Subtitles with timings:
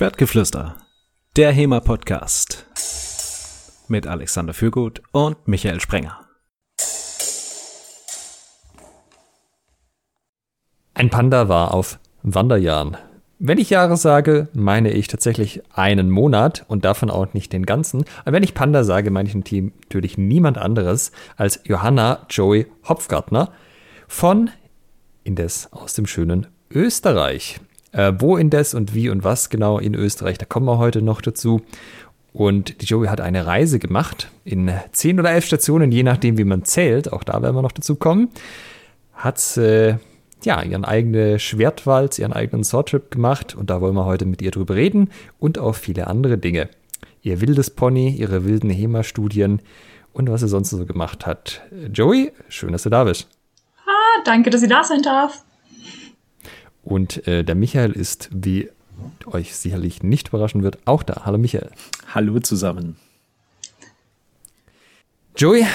[0.00, 0.76] Schwertgeflüster,
[1.36, 2.64] der HEMA-Podcast
[3.88, 6.26] mit Alexander Fürgut und Michael Sprenger.
[10.94, 12.96] Ein Panda war auf Wanderjahren.
[13.38, 18.06] Wenn ich Jahre sage, meine ich tatsächlich einen Monat und davon auch nicht den ganzen.
[18.22, 23.52] Aber wenn ich Panda sage, meine ich natürlich niemand anderes als Johanna Joey Hopfgartner
[24.08, 24.48] von
[25.24, 27.60] indes aus dem schönen Österreich.
[27.92, 31.20] Äh, wo indes und wie und was genau in Österreich, da kommen wir heute noch
[31.20, 31.62] dazu.
[32.32, 36.44] Und die Joey hat eine Reise gemacht in zehn oder elf Stationen, je nachdem, wie
[36.44, 37.12] man zählt.
[37.12, 38.28] Auch da werden wir noch dazu kommen.
[39.14, 39.96] Hat äh,
[40.44, 44.52] ja ihren eigenen Schwertwalz, ihren eigenen Swordtrip gemacht und da wollen wir heute mit ihr
[44.52, 46.68] drüber reden und auch viele andere Dinge.
[47.22, 49.60] Ihr wildes Pony, ihre wilden HEMA-Studien
[50.12, 51.62] und was sie sonst so gemacht hat.
[51.92, 53.28] Joey, schön, dass du da bist.
[53.86, 55.44] Ah, danke, dass ich da sein darf.
[56.82, 58.70] Und äh, der Michael ist, wie
[59.26, 61.22] euch sicherlich nicht überraschen wird, auch da.
[61.24, 61.70] Hallo Michael.
[62.14, 62.96] Hallo zusammen.
[65.36, 65.68] Joey, wir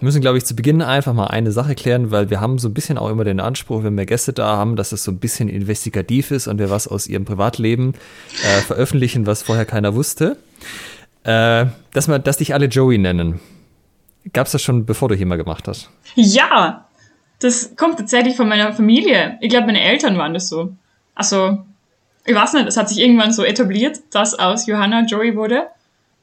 [0.00, 2.74] müssen, glaube ich, zu Beginn einfach mal eine Sache klären, weil wir haben so ein
[2.74, 5.48] bisschen auch immer den Anspruch, wenn wir Gäste da haben, dass es so ein bisschen
[5.48, 7.94] investigativ ist und wir was aus ihrem Privatleben
[8.44, 10.36] äh, veröffentlichen, was vorher keiner wusste.
[11.24, 13.40] Äh, dass, man, dass dich alle Joey nennen.
[14.32, 15.90] Gab es das schon, bevor du hier mal gemacht hast?
[16.14, 16.85] Ja,
[17.46, 19.38] das kommt tatsächlich von meiner Familie.
[19.40, 20.72] Ich glaube, meine Eltern waren das so.
[21.14, 21.58] Also,
[22.24, 25.68] ich weiß nicht, es hat sich irgendwann so etabliert, dass aus Johanna Joey wurde.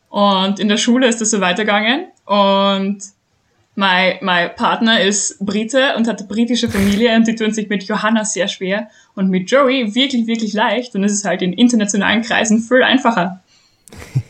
[0.10, 2.08] Und in der Schule ist das so weitergegangen.
[2.26, 3.00] Und
[3.76, 7.84] mein, mein Partner ist Brite und hat eine britische Familie und die tun sich mit
[7.86, 10.94] Johanna sehr schwer und mit Joey wirklich, wirklich leicht.
[10.96, 13.42] Und es ist halt in internationalen Kreisen viel einfacher.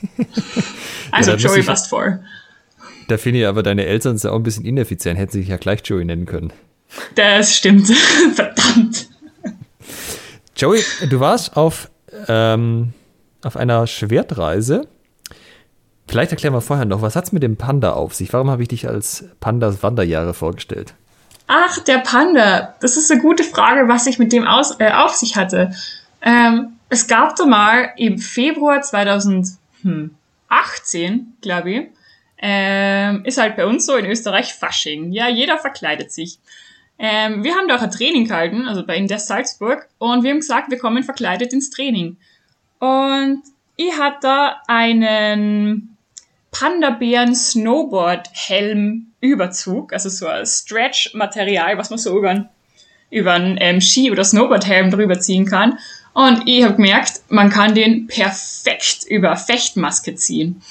[1.11, 2.19] also ja, Joey passt vor.
[3.07, 5.57] Da finde ich aber deine Eltern sind auch ein bisschen ineffizient, hätten sie sich ja
[5.57, 6.53] gleich Joey nennen können.
[7.16, 7.88] Das stimmt.
[8.36, 9.08] Verdammt.
[10.55, 11.89] Joey, du warst auf,
[12.27, 12.94] ähm,
[13.44, 14.88] auf einer Schwertreise.
[16.08, 18.31] Vielleicht erklären wir vorher noch, was hat es mit dem Panda auf sich?
[18.34, 20.94] Warum habe ich dich als Pandas Wanderjahre vorgestellt?
[21.47, 22.75] Ach, der Panda.
[22.81, 25.72] Das ist eine gute Frage, was ich mit dem aus, äh, auf sich hatte.
[26.22, 29.57] Ähm, es gab da mal im Februar 2018,
[31.41, 31.88] glaube ich,
[32.38, 35.12] ähm, ist halt bei uns so in Österreich Fasching.
[35.12, 36.40] Ja, jeder verkleidet sich.
[36.99, 40.39] Ähm, wir haben da auch ein Training gehalten, also bei Indes Salzburg, und wir haben
[40.39, 42.17] gesagt, wir kommen verkleidet ins Training.
[42.79, 43.43] Und
[43.75, 45.97] ich hatte da einen
[46.51, 52.49] Panda-Bären Snowboard-Helm Überzug, also so ein Stretch-Material, was man so über einen,
[53.09, 55.79] über einen ähm, Ski- oder Snowboard-Helm drüber ziehen kann.
[56.13, 60.61] Und ich habe gemerkt, man kann den perfekt über Fechtmaske ziehen.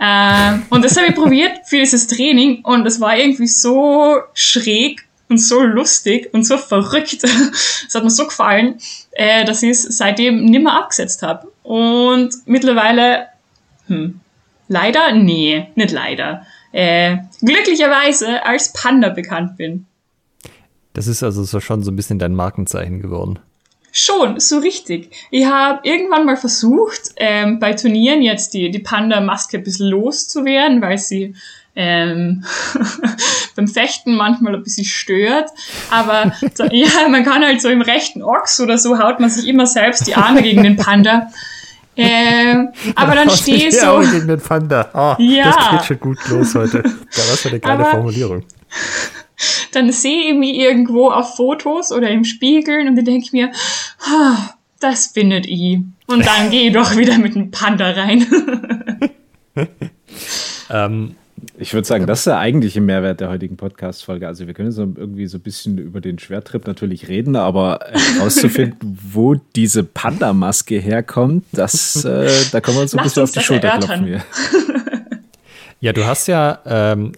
[0.00, 5.06] Ähm, und das habe ich probiert für dieses Training und es war irgendwie so schräg
[5.28, 7.18] und so lustig und so verrückt.
[7.86, 8.78] Es hat mir so gefallen,
[9.12, 11.52] äh, dass ich es seitdem nimmer abgesetzt habe.
[11.62, 13.26] Und mittlerweile,
[13.86, 14.20] hm,
[14.68, 19.86] leider, nee, nicht leider, äh, glücklicherweise als Panda bekannt bin.
[20.94, 23.38] Das ist also so schon so ein bisschen dein Markenzeichen geworden.
[23.94, 25.14] Schon, so richtig.
[25.30, 30.80] Ich habe irgendwann mal versucht, ähm, bei Turnieren jetzt die, die Panda-Maske ein bisschen loszuwerden,
[30.80, 31.34] weil sie
[31.74, 32.44] ähm,
[33.56, 35.50] beim Fechten manchmal ein bisschen stört.
[35.90, 39.48] Aber so, ja, man kann halt so im rechten Ochs oder so haut man sich
[39.48, 41.28] immer selbst die Arme gegen den Panda.
[41.96, 44.00] Ähm, aber dann stehe ich so.
[44.00, 44.88] gegen den Panda.
[44.94, 45.44] Oh, ja.
[45.44, 46.82] Das geht schon gut los heute.
[46.82, 48.44] Da war eine geile aber, Formulierung.
[49.72, 53.50] Dann sehe ich mich irgendwo auf Fotos oder im Spiegeln und dann denke ich mir,
[54.00, 55.78] ah, das findet ich.
[56.06, 58.26] Und dann gehe ich doch wieder mit dem Panda rein.
[60.70, 61.16] ähm,
[61.58, 64.26] ich würde sagen, das ist der eigentliche Mehrwert der heutigen Podcast-Folge.
[64.26, 68.78] Also wir können so irgendwie so ein bisschen über den Schwerttrip natürlich reden, aber herauszufinden,
[68.80, 73.40] äh, wo diese Panda-Maske herkommt, das, äh, da können wir uns ein bisschen auf die
[73.40, 74.04] Schulter klopfen.
[74.06, 74.22] Hier.
[75.82, 77.10] Ja, du hast ja, ähm,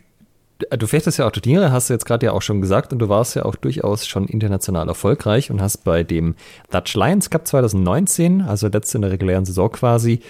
[0.71, 3.11] du fechtest ja auch Turniere, hast du jetzt gerade ja auch schon gesagt, und du
[3.11, 6.35] warst ja auch durchaus schon international erfolgreich und hast bei dem
[6.71, 10.21] Dutch Lions Cup 2019, also letzte in der regulären Saison quasi,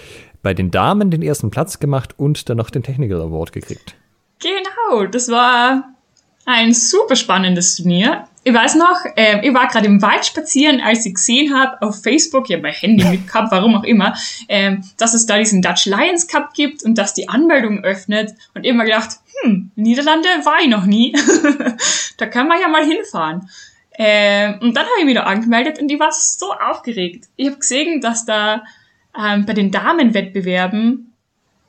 [0.45, 3.97] bei den Damen den ersten Platz gemacht und dann noch den Technical Award gekriegt.
[4.41, 5.95] Genau, das war
[6.45, 8.29] ein super spannendes Turnier.
[8.45, 12.03] Ich weiß noch, äh, ich war gerade im Wald spazieren, als ich gesehen habe auf
[12.03, 14.15] Facebook, habe mein Handy mit gehabt, warum auch immer,
[14.49, 18.35] äh, dass es da diesen Dutch Lions Cup gibt und dass die Anmeldung öffnet.
[18.55, 21.17] Und immer gedacht, hm, Niederlande war ich noch nie.
[22.19, 23.49] da kann man ja mal hinfahren.
[23.93, 27.29] Äh, und dann habe ich mich da angemeldet und ich war so aufgeregt.
[27.37, 28.63] Ich habe gesehen, dass da
[29.19, 31.13] ähm, bei den Damenwettbewerben,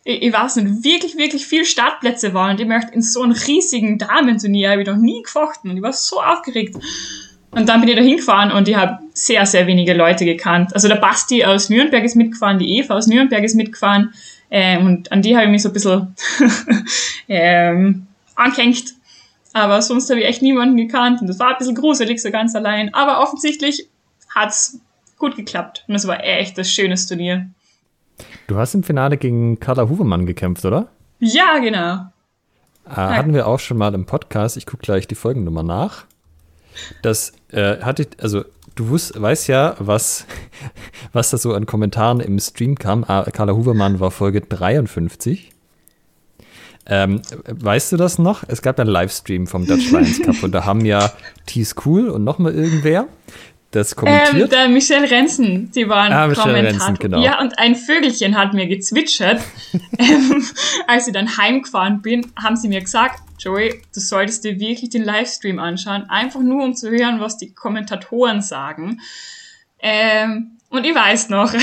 [0.03, 3.33] ich, ich weiß nicht, wirklich, wirklich viel Startplätze waren und ich möchte in so einem
[3.33, 6.75] riesigen Damenturnier habe ich noch nie gefochten und ich war so aufgeregt.
[7.51, 10.73] Und dann bin ich da hingefahren und ich habe sehr, sehr wenige Leute gekannt.
[10.73, 14.13] Also der Basti aus Nürnberg ist mitgefahren, die Eva aus Nürnberg ist mitgefahren
[14.51, 16.15] ähm, und an die habe ich mich so ein bisschen
[17.27, 18.93] ähm, angehängt.
[19.53, 22.53] Aber sonst habe ich echt niemanden gekannt und das war ein bisschen gruselig, so ganz
[22.55, 22.93] allein.
[22.93, 23.87] Aber offensichtlich
[24.33, 24.81] hat's
[25.25, 27.49] gut geklappt und es war echt das schönes Turnier.
[28.47, 30.87] Du hast im Finale gegen Carla Huvermann gekämpft, oder?
[31.19, 32.11] Ja, genau.
[32.87, 36.05] Äh, hatten wir auch schon mal im Podcast, ich gucke gleich die Folgennummer nach.
[37.01, 38.45] Das äh, hatte, also
[38.75, 40.27] du wusst, weißt ja, was,
[41.11, 43.03] was da so an Kommentaren im Stream kam.
[43.07, 45.53] Ah, Carla Huvermann war Folge 53.
[46.87, 48.43] Ähm, weißt du das noch?
[48.47, 51.11] Es gab ja einen Livestream vom Dutch Lions Cup und da haben ja
[51.47, 53.07] T-School und nochmal irgendwer
[53.75, 54.43] das kommentiert.
[54.43, 56.93] Ähm, der Michelle Renzen, die waren Ah, Kommentator.
[56.95, 57.21] Genau.
[57.21, 59.41] Ja, und ein Vögelchen hat mir gezwitschert.
[59.97, 60.43] ähm,
[60.87, 65.03] als ich dann heimgefahren bin, haben sie mir gesagt, Joey, du solltest dir wirklich den
[65.03, 69.01] Livestream anschauen, einfach nur um zu hören, was die Kommentatoren sagen.
[69.79, 71.53] Ähm, und ich weiß noch,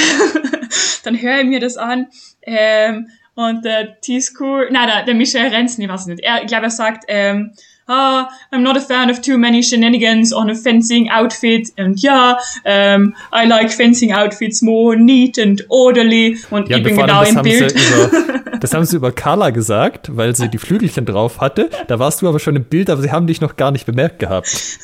[1.05, 2.09] dann höre ich mir das an.
[2.43, 6.65] Ähm, und der T-School, nein, der, der Michel Renzen, ich weiß nicht, er, ich glaube,
[6.65, 7.53] er sagt, ähm,
[7.93, 11.73] ah, I'm not a fan of too many shenanigans on a fencing outfit.
[11.77, 16.39] Und ja, ähm, I like fencing outfits more neat and orderly.
[16.51, 17.73] Und Ja, ich bin genau im Bild.
[17.73, 21.71] über, das haben sie über Carla gesagt, weil sie die Flügelchen drauf hatte.
[21.89, 24.19] Da warst du aber schon im Bild, aber sie haben dich noch gar nicht bemerkt
[24.19, 24.79] gehabt.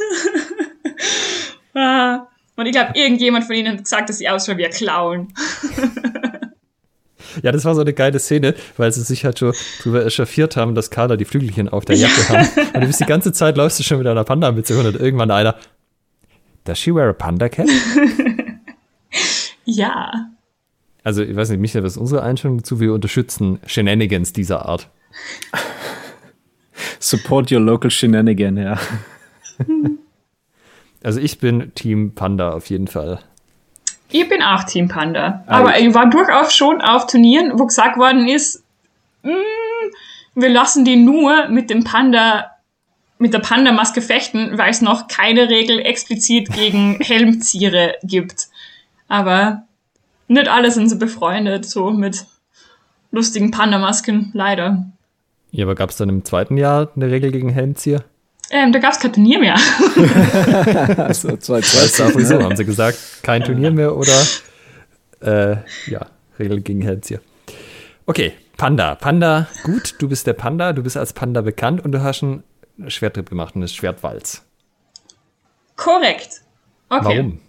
[1.75, 2.26] Ah,
[2.56, 5.28] und ich glaube, irgendjemand von ihnen hat gesagt, dass sie ausschaut wie ein Clown.
[7.42, 9.52] Ja, das war so eine geile Szene, weil sie sich halt schon
[9.82, 12.48] drüber echauffiert haben, dass Carla die Flügelchen auf der Jacke haben.
[12.75, 15.56] Und du bist die ganze Zeit läufst du schon mit einer rum und irgendwann einer,
[16.64, 17.66] does she wear a panda cap?
[19.64, 20.30] Ja.
[21.04, 22.80] Also, ich weiß nicht, Michael, was ist unsere Einstellung dazu?
[22.80, 24.90] Wir unterstützen Shenanigans dieser Art.
[26.98, 28.78] Support your local shenanigan, ja.
[31.02, 33.20] Also, ich bin Team Panda auf jeden Fall.
[34.10, 35.44] Ich bin auch Team Panda.
[35.46, 38.62] Ah, Aber ich- war durchaus schon auf Turnieren, wo gesagt worden ist,
[39.22, 39.31] mm,
[40.34, 42.50] wir lassen die nur mit dem Panda,
[43.19, 48.46] mit der Panda-Maske fechten, weil es noch keine Regel explizit gegen Helmziere gibt.
[49.08, 49.62] Aber
[50.28, 52.25] nicht alle sind so befreundet, so mit
[53.11, 54.87] lustigen Panda-Masken, leider.
[55.50, 58.04] Ja, aber gab es dann im zweiten Jahr eine Regel gegen Helmzieher?
[58.50, 59.56] Ähm, da gab's kein Turnier mehr.
[60.97, 61.62] Also zwei, auch
[62.17, 62.43] wieso?
[62.43, 64.23] Haben sie gesagt, kein Turnier mehr oder
[65.21, 65.56] äh,
[65.91, 66.06] ja,
[66.39, 67.21] Regel gegen Helmzieher.
[68.06, 68.95] Okay, Panda.
[68.95, 72.43] Panda, gut, du bist der Panda, du bist als Panda bekannt und du hast einen
[72.87, 74.45] Schwerttrip gemacht, einen Schwertwalz.
[75.77, 76.43] Korrekt.
[76.89, 77.05] Okay.
[77.05, 77.41] Warum?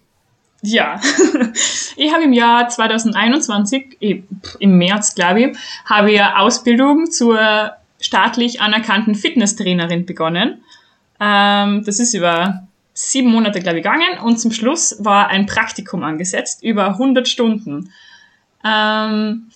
[0.61, 0.99] Ja,
[1.95, 4.23] ich habe im Jahr 2021, eh,
[4.59, 10.63] im März glaube ich, habe ich eine Ausbildung zur staatlich anerkannten Fitnesstrainerin begonnen.
[11.19, 16.03] Ähm, das ist über sieben Monate, glaube ich, gegangen und zum Schluss war ein Praktikum
[16.03, 17.91] angesetzt, über 100 Stunden.
[18.65, 19.49] Ähm,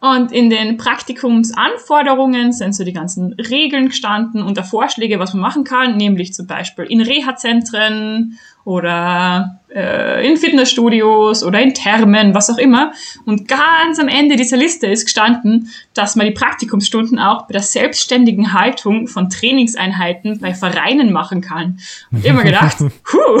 [0.00, 5.40] und in den Praktikumsanforderungen sind so die ganzen Regeln gestanden und der Vorschläge, was man
[5.40, 12.50] machen kann, nämlich zum Beispiel in Reha-Zentren oder äh, in Fitnessstudios oder in Thermen, was
[12.50, 12.92] auch immer.
[13.24, 17.62] Und ganz am Ende dieser Liste ist gestanden, dass man die Praktikumsstunden auch bei der
[17.62, 21.78] selbstständigen Haltung von Trainingseinheiten bei Vereinen machen kann.
[22.10, 22.78] Und immer gedacht,
[23.12, 23.40] huh,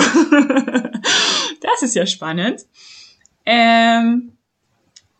[1.60, 2.60] das ist ja spannend.
[3.44, 4.30] Ähm,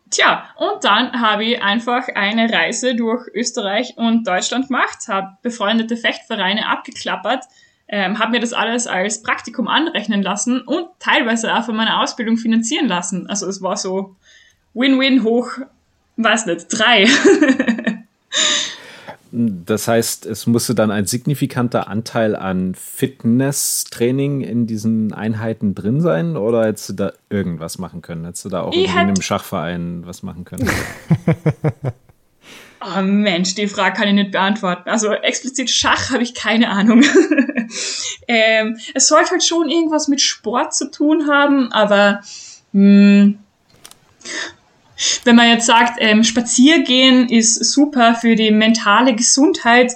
[0.09, 5.97] Tja, und dann habe ich einfach eine Reise durch Österreich und Deutschland gemacht, habe befreundete
[5.97, 7.43] Fechtvereine abgeklappert,
[7.89, 12.37] ähm, habe mir das alles als Praktikum anrechnen lassen und teilweise auch von meiner Ausbildung
[12.37, 13.27] finanzieren lassen.
[13.27, 14.15] Also es war so
[14.73, 15.49] Win-Win hoch,
[16.17, 17.07] weiß nicht, drei.
[19.31, 26.37] Das heißt, es musste dann ein signifikanter Anteil an Fitnesstraining in diesen Einheiten drin sein
[26.37, 28.25] oder hättest du da irgendwas machen können?
[28.25, 30.69] Hättest du da auch in einem Schachverein was machen können?
[32.81, 34.89] Oh Mensch, die Frage kann ich nicht beantworten.
[34.89, 37.03] Also explizit Schach habe ich keine Ahnung.
[38.27, 42.21] ähm, es sollte halt schon irgendwas mit Sport zu tun haben, aber
[42.73, 43.33] mh,
[45.23, 49.93] wenn man jetzt sagt, ähm, Spaziergehen ist super für die mentale Gesundheit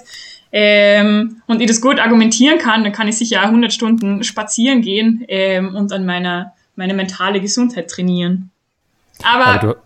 [0.52, 4.80] ähm, und ich das gut argumentieren kann, dann kann ich sicher auch 100 Stunden spazieren
[4.80, 8.50] gehen ähm, und an meiner meine mentale Gesundheit trainieren.
[9.22, 9.76] Aber, Aber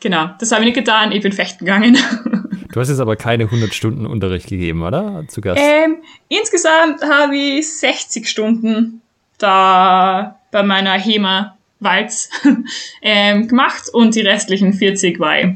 [0.00, 1.12] genau, das habe ich nicht getan.
[1.12, 1.96] Ich bin fechten gegangen.
[2.74, 5.24] du hast jetzt aber keine 100 Stunden Unterricht gegeben, oder?
[5.28, 5.60] Zu Gast.
[5.62, 9.00] Ähm, insgesamt habe ich 60 Stunden
[9.38, 12.30] da bei meiner HEMA Walz
[13.02, 15.54] ähm, gemacht und die restlichen 40 war ich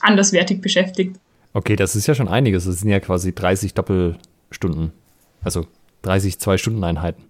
[0.00, 1.16] anderswertig beschäftigt.
[1.52, 2.64] Okay, das ist ja schon einiges.
[2.64, 4.92] Das sind ja quasi 30 Doppelstunden.
[5.42, 5.66] Also
[6.02, 7.24] 30 Zwei-Stunden-Einheiten.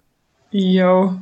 [0.50, 1.16] Jo.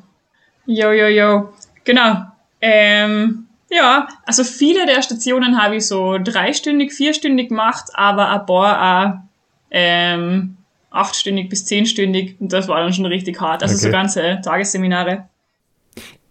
[0.67, 1.53] Jo, jo, jo.
[1.85, 2.25] Genau.
[2.61, 8.81] Ähm, ja, also viele der Stationen habe ich so dreistündig, vierstündig gemacht, aber ein paar
[8.83, 9.31] auch
[9.71, 10.57] ähm,
[10.91, 12.37] achtstündig bis zehnstündig.
[12.41, 13.63] Und das war dann schon richtig hart.
[13.63, 13.87] Also okay.
[13.87, 15.29] so ganze Tagesseminare.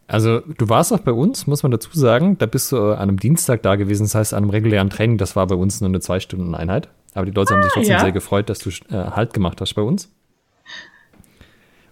[0.08, 2.38] Also du warst auch bei uns, muss man dazu sagen.
[2.38, 5.18] Da bist du an einem Dienstag da gewesen, das heißt an einem regulären Training.
[5.18, 6.90] Das war bei uns nur eine Zwei-Stunden-Einheit.
[7.14, 8.00] Aber die Leute ah, haben sich ah, trotzdem ja.
[8.02, 10.12] sehr gefreut, dass du äh, Halt gemacht hast bei uns.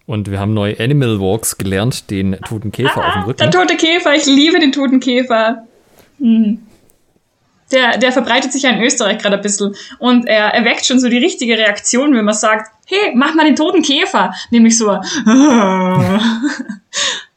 [0.07, 3.37] Und wir haben neue Animal Walks gelernt, den toten Käfer ah, auf dem Rücken.
[3.39, 5.67] Der tote Käfer, ich liebe den toten Käfer.
[6.19, 6.65] Hm.
[7.73, 9.75] Der, der verbreitet sich ja in Österreich gerade ein bisschen.
[9.99, 13.57] Und er erweckt schon so die richtige Reaktion, wenn man sagt, hey, mach mal den
[13.57, 14.33] toten Käfer.
[14.49, 14.87] Nämlich so,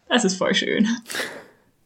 [0.09, 0.87] das ist voll schön.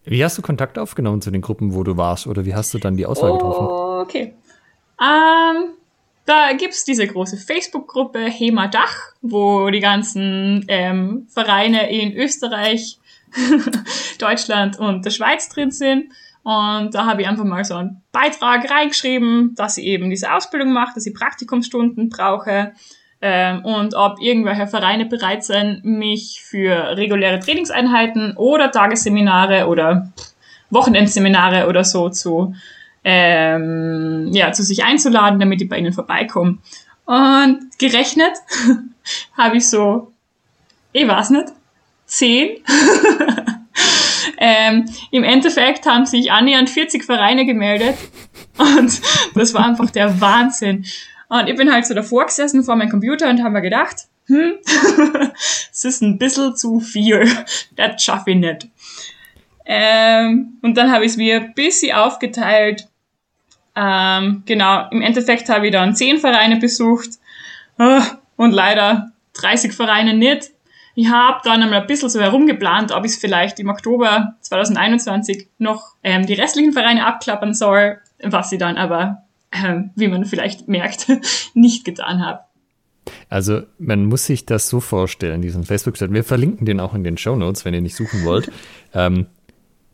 [0.05, 2.27] Wie hast du Kontakt aufgenommen zu den Gruppen, wo du warst?
[2.27, 3.67] Oder wie hast du dann die Auswahl getroffen?
[4.03, 4.35] Okay.
[5.01, 5.71] Ähm,
[6.27, 12.99] da gibt's diese große Facebook-Gruppe HEMA Dach, wo die ganzen ähm, Vereine in Österreich,
[14.19, 16.13] Deutschland und der Schweiz drin sind.
[16.43, 20.73] Und da habe ich einfach mal so einen Beitrag reingeschrieben, dass ich eben diese Ausbildung
[20.73, 22.73] mache, dass ich Praktikumsstunden brauche
[23.23, 30.13] ähm, und ob irgendwelche Vereine bereit sind, mich für reguläre Trainingseinheiten oder Tagesseminare oder
[30.69, 32.55] Wochenendseminare oder so zu
[33.05, 36.59] ähm, ja, zu sich einzuladen, damit ich bei ihnen vorbeikomme.
[37.05, 38.33] Und gerechnet
[39.37, 40.13] habe ich so,
[40.93, 41.49] ich weiß nicht,
[42.07, 42.63] zehn.
[44.39, 47.97] ähm, Im Endeffekt haben sich annähernd 40 Vereine gemeldet
[48.57, 49.01] und
[49.35, 50.87] das war einfach der Wahnsinn.
[51.29, 54.55] Und ich bin halt so davor gesessen vor meinem Computer und habe mir gedacht, hm,
[55.73, 57.29] es ist ein bisschen zu viel.
[57.77, 58.69] Das schaffe ich nicht.
[59.67, 62.89] Ähm, und dann habe ich es mir ein bisschen aufgeteilt
[63.77, 67.11] ähm, genau, im Endeffekt habe ich dann zehn Vereine besucht
[67.79, 68.01] äh,
[68.37, 70.51] und leider 30 Vereine nicht.
[70.95, 75.49] Ich habe dann einmal ein bisschen so herumgeplant, ob ich es vielleicht im Oktober 2021
[75.59, 80.69] noch ähm, die restlichen Vereine abklappern soll, was ich dann aber, ähm, wie man vielleicht
[80.69, 81.09] merkt,
[81.55, 82.41] nicht getan habe.
[83.29, 86.13] Also man muss sich das so vorstellen, diesen Facebook-Chat.
[86.13, 88.51] Wir verlinken den auch in den Show Notes, wenn ihr nicht suchen wollt.
[88.95, 89.27] ähm,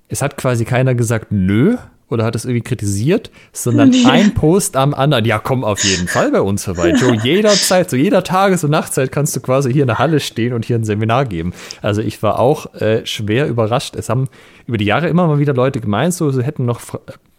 [0.09, 1.79] es hat quasi keiner gesagt, nö,
[2.11, 4.05] oder hat es irgendwie kritisiert, sondern nee.
[4.07, 5.25] ein Post am anderen.
[5.25, 6.91] Ja, komm auf jeden Fall bei uns vorbei.
[6.91, 10.53] Joe, jederzeit, zu jeder Tages- und Nachtzeit kannst du quasi hier in der Halle stehen
[10.53, 11.53] und hier ein Seminar geben.
[11.83, 13.97] Also ich war auch äh, schwer überrascht.
[13.97, 14.29] Es haben
[14.67, 16.81] über die Jahre immer mal wieder Leute gemeint, so, sie hätten noch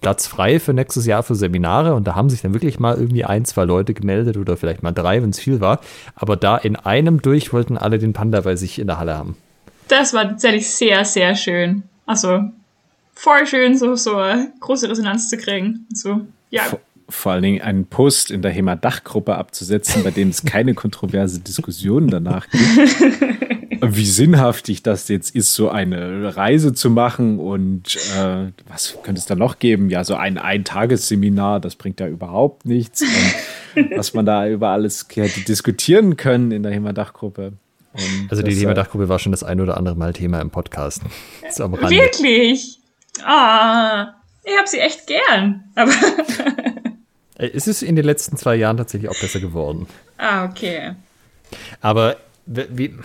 [0.02, 3.24] Platz frei für nächstes Jahr für Seminare und da haben sich dann wirklich mal irgendwie
[3.24, 5.80] ein, zwei Leute gemeldet oder vielleicht mal drei, wenn es viel war.
[6.16, 9.38] Aber da in einem durch wollten alle den Panda bei sich in der Halle haben.
[9.88, 11.84] Das war tatsächlich sehr, sehr schön.
[12.06, 12.46] Also
[13.14, 15.88] voll schön, so, so eine große Resonanz zu kriegen.
[15.94, 16.64] So, ja.
[16.64, 21.40] Vor, vor allen Dingen einen Post in der HEMA-Dachgruppe abzusetzen, bei dem es keine kontroverse
[21.40, 22.64] Diskussionen danach gibt.
[23.84, 29.26] Wie sinnhaftig das jetzt ist, so eine Reise zu machen und äh, was könnte es
[29.26, 29.90] da noch geben?
[29.90, 33.02] Ja, so ein Eintagesseminar, das bringt ja überhaupt nichts.
[33.02, 37.54] Und was man da über alles hätte diskutieren können in der HEMA-Dachgruppe.
[38.30, 41.02] Also die HEMA-Dachgruppe war schon das ein oder andere Mal Thema im Podcast.
[41.58, 42.81] Wirklich?
[43.24, 44.14] Ah,
[44.44, 45.64] ich habe sie echt gern.
[45.76, 45.92] Aber
[47.36, 49.88] es ist in den letzten zwei Jahren tatsächlich auch besser geworden.
[50.18, 50.96] Ah, okay.
[51.82, 52.96] Aber wie,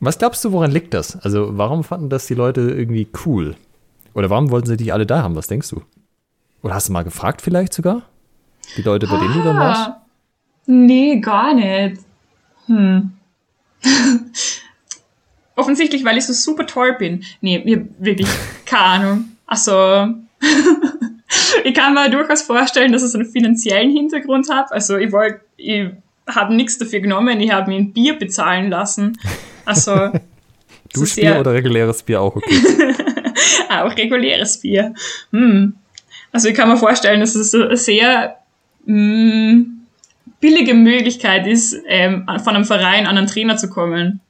[0.00, 1.16] was glaubst du, woran liegt das?
[1.16, 3.56] Also, warum fanden das die Leute irgendwie cool?
[4.14, 5.36] Oder warum wollten sie dich alle da haben?
[5.36, 5.82] Was denkst du?
[6.62, 8.02] Oder hast du mal gefragt, vielleicht sogar?
[8.76, 9.88] Die Leute, bei ah, denen du dann warst?
[9.88, 10.02] Ah,
[10.66, 12.00] nee, gar nicht.
[12.66, 13.12] Hm.
[15.56, 17.24] Offensichtlich, weil ich so super toll bin.
[17.40, 18.28] Nee, mir wirklich
[18.64, 19.31] keine Ahnung.
[19.52, 20.08] Also,
[21.64, 24.72] ich kann mir durchaus vorstellen, dass es einen finanziellen Hintergrund hat.
[24.72, 25.90] Also, ich wollte, ich
[26.26, 29.18] habe nichts dafür genommen, ich habe mir ein Bier bezahlen lassen.
[29.66, 30.10] Also,
[30.94, 32.56] Duschbier oder reguläres Bier auch okay?
[33.68, 34.94] auch reguläres Bier.
[35.32, 35.74] Hm.
[36.32, 38.38] Also, ich kann mir vorstellen, dass es eine sehr
[38.86, 39.82] mh, hm,
[40.40, 44.21] billige Möglichkeit ist, ähm, von einem Verein an einen Trainer zu kommen.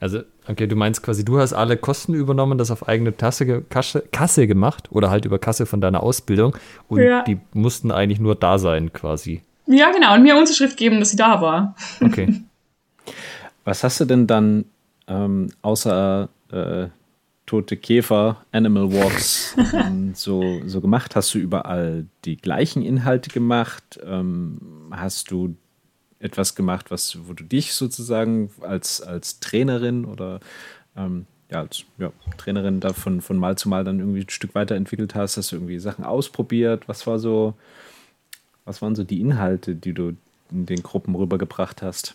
[0.00, 4.04] Also, okay, du meinst quasi, du hast alle Kosten übernommen, das auf eigene Tasse, Kasse,
[4.12, 6.56] Kasse gemacht oder halt über Kasse von deiner Ausbildung
[6.88, 7.22] und ja.
[7.22, 9.42] die mussten eigentlich nur da sein quasi.
[9.66, 11.74] Ja, genau, und mir Unterschrift geben, dass sie da war.
[12.00, 12.42] Okay.
[13.64, 14.64] Was hast du denn dann
[15.06, 16.88] ähm, außer äh,
[17.46, 21.14] tote Käfer, Animal Walks ähm, so, so gemacht?
[21.14, 24.00] Hast du überall die gleichen Inhalte gemacht?
[24.04, 24.58] Ähm,
[24.90, 25.54] hast du
[26.22, 30.40] etwas gemacht, was, wo du dich sozusagen als, als Trainerin oder
[30.96, 34.54] ähm, ja, als ja, Trainerin da von, von Mal zu Mal dann irgendwie ein Stück
[34.54, 35.36] weiterentwickelt hast?
[35.36, 36.88] Hast du irgendwie Sachen ausprobiert?
[36.88, 37.54] Was war so,
[38.64, 40.16] was waren so die Inhalte, die du
[40.50, 42.14] in den Gruppen rübergebracht hast?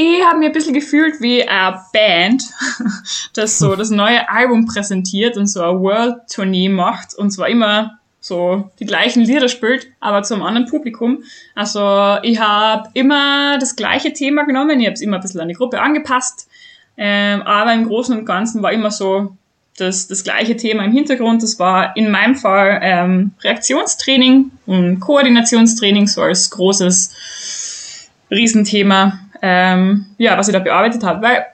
[0.00, 2.42] ich habe mir ein bisschen gefühlt wie eine Band,
[3.34, 7.98] das so das neue Album präsentiert und so eine World Tournee macht und zwar immer
[8.20, 11.24] so die gleichen Lieder spielt, aber zu einem anderen Publikum.
[11.54, 15.48] Also ich habe immer das gleiche Thema genommen, ich habe es immer ein bisschen an
[15.48, 16.48] die Gruppe angepasst,
[16.96, 19.36] ähm, aber im Großen und Ganzen war immer so
[19.78, 21.42] das, das gleiche Thema im Hintergrund.
[21.42, 30.36] Das war in meinem Fall ähm, Reaktionstraining und Koordinationstraining, so als großes Riesenthema, ähm, ja,
[30.36, 31.22] was ich da bearbeitet habe.
[31.22, 31.46] Weil,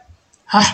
[0.49, 0.65] ha,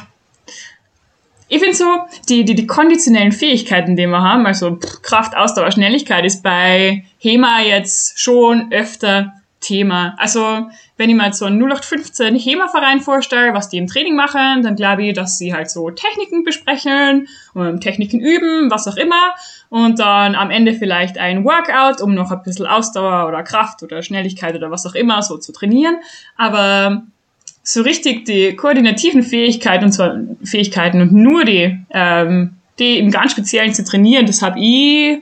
[1.52, 1.84] ich finde so,
[2.30, 7.60] die, die, die konditionellen Fähigkeiten, die wir haben, also Kraft, Ausdauer, Schnelligkeit, ist bei HEMA
[7.60, 10.14] jetzt schon öfter Thema.
[10.16, 14.76] Also, wenn ich jetzt so einen 0815 HEMA-Verein vorstelle, was die im Training machen, dann
[14.76, 17.28] glaube ich, dass sie halt so Techniken besprechen,
[17.80, 19.34] Techniken üben, was auch immer.
[19.68, 24.02] Und dann am Ende vielleicht ein Workout, um noch ein bisschen Ausdauer oder Kraft oder
[24.02, 25.98] Schnelligkeit oder was auch immer so zu trainieren.
[26.34, 27.02] Aber
[27.62, 33.32] so richtig die koordinativen Fähigkeiten und zwar Fähigkeiten und nur die, ähm, die im ganz
[33.32, 35.18] Speziellen zu trainieren, das habe ich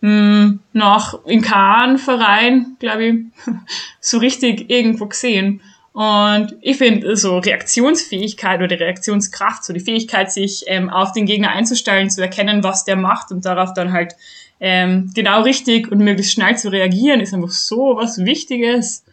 [0.00, 3.14] mh, noch im Kahn-Verein, glaube ich,
[4.00, 5.60] so richtig irgendwo gesehen.
[5.92, 11.50] Und ich finde so Reaktionsfähigkeit oder Reaktionskraft, so die Fähigkeit, sich ähm, auf den Gegner
[11.50, 14.14] einzustellen, zu erkennen, was der macht und darauf dann halt
[14.60, 19.04] ähm, genau richtig und möglichst schnell zu reagieren, ist einfach so was Wichtiges.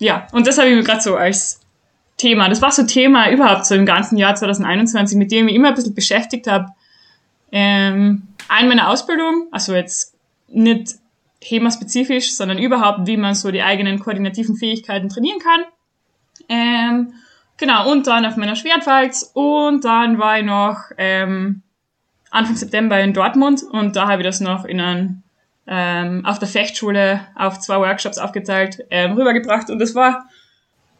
[0.00, 1.60] Ja, und das habe ich mir gerade so als
[2.16, 5.68] Thema, das war so Thema überhaupt so im ganzen Jahr 2021, mit dem ich immer
[5.68, 6.68] ein bisschen beschäftigt habe.
[7.50, 10.14] Ähm, ein meiner Ausbildung, also jetzt
[10.48, 10.94] nicht
[11.42, 15.60] HEMA-spezifisch, sondern überhaupt, wie man so die eigenen koordinativen Fähigkeiten trainieren kann.
[16.48, 17.14] Ähm,
[17.56, 21.62] genau, und dann auf meiner Schwertwalz und dann war ich noch ähm,
[22.30, 25.22] Anfang September in Dortmund und da habe ich das noch in einem,
[25.66, 30.28] ähm, auf der Fechtschule auf zwei Workshops aufgeteilt ähm, rübergebracht und das war,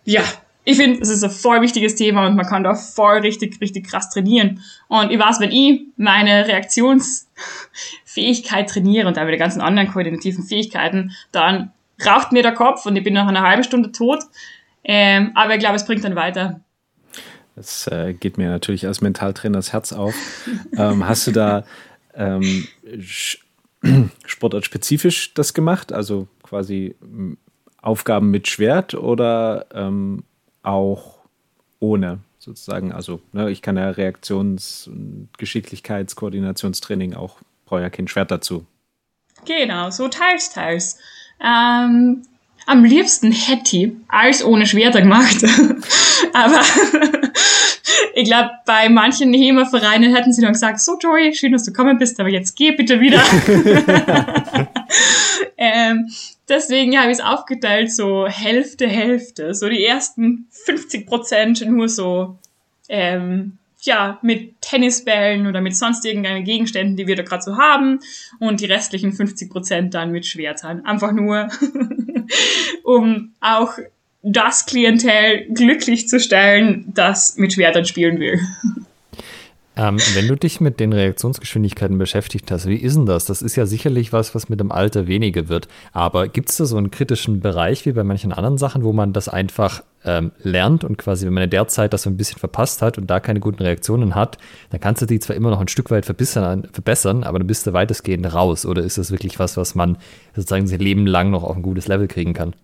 [0.05, 0.23] ja,
[0.65, 3.87] ich finde, es ist ein voll wichtiges Thema und man kann da voll richtig, richtig
[3.87, 4.63] krass trainieren.
[4.89, 11.13] Und ich weiß, wenn ich meine Reaktionsfähigkeit trainiere und auch die ganzen anderen koordinativen Fähigkeiten,
[11.33, 11.73] dann
[12.05, 14.21] raucht mir der Kopf und ich bin nach einer halben Stunde tot.
[14.83, 16.61] Ähm, aber ich glaube, es bringt dann weiter.
[17.57, 20.15] Das äh, geht mir natürlich als Mentaltrainer das Herz auf.
[20.77, 21.65] ähm, hast du da
[22.15, 22.67] ähm,
[24.25, 25.93] sportartspezifisch das gemacht?
[25.93, 26.95] Also quasi
[27.83, 30.25] Aufgaben mit Schwert oder ähm,
[30.65, 31.19] auch
[31.81, 32.93] ohne sozusagen.
[32.93, 38.67] Also ne, ich kann ja Reaktions- und Geschicklichkeitskoordinationstraining auch, brauche ja kein Schwert dazu.
[39.45, 40.99] Genau, so teils, teils.
[41.41, 42.23] Ähm,
[42.67, 45.45] am liebsten hätte ich alles ohne Schwerter gemacht.
[46.33, 46.61] Aber
[48.15, 51.99] ich glaube, bei manchen HEMA-Vereinen hätten sie dann gesagt, so Joey, schön, dass du gekommen
[51.99, 53.23] bist, aber jetzt geh bitte wieder.
[55.57, 56.09] ähm,
[56.49, 59.55] deswegen habe ich es aufgeteilt, so Hälfte, Hälfte.
[59.55, 62.39] So die ersten 50 Prozent nur so,
[62.89, 68.01] ähm, ja, mit Tennisbällen oder mit sonst irgendeinen Gegenständen, die wir da gerade so haben.
[68.39, 70.85] Und die restlichen 50 Prozent dann mit Schwertern.
[70.87, 71.49] Einfach nur,
[72.83, 73.75] um auch
[74.23, 78.41] das Klientel glücklich zu stellen, das mit Schwertern spielen will.
[79.77, 83.25] Ähm, wenn du dich mit den Reaktionsgeschwindigkeiten beschäftigt hast, wie ist denn das?
[83.25, 85.67] Das ist ja sicherlich was, was mit dem Alter weniger wird.
[85.93, 89.13] Aber gibt es da so einen kritischen Bereich wie bei manchen anderen Sachen, wo man
[89.13, 92.39] das einfach ähm, lernt und quasi, wenn man in der Zeit das so ein bisschen
[92.39, 94.39] verpasst hat und da keine guten Reaktionen hat,
[94.71, 97.67] dann kannst du die zwar immer noch ein Stück weit verbessern, verbessern aber dann bist
[97.67, 98.67] du weitestgehend raus.
[98.67, 99.97] Oder ist das wirklich was, was man
[100.37, 102.55] sozusagen sein Leben lang noch auf ein gutes Level kriegen kann?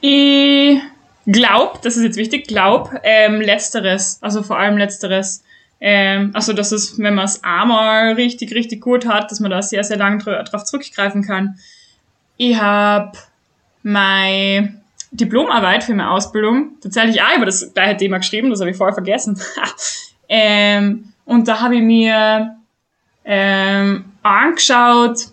[0.00, 0.78] Ich
[1.30, 5.44] glaub, das ist jetzt wichtig, glaub, ähm, letzteres, also vor allem letzteres.
[5.80, 9.62] Ähm, also, dass es, wenn man es einmal richtig, richtig gut hat, dass man da
[9.62, 11.58] sehr, sehr lange drauf zurückgreifen kann.
[12.36, 13.12] Ich habe
[13.82, 14.80] meine
[15.12, 18.94] Diplomarbeit für meine Ausbildung tatsächlich auch über das gleiche Thema geschrieben, das habe ich vorher
[18.94, 19.40] vergessen.
[20.28, 22.56] ähm, und da habe ich mir
[23.24, 25.28] ähm, angeschaut,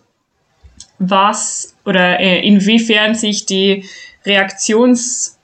[1.00, 3.86] was oder äh, inwiefern sich die
[4.26, 5.35] Reaktions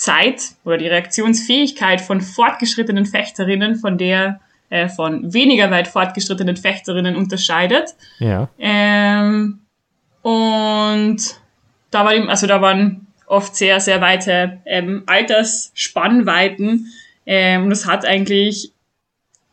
[0.00, 7.16] Zeit oder die Reaktionsfähigkeit von fortgeschrittenen Fechterinnen von der äh, von weniger weit fortgeschrittenen Fechterinnen
[7.16, 7.90] unterscheidet.
[8.18, 8.48] Ja.
[8.58, 9.60] Ähm,
[10.22, 11.18] und
[11.90, 16.86] da war also da waren oft sehr, sehr weite ähm, Altersspannweiten.
[17.26, 18.72] Ähm, und das hat eigentlich,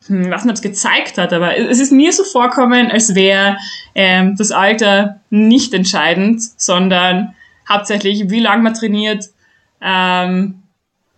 [0.06, 3.58] hm, weiß nicht, ob es gezeigt hat, aber es ist mir so vorkommen, als wäre
[3.94, 7.34] ähm, das Alter nicht entscheidend, sondern
[7.68, 9.26] hauptsächlich, wie lange man trainiert,
[9.80, 10.62] ähm,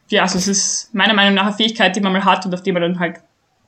[0.09, 2.63] ja, also es ist meiner Meinung nach eine Fähigkeit, die man mal hat und auf
[2.63, 3.21] die man dann halt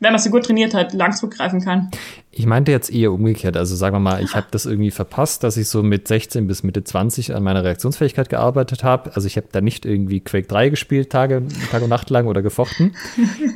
[0.03, 1.89] wenn man sie gut trainiert hat, lang zurückgreifen kann.
[2.33, 3.57] Ich meinte jetzt eher umgekehrt.
[3.57, 6.65] Also sagen wir mal, ich habe das irgendwie verpasst, dass ich so mit 16 bis
[6.65, 9.15] Mitte 20 an meiner Reaktionsfähigkeit gearbeitet habe.
[9.15, 12.43] Also ich habe da nicht irgendwie Quake 3 gespielt, Tage, Tag und Nacht lang oder
[12.43, 12.97] gefochten.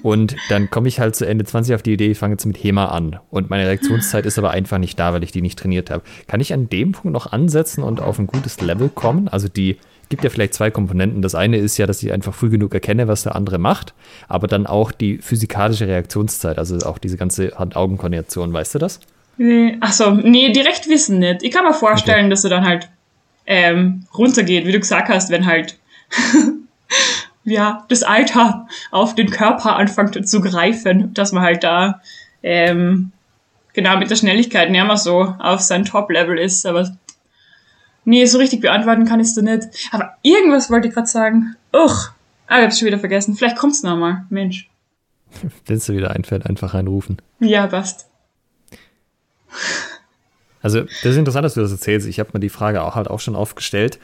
[0.04, 2.62] Und dann komme ich halt zu Ende 20 auf die Idee, ich fange jetzt mit
[2.62, 3.18] HEMA an.
[3.30, 6.04] Und meine Reaktionszeit ist aber einfach nicht da, weil ich die nicht trainiert habe.
[6.28, 9.26] Kann ich an dem Punkt noch ansetzen und auf ein gutes Level kommen?
[9.26, 11.22] Also die gibt ja vielleicht zwei Komponenten.
[11.22, 13.94] Das eine ist ja, dass ich einfach früh genug erkenne, was der andere macht,
[14.28, 19.00] aber dann auch die physikalische Reaktionszeit, also auch diese ganze Hand-Augen-Koordination, weißt du das?
[19.38, 21.42] Nee, achso, nee, direkt wissen nicht.
[21.42, 22.30] Ich kann mir vorstellen, okay.
[22.30, 22.88] dass er dann halt
[23.46, 25.78] ähm, runtergeht, wie du gesagt hast, wenn halt
[27.44, 32.00] ja, das Alter auf den Körper anfängt zu greifen, dass man halt da
[32.42, 33.12] ähm,
[33.72, 36.96] genau mit der Schnelligkeit nicht mehr so auf sein Top-Level ist, aber
[38.06, 39.68] Nee, so richtig beantworten kann ich es nicht.
[39.90, 41.56] Aber irgendwas wollte ich gerade sagen.
[41.72, 42.10] Uch,
[42.46, 43.34] ah, ich hab's schon wieder vergessen.
[43.34, 44.24] Vielleicht kommt's nochmal.
[44.30, 44.70] Mensch.
[45.66, 47.20] Wenn es dir wieder einfällt, einfach reinrufen.
[47.40, 48.08] Ja, passt.
[50.62, 52.08] Also, das ist interessant, dass du das erzählst.
[52.08, 54.00] Ich habe mir die Frage auch halt auch schon aufgestellt,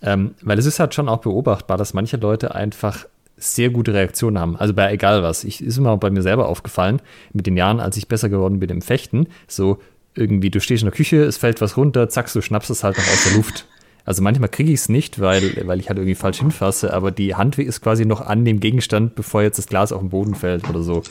[0.00, 3.04] ähm, weil es ist halt schon auch beobachtbar, dass manche Leute einfach
[3.36, 4.56] sehr gute Reaktionen haben.
[4.56, 5.44] Also bei egal was.
[5.44, 7.02] Ich ist mir auch bei mir selber aufgefallen,
[7.34, 9.80] mit den Jahren, als ich besser geworden bin im Fechten, so
[10.18, 12.98] irgendwie, du stehst in der Küche, es fällt was runter, zack, du schnappst es halt
[12.98, 13.66] noch aus der Luft.
[14.04, 17.34] Also manchmal kriege ich es nicht, weil, weil ich halt irgendwie falsch hinfasse, aber die
[17.34, 20.68] Hand ist quasi noch an dem Gegenstand, bevor jetzt das Glas auf den Boden fällt
[20.68, 21.02] oder so.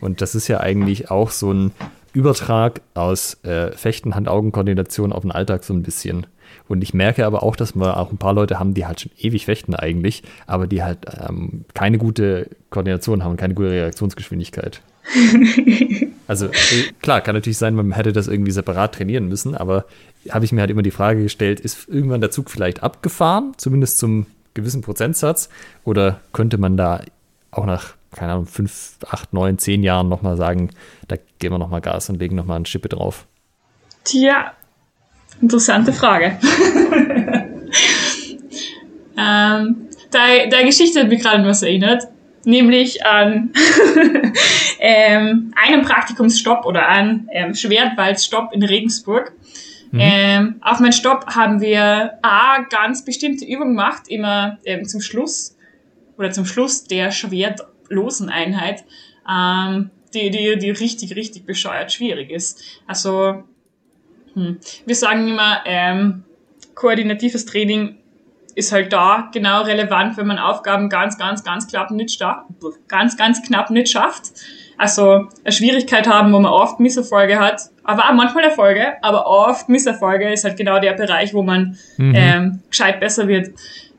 [0.00, 1.72] Und das ist ja eigentlich auch so ein
[2.12, 6.26] Übertrag aus äh, Fechten, Hand-Augen-Koordination auf den Alltag so ein bisschen.
[6.66, 9.12] Und ich merke aber auch, dass wir auch ein paar Leute haben, die halt schon
[9.18, 14.80] ewig fechten eigentlich, aber die halt ähm, keine gute Koordination haben, keine gute Reaktionsgeschwindigkeit.
[16.26, 19.86] also äh, klar, kann natürlich sein, man hätte das irgendwie separat trainieren müssen, aber
[20.28, 23.98] habe ich mir halt immer die Frage gestellt, ist irgendwann der Zug vielleicht abgefahren, zumindest
[23.98, 25.48] zum gewissen Prozentsatz,
[25.84, 27.00] oder könnte man da
[27.50, 30.70] auch nach, keine Ahnung, fünf, acht, neun, zehn Jahren nochmal sagen,
[31.08, 33.26] da geben wir nochmal Gas und legen nochmal ein Schippe drauf?
[34.04, 34.52] Tja,
[35.40, 36.38] interessante Frage.
[39.18, 42.08] ähm, deine, deine Geschichte hat mich gerade an was erinnert
[42.44, 43.52] nämlich an
[44.80, 49.32] ähm, einem Praktikumsstopp oder an ähm, Schwertwaldstopp in Regensburg.
[49.92, 50.00] Mhm.
[50.00, 55.56] Ähm, auf meinen Stopp haben wir A, ganz bestimmte Übungen gemacht, immer ähm, zum Schluss
[56.16, 58.84] oder zum Schluss der schwertlosen Einheit,
[59.28, 62.62] ähm, die, die, die richtig, richtig bescheuert schwierig ist.
[62.86, 63.44] Also,
[64.34, 66.24] hm, wir sagen immer, ähm,
[66.74, 67.99] koordinatives Training
[68.60, 72.22] ist halt da genau relevant, wenn man Aufgaben ganz, ganz, ganz knapp nicht,
[72.88, 74.32] ganz, ganz knapp nicht schafft.
[74.76, 79.68] Also eine Schwierigkeit haben, wo man oft Misserfolge hat, aber auch manchmal Erfolge, aber oft
[79.68, 82.14] Misserfolge ist halt genau der Bereich, wo man mhm.
[82.14, 83.50] ähm, gescheit besser wird.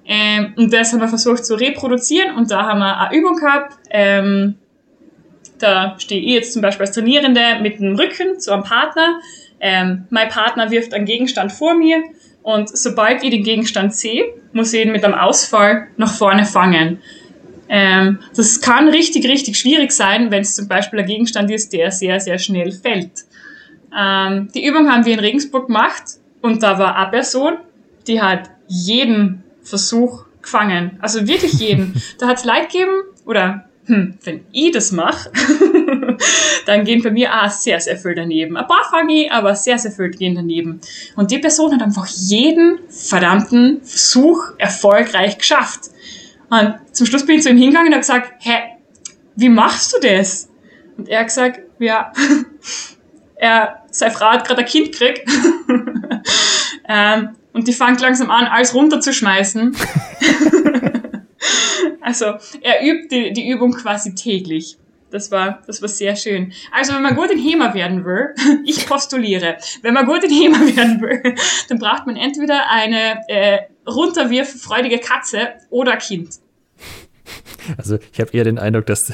[0.06, 3.78] Ähm, und das haben wir versucht zu reproduzieren und da haben wir eine Übung gehabt.
[3.90, 4.56] Ähm,
[5.60, 9.20] da stehe ich jetzt zum Beispiel als Trainierende mit dem Rücken zu einem Partner.
[9.60, 12.02] Ähm, mein Partner wirft einen Gegenstand vor mir
[12.44, 17.00] und sobald ich den Gegenstand sehe, muss ich ihn mit einem Ausfall nach vorne fangen.
[17.70, 21.92] Ähm, das kann richtig, richtig schwierig sein, wenn es zum Beispiel ein Gegenstand ist, der
[21.92, 23.12] sehr, sehr schnell fällt.
[23.98, 26.04] Ähm, die Übung haben wir in Regensburg gemacht
[26.42, 27.58] und da war eine Person,
[28.08, 30.98] die hat jeden Versuch gefangen.
[31.02, 32.02] Also wirklich jeden.
[32.20, 35.32] da hat es Leid gegeben, oder hm, wenn ich das mache,
[36.66, 38.56] dann gehen bei mir auch sehr, sehr viel daneben.
[38.56, 40.80] Ein paar fange ich, aber sehr, sehr viel gehen daneben.
[41.16, 45.90] Und die Person hat einfach jeden verdammten Versuch erfolgreich geschafft.
[46.50, 48.60] Und zum Schluss bin ich zu ihm hingegangen und habe gesagt, hä,
[49.36, 50.50] wie machst du das?
[50.98, 52.14] Und er hat gesagt, ja,
[53.36, 55.28] er, seine Frau hat gerade ein Kind gekriegt.
[56.88, 59.76] ähm, und die fängt langsam an, alles runterzuschmeißen.
[62.02, 62.26] Also
[62.62, 64.78] er übt die, die Übung quasi täglich.
[65.12, 66.54] Das war, das war sehr schön.
[66.72, 68.34] Also wenn man gut in HEMA werden will,
[68.66, 71.36] ich postuliere, wenn man gut in HEMA werden will,
[71.68, 76.36] dann braucht man entweder eine äh, runterwirffreudige Katze oder Kind.
[77.78, 79.14] Also ich habe eher den Eindruck, dass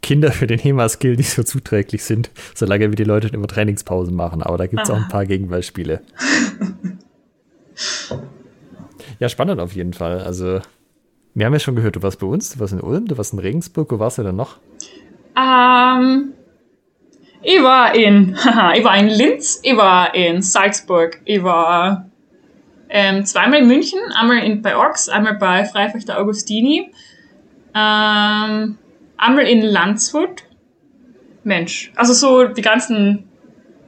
[0.00, 4.42] Kinder für den HEMA-Skill nicht so zuträglich sind, solange wir die Leute immer Trainingspausen machen.
[4.42, 6.02] Aber da gibt es auch ein paar Gegenbeispiele.
[9.20, 10.20] ja, spannend auf jeden Fall.
[10.20, 10.60] Also
[11.34, 13.32] wir haben ja schon gehört, du warst bei uns, du warst in Ulm, du warst
[13.32, 13.90] in Regensburg.
[13.90, 14.58] Wo warst du denn noch?
[15.36, 16.32] Ähm,
[17.42, 18.34] ich war in,
[18.74, 22.08] ich war in Linz, ich war in Salzburg, ich war
[22.90, 26.92] ähm, zweimal in München, einmal in, bei Orks, einmal bei Freifechter Augustini,
[27.74, 28.78] ähm,
[29.16, 30.44] einmal in Landshut.
[31.44, 33.24] Mensch, also so die ganzen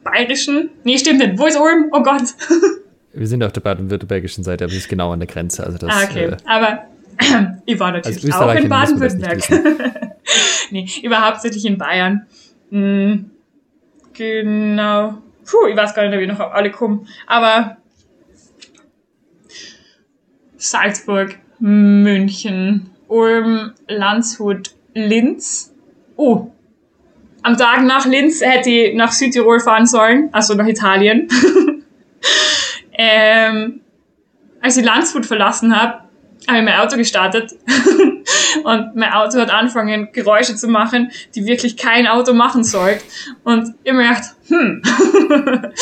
[0.03, 0.71] bayerischen.
[0.83, 1.39] Nee, stimmt nicht.
[1.39, 1.91] Wo ist Ulm?
[1.93, 2.23] Oh Gott.
[3.13, 5.65] Wir sind auf der baden-württembergischen Seite, aber es ist genau an der Grenze.
[5.65, 6.25] Also das, ah, okay.
[6.25, 6.87] Äh, aber
[7.67, 9.51] ich war natürlich auch in Baden-Württemberg.
[10.71, 12.27] nee, ich war hauptsächlich in Bayern.
[12.71, 13.31] Mhm.
[14.13, 15.19] Genau.
[15.45, 17.07] Puh, ich weiß gar nicht, wie noch alle kommen.
[17.27, 17.77] Aber
[20.57, 25.75] Salzburg, München, Ulm, Landshut, Linz.
[26.17, 26.53] Oh,
[27.45, 31.29] am Tag nach Linz hätte ich nach Südtirol fahren sollen, also nach Italien.
[32.93, 33.81] ähm,
[34.63, 36.05] als ich Landshut verlassen habe,
[36.49, 37.53] habe ich mein Auto gestartet
[38.65, 43.03] und mein Auto hat angefangen, Geräusche zu machen, die wirklich kein Auto machen sollte.
[43.45, 44.83] Und ich mir gedacht, hm,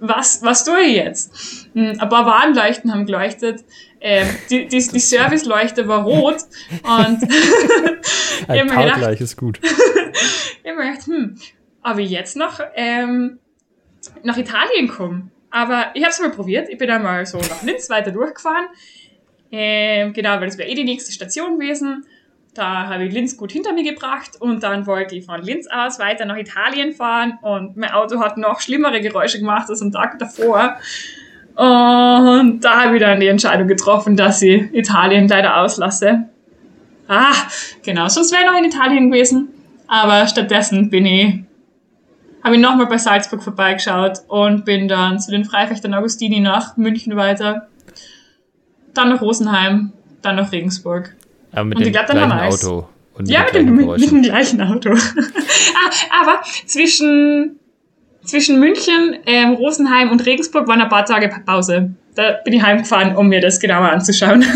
[0.00, 1.68] was, was tue ich jetzt?
[1.74, 3.64] Hm, ein paar Warnleuchten haben geleuchtet,
[4.00, 6.36] ähm, die, die, die Serviceleuchte war rot
[6.82, 7.18] und
[8.48, 9.58] ein Parkgleich ist gut.
[9.62, 11.38] ich mir gedacht, hm,
[11.82, 13.38] aber jetzt noch ähm,
[14.22, 15.30] nach Italien kommen.
[15.50, 16.68] Aber ich habe es mal probiert.
[16.68, 18.66] Ich bin einmal so nach Linz weiter durchgefahren.
[19.52, 22.04] Ähm, genau, weil das wäre eh die nächste Station gewesen.
[22.54, 25.98] Da habe ich Linz gut hinter mir gebracht und dann wollte ich von Linz aus
[25.98, 30.18] weiter nach Italien fahren und mein Auto hat noch schlimmere Geräusche gemacht als am Tag
[30.18, 30.76] davor.
[31.54, 36.24] Und da habe ich dann die Entscheidung getroffen, dass ich Italien leider auslasse.
[37.08, 37.34] Ah,
[37.84, 39.48] genau, sonst wäre ich noch in Italien gewesen.
[39.86, 41.44] Aber stattdessen bin ich,
[42.42, 47.16] habe ich nochmal bei Salzburg vorbeigeschaut und bin dann zu den Freifechtern Augustini nach München
[47.16, 47.68] weiter
[48.96, 51.14] dann nach Rosenheim, dann nach Regensburg.
[51.52, 52.88] Aber mit und dem gleichen Auto.
[53.14, 54.90] Und ja, mit dem, mit, mit dem, gleichen Auto.
[54.94, 57.58] ah, aber zwischen,
[58.24, 61.94] zwischen München, ähm, Rosenheim und Regensburg waren ein paar Tage Pause.
[62.14, 64.44] Da bin ich heimgefahren, um mir das genauer anzuschauen.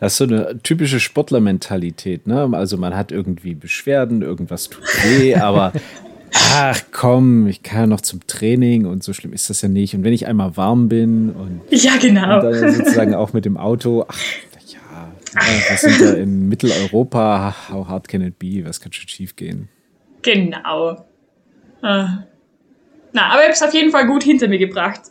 [0.00, 2.48] Das ist so eine typische Sportlermentalität, ne?
[2.52, 5.74] Also man hat irgendwie Beschwerden, irgendwas tut weh, aber
[6.34, 9.94] ach komm, ich kann ja noch zum Training und so schlimm ist das ja nicht.
[9.94, 12.36] Und wenn ich einmal warm bin und, ja, genau.
[12.36, 14.18] und dann sozusagen auch mit dem Auto, ach
[15.34, 18.64] ja, wir sind da in Mitteleuropa, how hard can it be?
[18.64, 19.68] Was kann schon schief gehen?
[20.22, 21.04] Genau.
[21.82, 22.24] Ah.
[23.12, 25.02] Na, aber ich habe es auf jeden Fall gut hinter mir gebracht.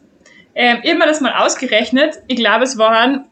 [0.55, 2.21] Ähm, ich habe mir das mal ausgerechnet.
[2.27, 3.25] Ich glaube, es waren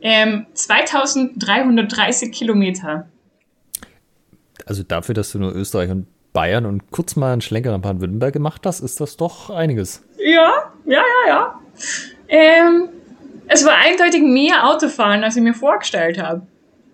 [0.00, 3.08] ähm, 2330 Kilometer.
[4.66, 6.06] Also dafür, dass du nur Österreich und
[6.38, 10.04] Bayern und kurz mal einen Schlenker nach Baden-Württemberg gemacht hast, ist das doch einiges.
[10.18, 11.60] Ja, ja, ja, ja.
[12.28, 12.90] Ähm,
[13.48, 16.42] es war eindeutig mehr Autofahren, als ich mir vorgestellt habe.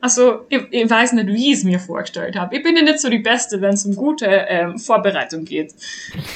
[0.01, 2.57] Also, ich, ich, weiß nicht, wie ich es mir vorgestellt habe.
[2.57, 5.75] Ich bin ja nicht so die Beste, wenn es um gute ähm, Vorbereitung geht.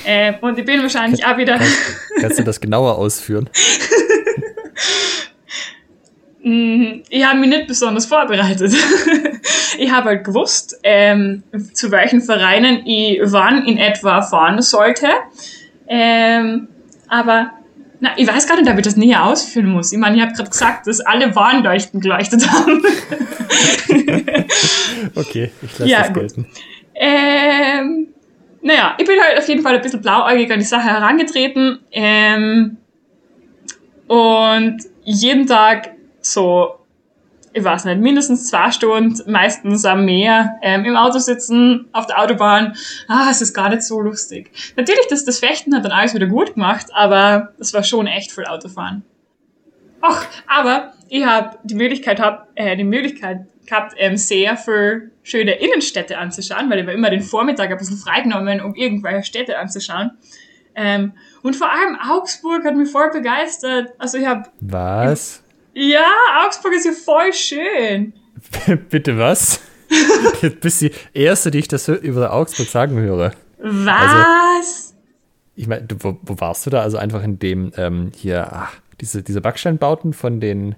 [0.04, 1.58] Ähm, und ich bin wahrscheinlich auch wieder.
[2.20, 3.48] Kannst du das genauer ausführen?
[6.42, 8.72] Mm, ich habe mich nicht besonders vorbereitet.
[9.78, 15.08] ich habe halt gewusst, ähm, zu welchen Vereinen ich wann in etwa fahren sollte.
[15.88, 16.68] Ähm,
[17.08, 17.52] aber
[18.00, 19.92] na, ich weiß gar nicht, ob ich das näher ausführen muss.
[19.92, 22.80] Ich meine, ich habe gerade gesagt, dass alle Warnleuchten geleuchtet haben.
[25.16, 26.46] okay, ich lasse ja, das gelten.
[26.94, 28.08] Ähm,
[28.62, 31.80] naja, ich bin halt auf jeden Fall ein bisschen blauäugig an die Sache herangetreten.
[31.90, 32.76] Ähm,
[34.06, 36.78] und jeden Tag so,
[37.52, 42.20] ich weiß nicht, mindestens zwei Stunden, meistens am Meer, ähm, im Auto sitzen, auf der
[42.20, 42.76] Autobahn.
[43.08, 44.50] Ah, es ist gar nicht so lustig.
[44.76, 48.32] Natürlich, das, das Fechten hat dann alles wieder gut gemacht, aber es war schon echt
[48.32, 49.04] viel Autofahren.
[50.00, 55.52] Ach, aber ich habe die Möglichkeit hab, äh, die Möglichkeit gehabt, ähm, sehr für schöne
[55.52, 60.12] Innenstädte anzuschauen, weil ich war immer den Vormittag ein bisschen freigenommen, um irgendwelche Städte anzuschauen.
[60.74, 63.92] Ähm, und vor allem Augsburg hat mich voll begeistert.
[63.98, 65.42] Also ich habe Was?
[65.74, 66.08] Ja,
[66.44, 68.12] Augsburg ist ja voll schön.
[68.90, 69.60] Bitte was?
[70.42, 73.32] Jetzt bist die Erste, die ich das über Augsburg sagen höre.
[73.58, 73.88] Was?
[73.88, 74.94] Also,
[75.56, 76.82] ich meine, wo, wo, warst du da?
[76.82, 80.76] Also einfach in dem ähm, hier, ach, diese, diese Backsteinbauten von den,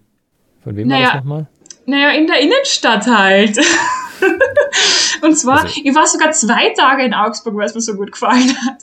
[0.63, 1.47] von wem naja, war das nochmal?
[1.87, 3.59] Naja, in der Innenstadt halt.
[5.23, 8.13] Und zwar, also, ich war sogar zwei Tage in Augsburg, weil es mir so gut
[8.13, 8.79] gefallen hat.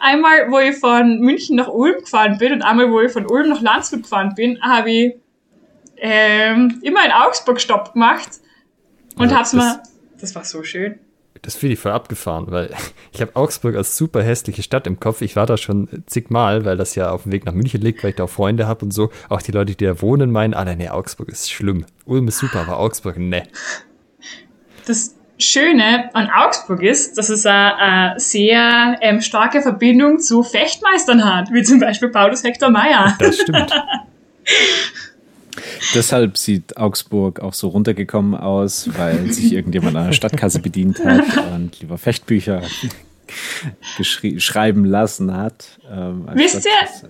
[0.00, 3.48] Einmal, wo ich von München nach Ulm gefahren bin und einmal, wo ich von Ulm
[3.48, 5.14] nach Landshut gefahren bin, habe ich
[6.00, 8.28] ähm, immer in Augsburg Stopp gemacht
[9.16, 9.82] und also hab's mal.
[10.20, 10.98] Das war so schön.
[11.42, 12.74] Das finde ich voll abgefahren, weil
[13.12, 15.20] ich habe Augsburg als super hässliche Stadt im Kopf.
[15.20, 18.10] Ich war da schon zigmal, weil das ja auf dem Weg nach München liegt, weil
[18.10, 19.10] ich da auch Freunde habe und so.
[19.28, 21.86] Auch die Leute, die da wohnen, meinen, ah, nee, Augsburg ist schlimm.
[22.04, 23.44] Ulm ist super, aber Augsburg, ne.
[24.86, 31.52] Das Schöne an Augsburg ist, dass es eine sehr ähm, starke Verbindung zu Fechtmeistern hat,
[31.52, 33.14] wie zum Beispiel Paulus Hector Meyer.
[33.20, 33.72] Das stimmt.
[35.94, 41.24] Deshalb sieht Augsburg auch so runtergekommen aus, weil sich irgendjemand an der Stadtkasse bedient hat
[41.54, 42.62] und lieber Fechtbücher
[44.38, 45.78] schreiben lassen hat.
[45.90, 47.08] Ähm, Wisst ihr,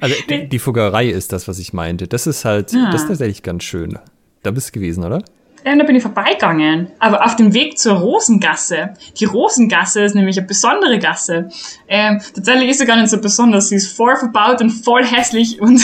[0.00, 2.06] Also die, die Fuggerei ist das, was ich meinte.
[2.06, 2.90] Das ist halt, Ja.
[2.90, 3.98] das ist tatsächlich ganz schön.
[4.42, 5.22] Da bist du gewesen, oder?
[5.66, 8.94] Ähm, da bin ich vorbeigegangen, aber auf dem Weg zur Rosengasse.
[9.18, 11.48] Die Rosengasse ist nämlich eine besondere Gasse.
[11.88, 13.70] Ähm, tatsächlich ist sie gar nicht so besonders.
[13.70, 15.82] Sie ist voll verbaut und voll hässlich und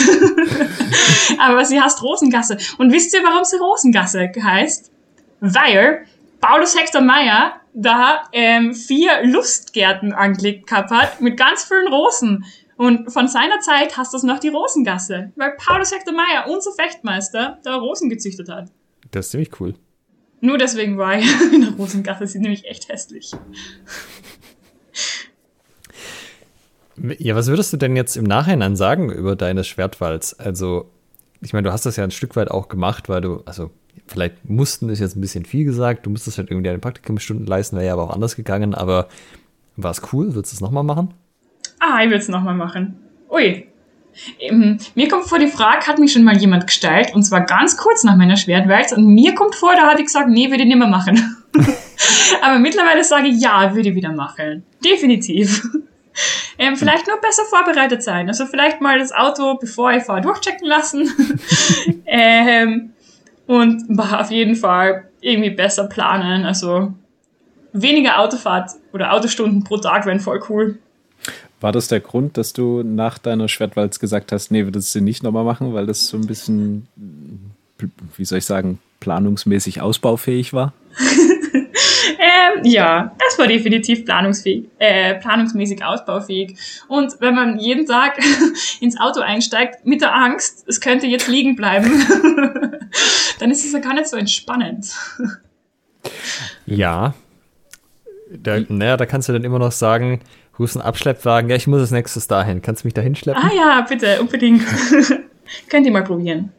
[1.37, 2.57] aber sie heißt Rosengasse.
[2.77, 4.89] Und wisst ihr, warum sie Rosengasse heißt?
[5.41, 6.05] Weil
[6.39, 12.45] Paulus Hector Meyer da ähm, vier Lustgärten angelegt gehabt hat mit ganz vielen Rosen.
[12.77, 17.59] Und von seiner Zeit hast das noch die Rosengasse, weil Paulus Hector Meyer, unser Fechtmeister,
[17.63, 18.69] da Rosen gezüchtet hat.
[19.13, 19.75] Das ist ziemlich cool.
[20.41, 22.27] Nur deswegen war ich in der Rosengasse.
[22.27, 23.31] Sie ist nämlich echt hässlich.
[27.17, 30.35] Ja, was würdest du denn jetzt im Nachhinein sagen über deine Schwertwalz?
[30.37, 30.91] Also,
[31.41, 33.71] ich meine, du hast das ja ein Stück weit auch gemacht, weil du, also,
[34.07, 37.77] vielleicht mussten ist jetzt ein bisschen viel gesagt, du musstest halt irgendwie deine Praktikumsstunden leisten,
[37.77, 39.07] wäre ja aber auch anders gegangen, aber
[39.75, 40.35] war es cool?
[40.35, 41.13] Würdest du es nochmal machen?
[41.79, 42.95] Ah, ich will es nochmal machen.
[43.29, 43.67] Ui.
[44.39, 47.77] Ähm, mir kommt vor, die Frage hat mich schon mal jemand gestellt, und zwar ganz
[47.77, 48.91] kurz nach meiner Schwertwalz.
[48.91, 51.45] Und mir kommt vor, da hatte ich gesagt, nee, würde ich nicht mehr machen.
[52.41, 54.63] Aber mittlerweile sage ich, ja, würde ich wieder machen.
[54.83, 55.63] Definitiv.
[56.59, 58.27] Ähm, vielleicht nur besser vorbereitet sein.
[58.27, 61.11] Also vielleicht mal das Auto, bevor ich fahre, durchchecken lassen.
[62.05, 62.93] ähm,
[63.47, 66.45] und bah, auf jeden Fall irgendwie besser planen.
[66.45, 66.93] Also
[67.71, 70.79] weniger Autofahrt oder Autostunden pro Tag wären voll cool.
[71.63, 75.23] War das der Grund, dass du nach deiner Schwertwalz gesagt hast, nee, würdest du nicht
[75.23, 76.87] nochmal machen, weil das so ein bisschen,
[78.17, 80.73] wie soll ich sagen, planungsmäßig ausbaufähig war?
[82.19, 86.57] Ähm, ja, es war definitiv planungsfähig, äh, planungsmäßig ausbaufähig.
[86.87, 88.19] Und wenn man jeden Tag
[88.81, 91.89] ins Auto einsteigt mit der Angst, es könnte jetzt liegen bleiben,
[93.39, 94.93] dann ist es ja gar nicht so entspannend.
[96.65, 97.13] Ja.
[98.41, 100.21] Da, naja, da kannst du dann immer noch sagen,
[100.57, 102.61] rufst einen Abschleppwagen, ja, ich muss als nächstes dahin.
[102.61, 103.41] Kannst du mich da hinschleppen?
[103.43, 104.63] Ah ja, bitte, unbedingt.
[105.69, 106.51] Könnt ihr mal probieren.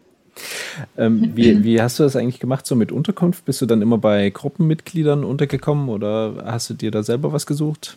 [0.98, 3.44] Ähm, wie, wie hast du das eigentlich gemacht, so mit Unterkunft?
[3.44, 7.96] Bist du dann immer bei Gruppenmitgliedern untergekommen oder hast du dir da selber was gesucht?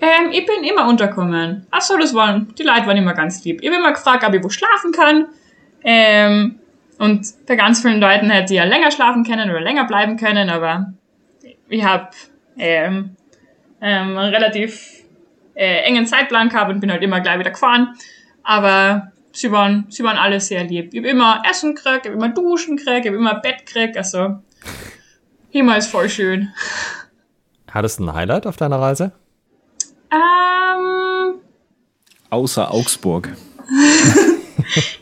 [0.00, 1.66] Ähm, ich bin immer unterkommen.
[1.70, 3.60] Ach so, das waren, die Leute waren immer ganz lieb.
[3.62, 5.26] Ich habe immer gefragt, ob ich wo schlafen kann.
[5.84, 6.56] Ähm,
[6.98, 10.50] und bei ganz vielen Leuten hätte ich ja länger schlafen können oder länger bleiben können,
[10.50, 10.92] aber
[11.68, 12.08] ich habe
[12.58, 13.16] ähm,
[13.80, 15.02] ähm, einen relativ
[15.54, 17.94] äh, engen Zeitplan gehabt und bin halt immer gleich wieder gefahren.
[18.42, 20.92] Aber sie waren, sie waren alle sehr lieb.
[20.92, 23.96] Ich habe immer Essen gekriegt, ich habe immer Duschen gekriegt, ich habe immer Bett gekriegt.
[23.96, 24.40] Also,
[25.50, 26.52] immer ist voll schön.
[27.70, 29.12] Hattest du ein Highlight auf deiner Reise?
[30.12, 31.40] Ähm,
[32.30, 33.30] Außer Augsburg.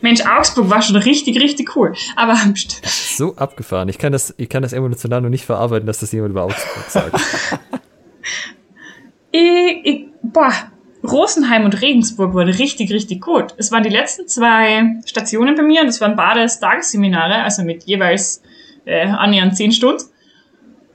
[0.01, 1.93] Mensch, Augsburg war schon richtig, richtig cool.
[2.15, 2.35] Aber
[2.83, 3.89] So abgefahren.
[3.89, 6.85] Ich kann das, ich kann das emotional noch nicht verarbeiten, dass das jemand über Augsburg
[6.89, 7.15] sagt.
[9.31, 10.53] ich, ich, boah,
[11.03, 13.53] Rosenheim und Regensburg wurden richtig, richtig gut.
[13.57, 15.85] Es waren die letzten zwei Stationen bei mir.
[15.85, 18.41] Das waren beides Tagesseminare, also mit jeweils
[18.85, 20.03] äh, annähernd zehn Stunden.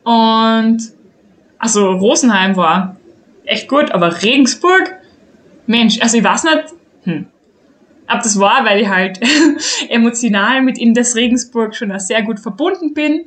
[0.04, 0.78] Und
[1.58, 2.96] also Rosenheim war
[3.44, 4.94] echt gut, aber Regensburg,
[5.66, 6.64] Mensch, also ich weiß nicht,
[7.02, 7.26] hm,
[8.10, 9.20] ob das war, weil ich halt
[9.88, 13.26] emotional mit in das Regensburg schon auch sehr gut verbunden bin.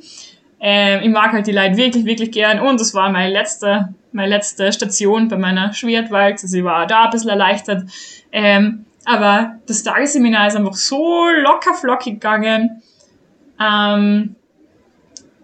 [0.60, 4.28] Ähm, ich mag halt die Leute wirklich, wirklich gern und das war meine letzte, meine
[4.28, 6.44] letzte Station bei meiner Schwertwalz.
[6.44, 7.84] Also ich war da ein bisschen erleichtert.
[8.30, 12.82] Ähm, aber das Tagesseminar ist einfach so locker flockig gegangen.
[13.60, 14.36] Ähm,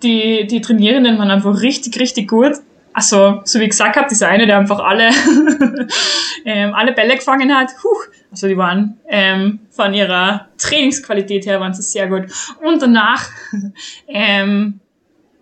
[0.03, 2.53] die, die Trainierenden waren einfach richtig, richtig gut.
[2.93, 5.11] Also, so wie ich gesagt habe, dieser eine, der einfach alle,
[6.45, 7.97] ähm, alle Bälle gefangen hat, huh,
[8.31, 12.27] also die waren ähm, von ihrer Trainingsqualität her waren sie sehr gut.
[12.63, 13.29] Und danach
[14.09, 14.81] ähm,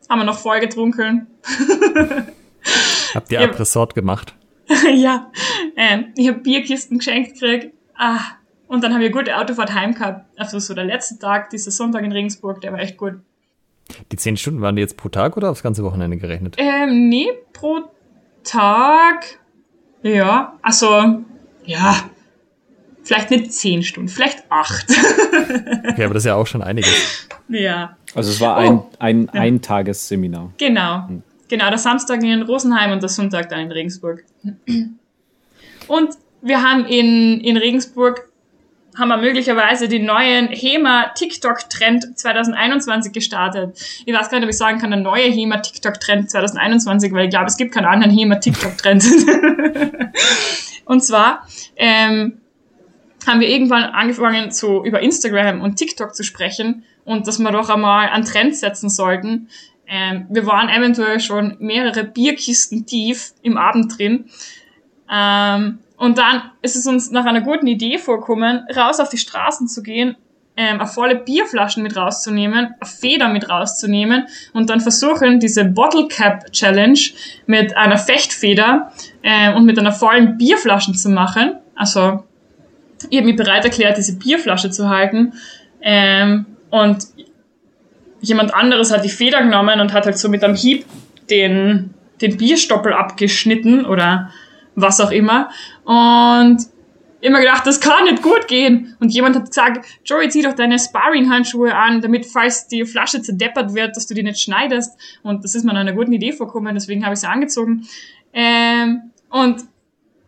[0.08, 1.26] haben wir noch voll getrunken.
[3.14, 3.48] Habt ihr Ja.
[3.48, 4.34] Abresort gemacht?
[4.94, 5.30] ja,
[5.76, 7.72] ähm, ich habe Bierkisten geschenkt gekriegt.
[7.96, 8.20] Ah,
[8.68, 10.26] und dann haben wir gute Autofahrt heim gehabt.
[10.36, 13.14] Also so der letzte Tag, dieser Sonntag in Regensburg, der war echt gut.
[14.10, 16.56] Die zehn Stunden waren die jetzt pro Tag oder aufs ganze Wochenende gerechnet?
[16.58, 17.82] Ähm, nee, pro
[18.42, 19.38] Tag.
[20.02, 21.22] Ja, also,
[21.64, 21.96] ja.
[23.06, 24.86] Vielleicht nicht zehn Stunden, vielleicht acht.
[25.88, 27.28] Okay, aber das ist ja auch schon einiges.
[27.48, 28.60] ja, Also es war Oh.
[28.98, 30.52] ein, ein Eintagesseminar.
[30.58, 31.08] genau.
[31.48, 34.24] Genau, der Samstag in Rosenheim und der Sonntag dann in Regensburg.
[35.86, 36.08] Und
[36.42, 38.28] wir haben in, in Regensburg
[38.98, 43.78] haben wir möglicherweise den neuen HEMA-TikTok-Trend 2021 gestartet.
[44.06, 47.46] Ich weiß gar nicht, ob ich sagen kann, der neue HEMA-TikTok-Trend 2021, weil ich glaube,
[47.46, 49.04] es gibt keinen anderen HEMA-TikTok-Trend.
[50.86, 52.38] und zwar ähm,
[53.26, 57.70] haben wir irgendwann angefangen, so über Instagram und TikTok zu sprechen und dass wir doch
[57.70, 59.48] einmal einen Trend setzen sollten.
[59.88, 64.26] Ähm, wir waren eventuell schon mehrere Bierkisten tief im Abend drin.
[65.10, 69.68] Ähm, und dann ist es uns nach einer guten Idee vorkommen, raus auf die Straßen
[69.68, 70.16] zu gehen,
[70.56, 76.08] ähm, eine volle Bierflaschen mit rauszunehmen, eine Feder mit rauszunehmen und dann versuchen, diese Bottle
[76.08, 76.98] Cap Challenge
[77.46, 81.56] mit einer Fechtfeder ähm, und mit einer vollen Bierflaschen zu machen.
[81.74, 82.24] Also
[83.10, 85.34] ich habe mich bereit erklärt, diese Bierflasche zu halten.
[85.80, 87.06] Ähm, und
[88.20, 90.84] jemand anderes hat die Feder genommen und hat halt so mit einem Hieb
[91.30, 94.30] den, den Bierstoppel abgeschnitten oder
[94.74, 95.50] was auch immer.
[95.84, 96.58] Und
[97.20, 98.96] immer gedacht, das kann nicht gut gehen.
[99.00, 103.74] Und jemand hat gesagt, Joey, zieh doch deine Sparring-Handschuhe an, damit, falls die Flasche zerdeppert
[103.74, 104.98] wird, dass du die nicht schneidest.
[105.22, 107.86] Und das ist mir eine gute Idee vorkommen, deswegen habe ich sie angezogen.
[108.32, 109.62] Ähm, und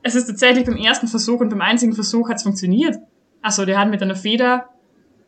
[0.09, 2.97] es ist tatsächlich beim ersten Versuch und beim einzigen Versuch hat es funktioniert.
[3.43, 4.69] Also der hat mit einer Feder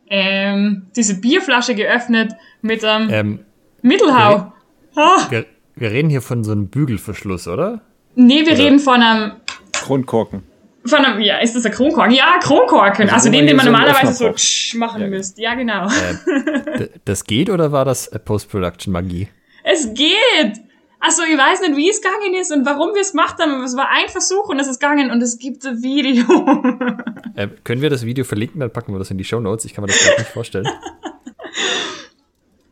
[0.09, 3.39] ähm, diese Bierflasche geöffnet mit einem ähm,
[3.81, 4.51] Mittelhau.
[4.93, 5.27] Wir, ah.
[5.29, 7.81] wir, wir, reden hier von so einem Bügelverschluss, oder?
[8.15, 8.63] Nee, wir oder?
[8.63, 9.31] reden von einem
[9.71, 10.43] Kronkorken.
[10.83, 12.13] Von einem, ja, ist das ein Kronkorken?
[12.13, 13.03] Ja, Kronkorken.
[13.03, 15.07] Also, also den, den man so normalerweise so tsch machen ja.
[15.07, 15.41] müsste.
[15.41, 15.87] Ja, genau.
[15.87, 19.29] Äh, das geht oder war das Post-Production-Magie?
[19.63, 20.59] Es geht!
[21.01, 23.63] Also ich weiß nicht, wie es gegangen ist und warum wir es gemacht haben, aber
[23.63, 26.25] es war ein Versuch und es ist gegangen und es gibt ein Video.
[27.33, 29.63] Äh, können wir das Video verlinken, dann packen wir das in die Show Notes.
[29.63, 30.67] Ich kann mir das gar nicht vorstellen.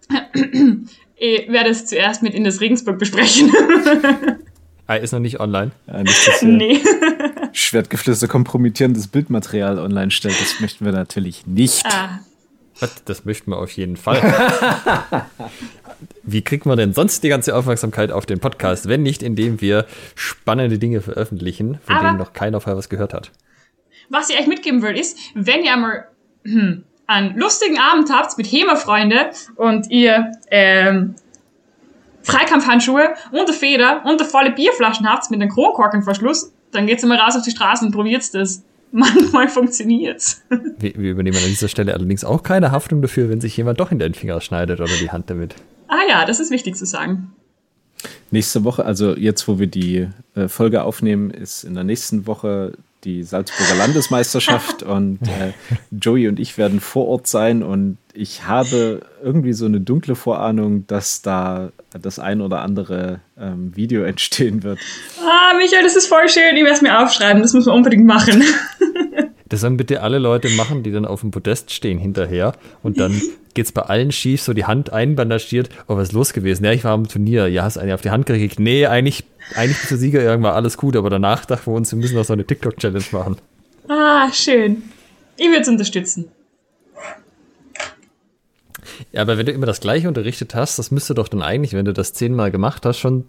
[1.15, 3.53] ich werde es zuerst mit Ines Regensburg besprechen.
[4.85, 5.71] ah, ist noch nicht online?
[5.87, 6.83] Ja, nicht, nee.
[7.53, 10.39] Schwertgeflüster kompromittierendes Bildmaterial online stellt.
[10.41, 11.85] Das möchten wir natürlich nicht.
[11.85, 12.19] Ah.
[13.05, 14.21] Das möchten wir auf jeden Fall.
[16.23, 19.85] Wie kriegt man denn sonst die ganze Aufmerksamkeit auf den Podcast, wenn nicht, indem wir
[20.15, 23.31] spannende Dinge veröffentlichen, von Aber denen noch keiner vorher was gehört hat?
[24.09, 26.07] Was ich euch mitgeben will, ist, wenn ihr einmal
[26.43, 31.15] hm, einen lustigen Abend habt mit HEMA-Freunde und ihr ähm,
[32.23, 37.19] Freikampfhandschuhe und eine Feder und eine volle Bierflaschen habt mit einem Kronkorkenverschluss, dann geht's immer
[37.19, 38.63] raus auf die Straße und probiert's das.
[38.91, 40.41] Manchmal funktioniert's.
[40.79, 43.91] Wir, wir übernehmen an dieser Stelle allerdings auch keine Haftung dafür, wenn sich jemand doch
[43.91, 45.55] in den Finger schneidet oder die Hand damit.
[45.87, 47.31] Ah ja, das ist wichtig zu sagen.
[48.31, 52.73] Nächste Woche, also jetzt, wo wir die äh, Folge aufnehmen, ist in der nächsten Woche
[53.03, 55.53] die Salzburger Landesmeisterschaft und äh,
[55.91, 60.85] Joey und ich werden vor Ort sein und ich habe irgendwie so eine dunkle Vorahnung,
[60.87, 64.79] dass da das ein oder andere ähm, Video entstehen wird.
[65.21, 66.55] Ah, Michael, das ist voll schön.
[66.55, 67.41] Ich werde es mir aufschreiben.
[67.41, 68.43] Das müssen wir unbedingt machen.
[69.49, 72.53] Das sollen bitte alle Leute machen, die dann auf dem Podest stehen hinterher.
[72.83, 73.19] Und dann
[73.55, 75.69] geht es bei allen schief, so die Hand einbandagiert.
[75.87, 76.63] Oh, was ist los gewesen?
[76.63, 77.47] Ja, ich war am Turnier.
[77.47, 78.59] Ja, hast eine auf die Hand gekriegt.
[78.59, 79.23] Nee, eigentlich,
[79.55, 80.95] eigentlich bist du Sieger irgendwann alles gut.
[80.95, 83.37] Aber danach dachten wir uns, wir müssen noch so eine TikTok-Challenge machen.
[83.87, 84.83] Ah, schön.
[85.37, 86.29] Ich würde es unterstützen.
[89.11, 91.85] Ja, aber wenn du immer das Gleiche unterrichtet hast, das müsste doch dann eigentlich, wenn
[91.85, 93.25] du das zehnmal gemacht hast, schon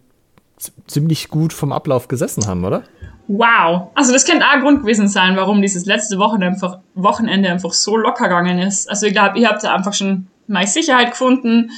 [0.87, 2.83] ziemlich gut vom Ablauf gesessen haben, oder?
[3.29, 3.91] Wow.
[3.95, 7.73] Also das könnte auch ein Grund gewesen sein, warum dieses letzte Wochenende einfach, Wochenende einfach
[7.73, 8.89] so locker gegangen ist.
[8.91, 11.71] Also ich glaube, ihr habt da einfach schon meine Sicherheit gefunden.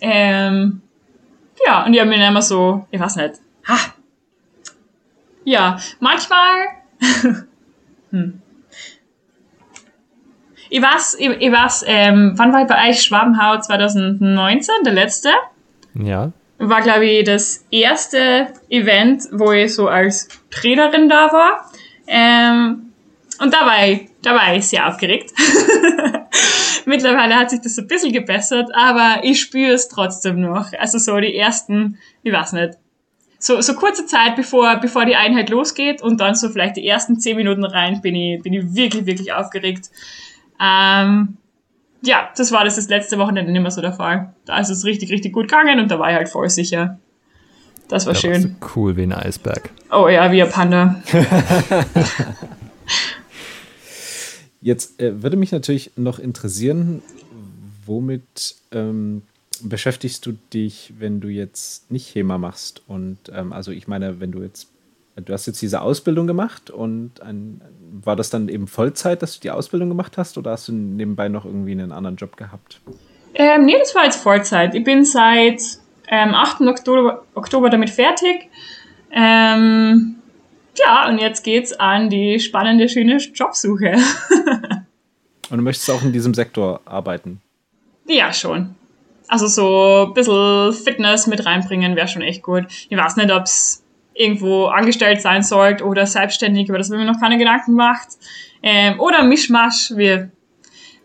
[0.00, 0.80] Ähm,
[1.66, 3.34] ja, und ich habe mir immer so, ich weiß nicht,
[3.68, 3.76] ha.
[5.44, 6.66] Ja, manchmal,
[8.10, 8.42] hm.
[10.68, 15.30] Ich weiß, ich, ich weiß, ähm, wann war ich bei euch Schwabenhau 2019, der letzte?
[15.94, 21.70] Ja war, glaube ich, das erste Event, wo ich so als Trainerin da war.
[22.06, 22.92] Ähm,
[23.40, 25.32] und da war, ich, da war ich sehr aufgeregt.
[26.86, 30.72] Mittlerweile hat sich das ein bisschen gebessert, aber ich spüre es trotzdem noch.
[30.78, 32.78] Also so die ersten, ich weiß nicht,
[33.38, 37.20] so, so kurze Zeit bevor, bevor die Einheit losgeht und dann so vielleicht die ersten
[37.20, 39.90] zehn Minuten rein bin ich, bin ich wirklich, wirklich aufgeregt.
[40.60, 41.36] Ähm,
[42.06, 44.34] ja, das war das, das letzte Wochenende nicht mehr so der Fall.
[44.44, 46.98] Da ist es richtig, richtig gut gegangen und da war ich halt voll sicher.
[47.88, 48.56] Das war da schön.
[48.74, 49.70] Cool wie ein Eisberg.
[49.92, 51.02] Oh ja, wie ein Panda.
[54.60, 57.02] Jetzt äh, würde mich natürlich noch interessieren,
[57.84, 59.22] womit ähm,
[59.62, 62.82] beschäftigst du dich, wenn du jetzt nicht HEMA machst?
[62.88, 64.66] Und ähm, also ich meine, wenn du jetzt
[65.24, 67.62] Du hast jetzt diese Ausbildung gemacht und ein,
[68.04, 71.28] war das dann eben Vollzeit, dass du die Ausbildung gemacht hast oder hast du nebenbei
[71.28, 72.80] noch irgendwie einen anderen Job gehabt?
[73.34, 74.74] Ähm, nee, das war jetzt Vollzeit.
[74.74, 75.60] Ich bin seit
[76.08, 76.62] ähm, 8.
[76.62, 78.48] Oktober, Oktober damit fertig.
[79.10, 80.16] Ähm,
[80.78, 83.96] ja, und jetzt geht's an die spannende, schöne Jobsuche.
[85.50, 87.40] und du möchtest auch in diesem Sektor arbeiten?
[88.06, 88.74] Ja, schon.
[89.28, 92.64] Also so ein bisschen Fitness mit reinbringen wäre schon echt gut.
[92.88, 93.82] Ich weiß nicht, ob's
[94.16, 98.08] irgendwo angestellt sein sollt oder selbstständig, über das wir mir noch keine Gedanken macht.
[98.62, 100.30] Ähm, oder Mischmasch, wir,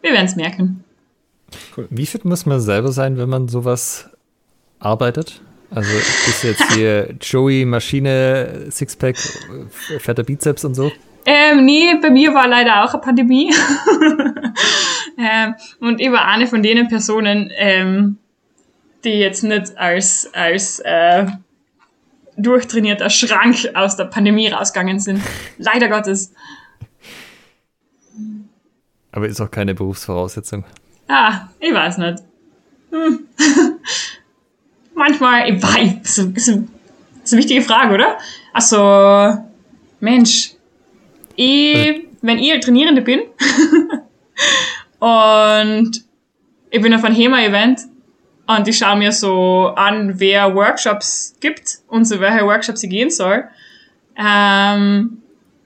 [0.01, 0.83] wir werden es merken.
[1.75, 1.87] Cool.
[1.89, 4.09] Wie fit muss man selber sein, wenn man sowas
[4.79, 5.41] arbeitet?
[5.69, 5.89] Also
[6.27, 9.17] ist jetzt hier Joey, Maschine, Sixpack,
[9.99, 10.91] fetter Bizeps und so?
[11.25, 13.53] Ähm, nee, bei mir war leider auch eine Pandemie.
[15.17, 18.17] ähm, und ich war eine von denen Personen, ähm,
[19.03, 21.25] die jetzt nicht als, als äh,
[22.37, 25.21] durchtrainierter Schrank aus der Pandemie rausgegangen sind.
[25.57, 26.33] Leider Gottes.
[29.11, 30.63] Aber ist auch keine Berufsvoraussetzung.
[31.07, 32.23] Ah, ich weiß nicht.
[32.91, 33.19] Hm.
[34.95, 36.67] Manchmal, ich weiß, das ist, eine,
[37.23, 38.17] ist eine wichtige Frage, oder?
[38.53, 39.43] Also,
[39.99, 40.51] Mensch,
[41.35, 43.21] ich, wenn ich Trainierende bin
[44.99, 46.03] und
[46.69, 47.81] ich bin auf einem HEMA-Event
[48.57, 53.09] und ich schaue mir so an, wer Workshops gibt und so welche Workshops ich gehen
[53.09, 53.45] soll,
[54.17, 55.21] ähm,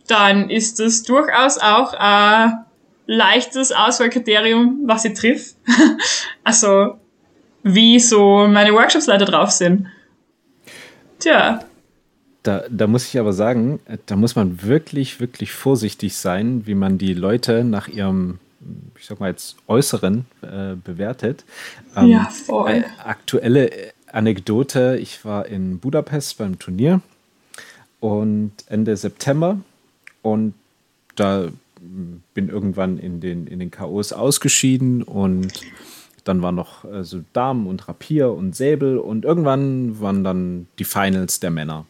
[0.08, 2.66] dann ist das durchaus auch ein
[3.08, 5.56] leichtes Auswahlkriterium, was ich triff.
[6.44, 7.00] also
[7.64, 9.88] wie so meine Workshops leider drauf sind.
[11.20, 11.62] Tja.
[12.44, 17.00] Da, da muss ich aber sagen, da muss man wirklich, wirklich vorsichtig sein, wie man
[17.00, 18.38] die Leute nach ihrem,
[18.98, 21.46] ich sag mal jetzt, Äußeren äh, bewertet.
[21.96, 22.86] Ähm, ja, voll.
[23.04, 23.70] Aktuelle
[24.12, 27.02] Anekdote, ich war in Budapest beim Turnier
[28.00, 29.60] und Ende September
[30.22, 30.54] und
[31.16, 31.50] da
[32.34, 35.54] bin irgendwann in den, in den K.O.s ausgeschieden und
[36.24, 40.84] dann war noch äh, so Damen und Rapier und Säbel und irgendwann waren dann die
[40.84, 41.86] Finals der Männer.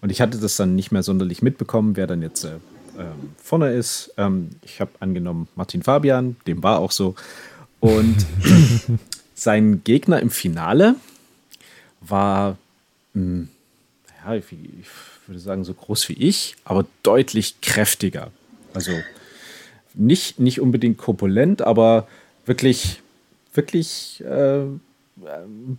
[0.00, 2.58] Und ich hatte das dann nicht mehr sonderlich mitbekommen, wer dann jetzt äh,
[2.98, 4.12] ähm, vorne ist.
[4.16, 7.14] Ähm, ich habe angenommen Martin Fabian, dem war auch so.
[7.80, 8.16] Und
[9.34, 10.96] sein Gegner im Finale
[12.00, 12.56] war,
[13.14, 13.48] mh, hm,
[14.24, 14.88] ja, ich, ich
[15.26, 18.30] würde sagen, so groß wie ich, aber deutlich kräftiger.
[18.72, 18.92] Also
[19.92, 22.08] nicht, nicht unbedingt korpulent, aber
[22.46, 23.02] wirklich
[23.54, 24.64] wirklich äh,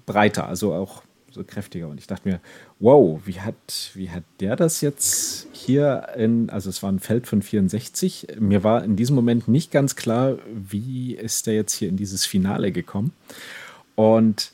[0.05, 1.03] breiter, also auch
[1.43, 1.87] kräftiger.
[1.87, 2.39] Und ich dachte mir,
[2.79, 7.27] wow, wie hat, wie hat der das jetzt hier in, also es war ein Feld
[7.27, 8.27] von 64.
[8.39, 12.25] Mir war in diesem Moment nicht ganz klar, wie ist der jetzt hier in dieses
[12.25, 13.13] Finale gekommen.
[13.95, 14.51] Und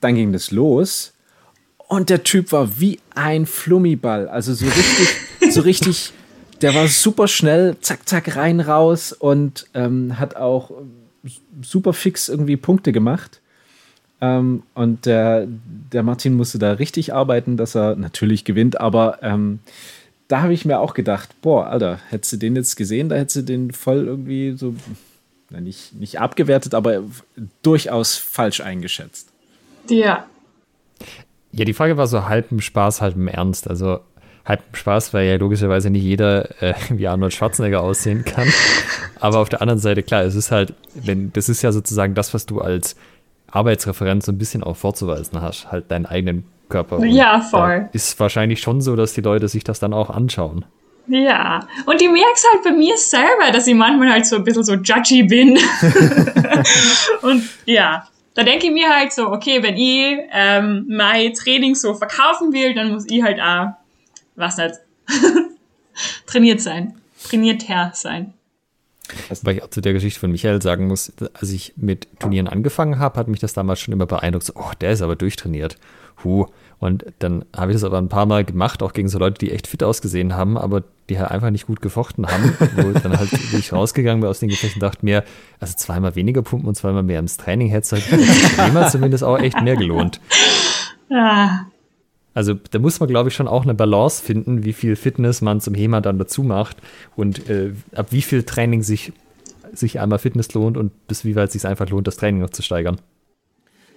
[0.00, 1.12] dann ging das los.
[1.88, 4.28] Und der Typ war wie ein Flummiball.
[4.28, 5.08] Also so richtig,
[5.50, 6.12] so richtig,
[6.62, 10.70] der war super schnell, zack, zack, rein, raus und ähm, hat auch
[11.62, 13.41] super fix irgendwie Punkte gemacht.
[14.22, 15.48] Ähm, und der,
[15.92, 19.58] der Martin musste da richtig arbeiten, dass er natürlich gewinnt, aber ähm,
[20.28, 23.36] da habe ich mir auch gedacht, boah, Alter, hättest du den jetzt gesehen, da hättest
[23.36, 24.76] du den voll irgendwie so,
[25.50, 27.02] na, nicht, nicht abgewertet, aber
[27.62, 29.28] durchaus falsch eingeschätzt.
[29.88, 30.24] Ja.
[31.50, 33.68] Ja, die Frage war so halb im Spaß, halb im Ernst.
[33.68, 34.00] Also
[34.44, 38.48] halb im Spaß, weil ja logischerweise nicht jeder äh, wie Arnold Schwarzenegger aussehen kann.
[39.20, 42.32] Aber auf der anderen Seite, klar, es ist halt, wenn, das ist ja sozusagen das,
[42.32, 42.96] was du als
[43.52, 46.98] Arbeitsreferent so ein bisschen auch vorzuweisen hast, halt deinen eigenen Körper.
[46.98, 47.88] Und ja, voll.
[47.92, 50.64] Ist wahrscheinlich schon so, dass die Leute sich das dann auch anschauen.
[51.06, 54.44] Ja, und ich merke es halt bei mir selber, dass ich manchmal halt so ein
[54.44, 55.58] bisschen so judgy bin.
[57.22, 61.94] und ja, da denke ich mir halt so, okay, wenn ich ähm, mein Training so
[61.94, 63.72] verkaufen will, dann muss ich halt auch,
[64.36, 64.80] was nicht,
[66.26, 66.94] trainiert sein,
[67.28, 68.32] trainiert her sein.
[69.42, 72.98] Weil ich auch zu der Geschichte von Michael sagen muss, als ich mit Turnieren angefangen
[72.98, 74.46] habe, hat mich das damals schon immer beeindruckt.
[74.46, 75.76] So, oh, der ist aber durchtrainiert.
[76.24, 76.46] Huh.
[76.78, 79.52] Und dann habe ich das aber ein paar Mal gemacht, auch gegen so Leute, die
[79.52, 82.54] echt fit ausgesehen haben, aber die halt einfach nicht gut gefochten haben.
[82.76, 85.22] wo dann halt ich rausgegangen bin aus den Gefechten dachte mir,
[85.60, 89.60] also zweimal weniger pumpen und zweimal mehr ins Training hätte es halt zumindest auch echt
[89.62, 90.20] mehr gelohnt.
[91.08, 91.66] Ja.
[92.34, 95.60] Also da muss man, glaube ich, schon auch eine Balance finden, wie viel Fitness man
[95.60, 96.78] zum HEMA dann dazu macht
[97.14, 99.12] und äh, ab wie viel Training sich,
[99.72, 102.50] sich einmal Fitness lohnt und bis wie weit es sich einfach lohnt, das Training noch
[102.50, 102.98] zu steigern.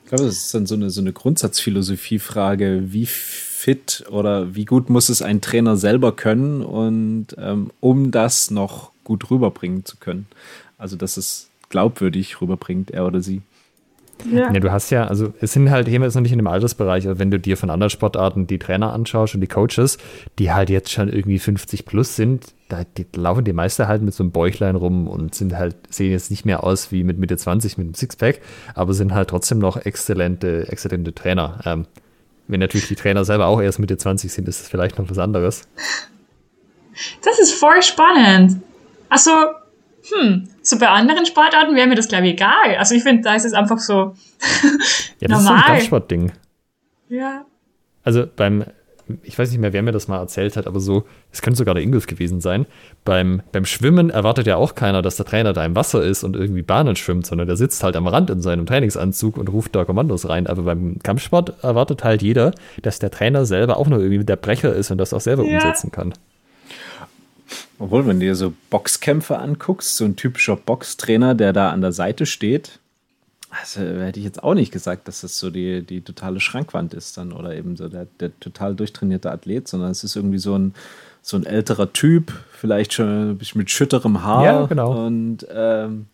[0.04, 4.90] Ich glaube, das ist dann so eine, so eine Grundsatzphilosophie-Frage, wie fit oder wie gut
[4.90, 10.28] muss es ein Trainer selber können und ähm, um das noch gut rüberbringen zu können.
[10.78, 13.42] Also, dass es glaubwürdig rüberbringt, er oder sie.
[14.24, 14.52] Ja.
[14.52, 14.60] ja.
[14.60, 17.20] du hast ja, also es sind halt, hier ist noch nicht in dem Altersbereich, also
[17.20, 19.98] wenn du dir von anderen Sportarten die Trainer anschaust und die Coaches,
[20.40, 24.14] die halt jetzt schon irgendwie 50 plus sind, da die laufen die meisten halt mit
[24.14, 27.38] so einem Bäuchlein rum und sind halt, sehen jetzt nicht mehr aus wie mit Mitte
[27.38, 28.42] 20 mit einem Sixpack,
[28.74, 31.60] aber sind halt trotzdem noch exzellente, exzellente Trainer.
[31.66, 31.86] Ähm,
[32.48, 35.18] wenn natürlich die Trainer selber auch erst Mitte 20 sind, ist das vielleicht noch was
[35.18, 35.68] anderes.
[37.24, 38.62] Das ist voll spannend.
[39.10, 39.32] Also,
[40.14, 42.76] hm, so bei anderen Sportarten wäre mir das, glaube ich, egal.
[42.78, 44.14] Also ich finde, da ist es einfach so
[45.20, 45.40] ja, das normal.
[45.40, 46.32] ist so ein Kampfsportding.
[47.10, 47.46] Ja.
[48.04, 48.66] Also beim,
[49.24, 51.74] ich weiß nicht mehr, wer mir das mal erzählt hat, aber so, es könnte sogar
[51.74, 52.66] der Ingolf gewesen sein.
[53.04, 56.36] Beim, beim Schwimmen erwartet ja auch keiner, dass der Trainer da im Wasser ist und
[56.36, 59.86] irgendwie Bahnen schwimmt, sondern der sitzt halt am Rand in seinem Trainingsanzug und ruft da
[59.86, 60.48] Kommandos rein.
[60.48, 62.52] Aber beim Kampfsport erwartet halt jeder,
[62.82, 65.56] dass der Trainer selber auch nur irgendwie der Brecher ist und das auch selber ja.
[65.56, 66.14] umsetzen kann.
[67.78, 71.92] Obwohl, wenn du dir so Boxkämpfe anguckst, so ein typischer Boxtrainer, der da an der
[71.92, 72.80] Seite steht,
[73.50, 77.18] also hätte ich jetzt auch nicht gesagt, dass das so die, die totale Schrankwand ist
[77.18, 80.74] dann oder eben so der, der total durchtrainierte Athlet, sondern es ist irgendwie so ein,
[81.22, 84.46] so ein älterer Typ, vielleicht schon ein bisschen mit schütterem Haar.
[84.46, 85.06] Ja, genau.
[85.06, 86.08] Und ähm,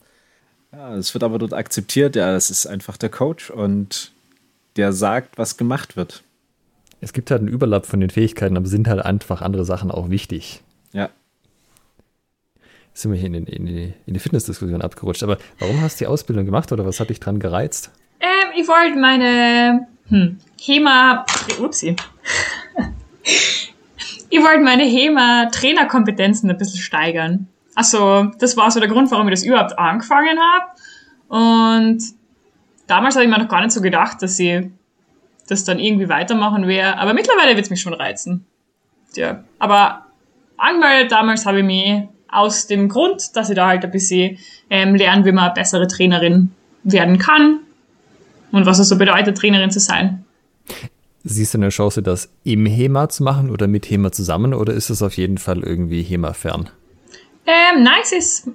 [0.72, 4.12] ja, es wird aber dort akzeptiert, ja, das ist einfach der Coach und
[4.78, 6.24] der sagt, was gemacht wird.
[7.02, 10.10] Es gibt halt einen Überlapp von den Fähigkeiten, aber sind halt einfach andere Sachen auch
[10.10, 10.62] wichtig.
[10.94, 11.10] Ja
[12.94, 15.24] sind wir hier in, in, in, in die Fitnessdiskussion abgerutscht.
[15.24, 17.92] Aber warum hast du die Ausbildung gemacht oder was hat dich dran gereizt?
[18.20, 21.26] Ähm, ich wollte meine hm, HEMA.
[21.60, 21.96] Upsi.
[24.30, 27.48] ich wollte meine HEMA-Trainerkompetenzen ein bisschen steigern.
[27.76, 30.66] Also, das war so der Grund, warum ich das überhaupt angefangen habe.
[31.30, 32.04] Und
[32.88, 34.68] damals habe ich mir noch gar nicht so gedacht, dass ich
[35.48, 36.98] das dann irgendwie weitermachen werde.
[36.98, 38.46] Aber mittlerweile wird es mich schon reizen.
[39.16, 39.44] Ja.
[39.60, 40.06] Aber
[40.58, 44.38] angemeldet damals habe ich mich aus dem Grund, dass ich da halt ein bisschen
[44.70, 46.52] ähm, lernen, wie man bessere Trainerin
[46.84, 47.60] werden kann
[48.52, 50.24] und was es so bedeutet, Trainerin zu sein.
[51.24, 54.90] Siehst du eine Chance, das im HEMA zu machen oder mit HEMA zusammen oder ist
[54.90, 56.70] es auf jeden Fall irgendwie HEMA fern?
[57.46, 58.00] Ähm, nein,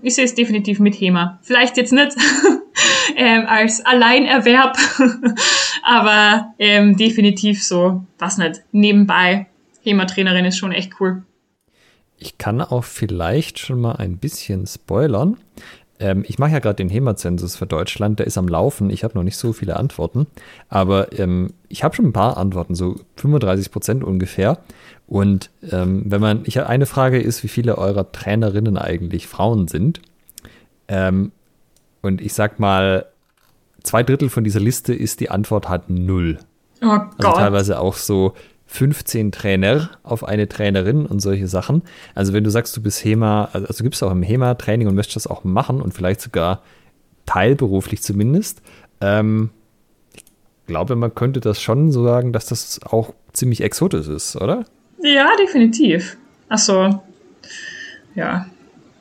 [0.02, 1.38] ich sehe es definitiv mit HEMA.
[1.42, 2.16] Vielleicht jetzt nicht
[3.16, 4.76] ähm, als Alleinerwerb,
[5.82, 9.46] aber ähm, definitiv so, was nicht, nebenbei.
[9.82, 11.22] HEMA-Trainerin ist schon echt cool.
[12.18, 15.36] Ich kann auch vielleicht schon mal ein bisschen spoilern.
[15.98, 18.90] Ähm, ich mache ja gerade den HEMA-Zensus für Deutschland, der ist am Laufen.
[18.90, 20.26] Ich habe noch nicht so viele Antworten,
[20.68, 24.58] aber ähm, ich habe schon ein paar Antworten, so 35 Prozent ungefähr.
[25.06, 30.00] Und ähm, wenn man, ich eine Frage ist, wie viele eurer Trainerinnen eigentlich Frauen sind.
[30.88, 31.32] Ähm,
[32.02, 33.06] und ich sag mal,
[33.82, 36.38] zwei Drittel von dieser Liste ist die Antwort hat null.
[36.82, 37.26] Oh also Gott.
[37.26, 38.34] Also teilweise auch so
[38.66, 41.82] 15 Trainer auf eine Trainerin und solche Sachen.
[42.14, 45.16] Also wenn du sagst, du bist HEMA, also du gibst auch im HEMA-Training und möchtest
[45.16, 46.62] das auch machen und vielleicht sogar
[47.26, 48.60] teilberuflich zumindest,
[49.00, 49.50] ähm,
[50.14, 50.24] ich
[50.66, 54.64] glaube, man könnte das schon so sagen, dass das auch ziemlich exotisch ist, oder?
[55.00, 56.16] Ja, definitiv.
[56.48, 57.02] Achso,
[58.14, 58.46] ja.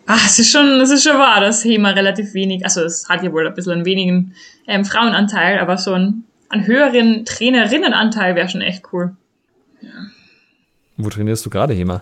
[0.05, 3.23] Ach, es ist schon, es ist schon wahr, dass HEMA relativ wenig, also es hat
[3.23, 4.35] ja wohl ein bisschen einen wenigen
[4.67, 9.15] ähm, Frauenanteil, aber so ein, einen höheren Trainerinnenanteil wäre schon echt cool.
[10.97, 12.01] Wo trainierst du gerade, Hema?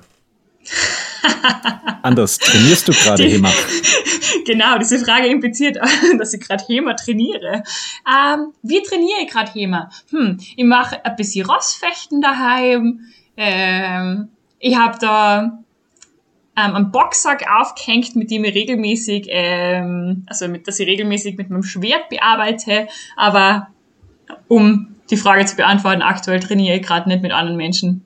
[2.04, 3.50] Anders, trainierst du gerade HEMA?
[4.46, 5.78] genau, diese Frage impliziert,
[6.18, 7.64] dass ich gerade HEMA trainiere.
[8.06, 9.90] Ähm, wie trainiere ich gerade HEMA?
[10.12, 13.00] Hm, ich mache ein bisschen Rossfechten daheim.
[13.38, 14.30] Ähm,
[14.60, 15.64] ich habe da
[16.58, 21.50] ähm, einen Boxsack aufgehängt, mit dem ich regelmäßig, ähm, also mit, dass ich regelmäßig mit
[21.50, 22.88] meinem Schwert bearbeite.
[23.16, 23.70] Aber
[24.48, 28.06] um die Frage zu beantworten, aktuell trainiere ich gerade nicht mit anderen Menschen.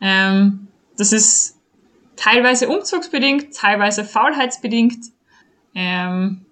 [0.00, 1.58] Ähm, das ist
[2.16, 5.06] teilweise umzugsbedingt, teilweise faulheitsbedingt.
[5.74, 6.44] Ähm,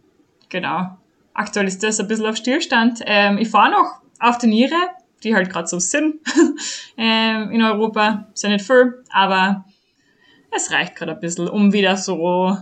[0.48, 0.98] genau.
[1.32, 3.00] Aktuell ist das ein bisschen auf Stillstand.
[3.06, 4.76] Ähm, ich fahre noch auf Turniere,
[5.22, 6.16] die halt gerade so sind
[6.96, 8.28] ähm, in Europa.
[8.36, 9.64] Ja nicht viel, aber
[10.54, 12.56] es reicht gerade ein bisschen, um wieder so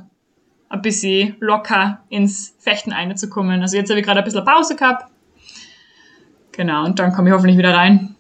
[0.69, 3.61] ein bisschen locker ins Fechten einzukommen.
[3.61, 5.13] Also jetzt habe ich gerade ein bisschen Pause gehabt
[6.53, 8.15] Genau, und dann komme ich hoffentlich wieder rein.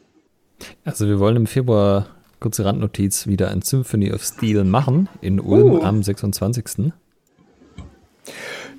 [0.84, 2.06] Also wir wollen im Februar,
[2.42, 5.82] kurze Randnotiz, wieder ein Symphony of Steel machen in Ulm uh.
[5.82, 6.92] am 26.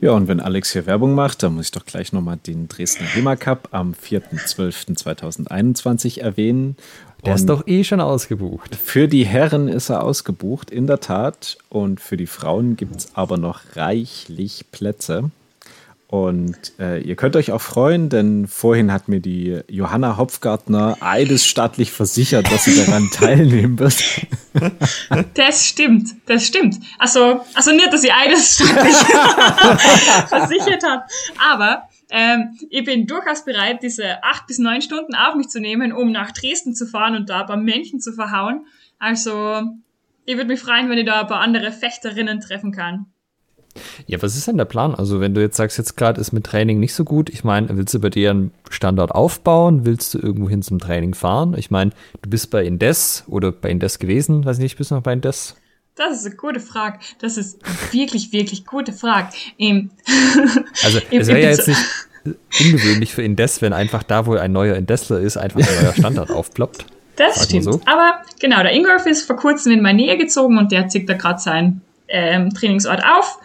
[0.02, 3.08] Ja, und wenn Alex hier Werbung macht, dann muss ich doch gleich nochmal den Dresdner
[3.08, 6.76] HEMA Cup am 4.12.2021 erwähnen.
[7.24, 8.76] Der und ist doch eh schon ausgebucht.
[8.76, 11.58] Für die Herren ist er ausgebucht, in der Tat.
[11.70, 15.32] Und für die Frauen gibt es aber noch reichlich Plätze.
[16.14, 21.92] Und äh, ihr könnt euch auch freuen, denn vorhin hat mir die Johanna Hopfgartner eidesstattlich
[21.92, 23.96] versichert, dass sie daran teilnehmen wird.
[25.34, 26.76] Das stimmt, das stimmt.
[27.00, 28.94] Also, also nicht, dass ich eidesstattlich
[30.28, 31.04] versichert habe,
[31.52, 35.92] aber ähm, ich bin durchaus bereit, diese acht bis neun Stunden auf mich zu nehmen,
[35.92, 38.68] um nach Dresden zu fahren und da ein paar Männchen zu verhauen.
[39.00, 39.64] Also,
[40.26, 43.08] ich würde mich freuen, wenn ich da ein paar andere Fechterinnen treffen kann.
[44.06, 44.94] Ja, was ist denn der Plan?
[44.96, 47.70] Also, wenn du jetzt sagst, jetzt gerade ist mit Training nicht so gut, ich meine,
[47.76, 49.86] willst du bei dir einen Standort aufbauen?
[49.86, 51.56] Willst du irgendwo hin zum Training fahren?
[51.58, 55.04] Ich meine, du bist bei Indes oder bei Indes gewesen, weiß nicht, bist du noch
[55.04, 55.56] bei Indes?
[55.96, 57.00] Das ist eine gute Frage.
[57.20, 57.60] Das ist
[57.92, 59.30] wirklich, wirklich gute Frage.
[59.60, 59.92] Ähm,
[60.84, 61.80] also, es wäre ja jetzt nicht
[62.60, 66.32] ungewöhnlich für Indes, wenn einfach da, wo ein neuer Indesler ist, einfach ein neuer Standort
[66.32, 66.86] aufploppt.
[67.16, 67.64] Das Sag stimmt.
[67.66, 67.82] so.
[67.86, 71.14] Aber genau, der Ingolf ist vor kurzem in meine Nähe gezogen und der zieht da
[71.14, 73.40] gerade seinen ähm, Trainingsort auf.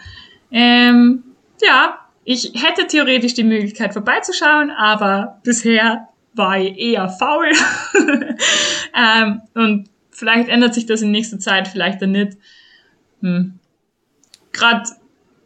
[0.51, 1.23] Ähm,
[1.61, 7.51] ja, ich hätte theoretisch die Möglichkeit vorbeizuschauen, aber bisher war ich eher faul.
[8.95, 12.37] ähm, und vielleicht ändert sich das in nächster Zeit, vielleicht dann nicht.
[13.21, 13.59] Hm.
[14.51, 14.89] Gerade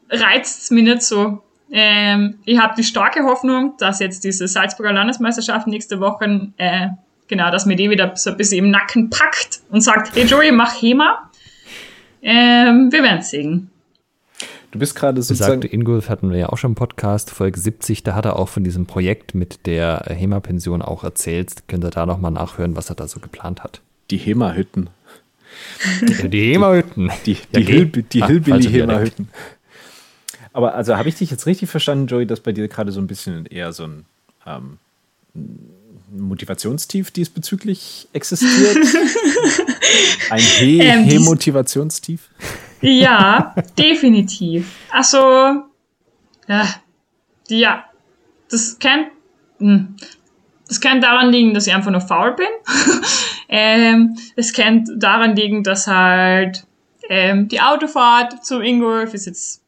[0.09, 1.41] reizt es mich nicht so.
[1.71, 6.89] Ähm, ich habe die starke Hoffnung, dass jetzt diese Salzburger Landesmeisterschaft nächste Woche, äh,
[7.27, 10.51] genau, dass mir die wieder so ein bisschen im Nacken packt und sagt, hey Joey,
[10.51, 11.31] mach HEMA.
[12.21, 13.71] Ähm, wir werden sehen.
[14.73, 15.59] Du bist gerade sozusagen.
[15.61, 18.49] Besagte Ingolf hatten wir ja auch schon im Podcast, Folge 70, da hat er auch
[18.49, 21.67] von diesem Projekt mit der HEMA-Pension auch erzählt.
[21.67, 23.81] Könnt ihr da nochmal nachhören, was er da so geplant hat.
[24.09, 24.89] Die HEMA-Hütten.
[26.01, 27.11] Die, die HEMA-Hütten.
[27.27, 27.71] Die, Ja, die, geh.
[27.73, 28.27] Hill, die Ah.
[28.27, 29.29] HEMA-Hütten.
[30.53, 33.05] Aber also habe ich dich jetzt richtig verstanden, Joey, dass bei dir gerade so ein
[33.07, 34.05] bisschen eher so ein
[34.47, 34.77] ähm,
[36.11, 38.77] Motivationstief diesbezüglich existiert?
[40.31, 42.29] ein He Ähm, dies- He-Motivationstief?
[42.83, 44.75] Ja, definitiv.
[44.91, 45.63] Also,
[47.47, 47.85] ja,
[48.51, 49.05] das kann,
[49.59, 49.95] hm,
[50.67, 52.45] das kann daran liegen, dass ich einfach nur faul bin.
[53.47, 56.65] ähm, es kann daran liegen, dass halt
[57.07, 59.63] ähm, die Autofahrt zum Ingolf ist jetzt,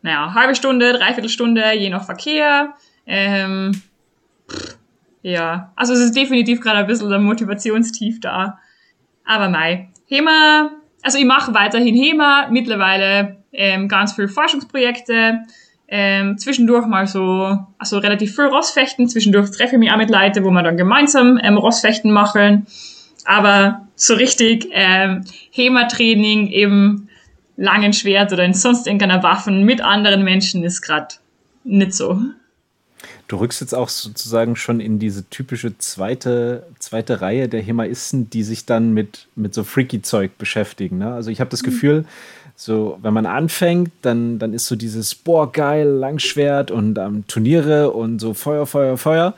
[0.00, 2.72] naja, halbe Stunde, dreiviertel Stunde, je nach Verkehr.
[3.06, 3.82] Ähm,
[5.20, 8.58] ja, also es ist definitiv gerade ein bisschen ein Motivationstief da.
[9.26, 10.70] Aber mei, HEMA,
[11.04, 15.42] also ich mache weiterhin HEMA, mittlerweile ähm, ganz viel Forschungsprojekte,
[15.86, 20.42] ähm, zwischendurch mal so, also relativ viel Rossfechten, zwischendurch treffe ich mich auch mit Leuten,
[20.44, 22.66] wo wir dann gemeinsam ähm, Rossfechten machen,
[23.26, 27.08] aber so richtig ähm, HEMA-Training im
[27.56, 31.16] langen Schwert oder in sonst irgendeiner Waffen mit anderen Menschen ist gerade
[31.64, 32.18] nicht so.
[33.26, 38.42] Du rückst jetzt auch sozusagen schon in diese typische zweite, zweite Reihe der Hemaisten, die
[38.42, 40.98] sich dann mit, mit so Freaky-Zeug beschäftigen.
[40.98, 41.12] Ne?
[41.12, 42.04] Also ich habe das Gefühl,
[42.56, 47.90] so wenn man anfängt, dann, dann ist so dieses, boah, geil, Langschwert und ähm, Turniere
[47.90, 49.34] und so Feuer, Feuer, Feuer.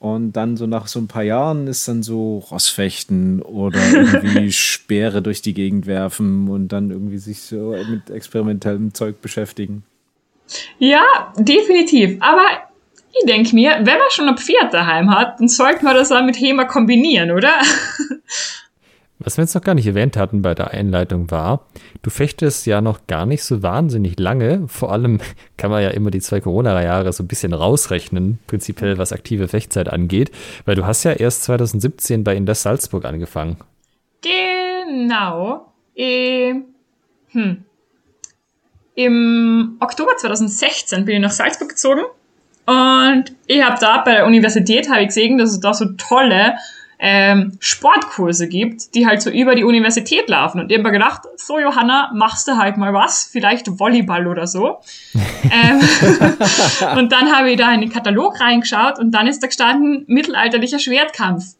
[0.00, 5.22] Und dann so nach so ein paar Jahren ist dann so Rossfechten oder irgendwie Speere
[5.22, 9.84] durch die Gegend werfen und dann irgendwie sich so mit experimentellem Zeug beschäftigen.
[10.80, 11.04] Ja,
[11.38, 12.16] definitiv.
[12.20, 12.42] Aber
[13.12, 16.22] ich denke mir, wenn man schon ein Pferd daheim hat, dann sollte man das auch
[16.22, 17.52] mit HEMA kombinieren, oder?
[19.18, 21.66] Was wir jetzt noch gar nicht erwähnt hatten bei der Einleitung war,
[22.02, 24.66] du fechtest ja noch gar nicht so wahnsinnig lange.
[24.66, 25.20] Vor allem
[25.56, 29.88] kann man ja immer die zwei Corona-Jahre so ein bisschen rausrechnen, prinzipiell was aktive Fechtzeit
[29.88, 30.32] angeht,
[30.64, 33.58] weil du hast ja erst 2017 bei Indes Salzburg angefangen.
[34.22, 35.72] Genau.
[35.94, 36.54] Eh,
[37.28, 37.64] hm.
[38.94, 42.02] Im Oktober 2016 bin ich nach Salzburg gezogen
[42.66, 46.54] und ich habe da bei der Universität habe ich gesehen, dass es da so tolle
[47.04, 50.60] ähm, Sportkurse gibt, die halt so über die Universität laufen.
[50.60, 54.46] Und ich hab mir gedacht, so Johanna, machst du halt mal was, vielleicht Volleyball oder
[54.46, 54.78] so.
[55.50, 55.80] ähm,
[56.98, 60.78] und dann habe ich da in den Katalog reingeschaut und dann ist da gestanden, mittelalterlicher
[60.78, 61.56] Schwertkampf.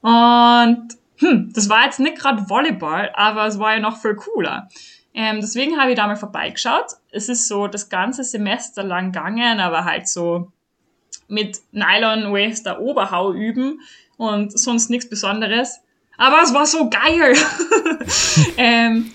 [0.00, 0.88] Und
[1.18, 4.68] hm, das war jetzt nicht gerade Volleyball, aber es war ja noch viel cooler.
[5.20, 6.92] Ähm, deswegen habe ich da mal vorbeigeschaut.
[7.10, 10.52] Es ist so das ganze Semester lang gegangen, aber halt so
[11.26, 13.80] mit Nylon Wester Oberhau üben
[14.16, 15.80] und sonst nichts Besonderes.
[16.18, 17.34] Aber es war so geil.
[18.58, 19.10] ähm,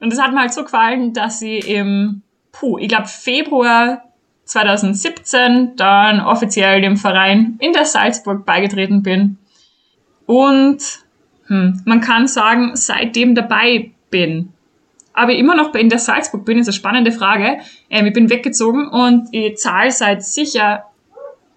[0.00, 4.02] und es hat mir halt so gefallen, dass ich im, puh, ich glaube Februar
[4.46, 9.38] 2017 dann offiziell dem Verein in der Salzburg beigetreten bin.
[10.26, 10.82] Und
[11.46, 14.53] hm, man kann sagen, seitdem dabei bin.
[15.14, 17.58] Aber immer noch bei in der Salzburg bin, ist eine spannende Frage.
[17.88, 20.84] Ähm, ich bin weggezogen und ich zahle seit sicher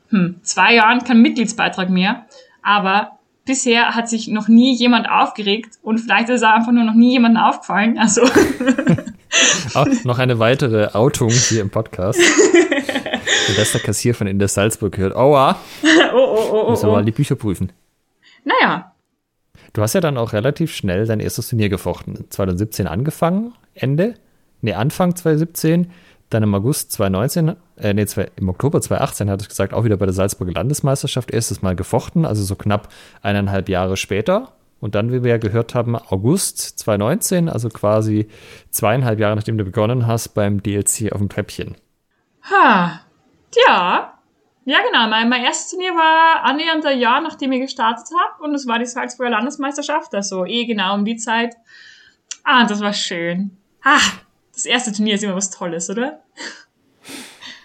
[0.10, 2.26] hm, zwei Jahren keinen Mitgliedsbeitrag mehr.
[2.62, 6.93] Aber bisher hat sich noch nie jemand aufgeregt und vielleicht ist auch einfach nur noch
[6.93, 7.97] nie jemandem aufgefallen.
[7.97, 8.22] Also
[9.74, 12.20] Auch noch eine weitere Outung hier im Podcast.
[12.20, 15.16] Der beste Kassier von Indes Salzburg gehört.
[15.16, 15.58] Aua,
[16.14, 16.95] oh, oh, oh, müssen oh, wir oh.
[16.97, 17.72] mal die Bücher prüfen.
[18.43, 18.93] Naja,
[19.78, 22.26] Du hast ja dann auch relativ schnell dein erstes Turnier gefochten.
[22.32, 24.16] 2017 angefangen, Ende,
[24.62, 25.92] nee, Anfang 2017,
[26.32, 28.08] dann im August 2019, äh, nee,
[28.38, 32.26] im Oktober 2018 hattest du gesagt, auch wieder bei der Salzburger Landesmeisterschaft erstes Mal gefochten,
[32.26, 32.90] also so knapp
[33.22, 34.54] eineinhalb Jahre später.
[34.80, 38.30] Und dann, wie wir ja gehört haben, August 2019, also quasi
[38.72, 41.76] zweieinhalb Jahre, nachdem du begonnen hast, beim DLC auf dem Treppchen.
[42.42, 43.02] ha,
[43.68, 44.16] ja.
[44.68, 45.07] Ja, genau.
[45.07, 48.43] Mein, mein erstes Turnier war annähernd ein Jahr, nachdem ich gestartet habe.
[48.43, 51.55] Und es war die Salzburger Landesmeisterschaft, also eh genau um die Zeit.
[52.43, 53.51] Ah, das war schön.
[53.82, 54.01] Ah,
[54.53, 56.22] das erste Turnier ist immer was Tolles, oder?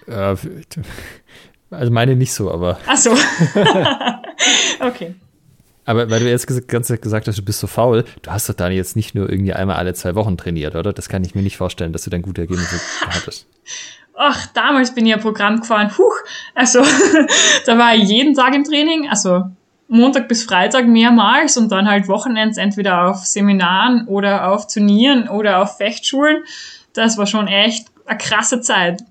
[0.07, 3.11] Also meine nicht so, aber Ach so.
[4.81, 5.17] okay.
[5.85, 8.71] Aber weil du jetzt Zeit gesagt hast, du bist so faul, du hast doch dann
[8.71, 10.93] jetzt nicht nur irgendwie einmal alle zwei Wochen trainiert, oder?
[10.93, 13.49] Das kann ich mir nicht vorstellen, dass du dann gute Ergebnisse hattest.
[14.25, 15.91] Ach, damals bin ich ein Programm gefahren.
[15.99, 16.15] Huch,
[16.55, 16.81] also
[17.67, 19.51] da war ich jeden Tag im Training, also
[19.89, 25.61] Montag bis Freitag mehrmals und dann halt Wochenends entweder auf Seminaren oder auf Turnieren oder
[25.61, 26.45] auf Fechtschulen.
[26.93, 29.03] Das war schon echt eine krasse Zeit.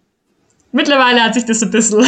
[0.72, 2.05] Mittlerweile hat sich das ein bisschen,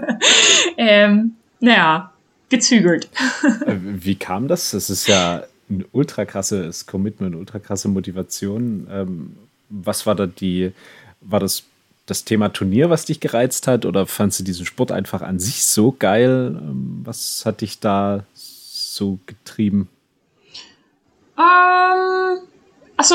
[0.76, 2.12] ähm, naja,
[2.50, 3.08] gezügelt.
[3.66, 4.72] Äh, wie kam das?
[4.72, 8.86] Das ist ja ein ultra krasses Commitment, ultra krasse Motivation.
[8.90, 9.36] Ähm,
[9.70, 10.72] was war da die,
[11.22, 11.64] war das
[12.08, 15.64] das Thema Turnier, was dich gereizt hat, oder fandst du diesen Sport einfach an sich
[15.64, 16.56] so geil?
[16.58, 19.88] Ähm, was hat dich da so getrieben?
[21.38, 22.38] Ähm,
[22.96, 23.14] also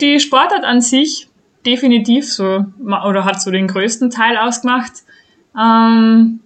[0.00, 1.28] die Sportart an sich
[1.66, 4.92] definitiv so, oder hat so den größten Teil ausgemacht.
[5.58, 6.40] Ähm,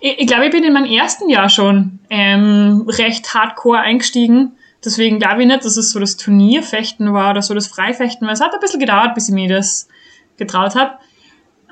[0.00, 4.52] ich, ich glaube, ich bin in meinem ersten Jahr schon ähm, recht hardcore eingestiegen.
[4.84, 8.34] Deswegen glaube ich nicht, dass es so das Turnierfechten war oder so das Freifechten, weil
[8.34, 9.88] es hat ein bisschen gedauert, bis ich mir das
[10.36, 10.98] getraut habe.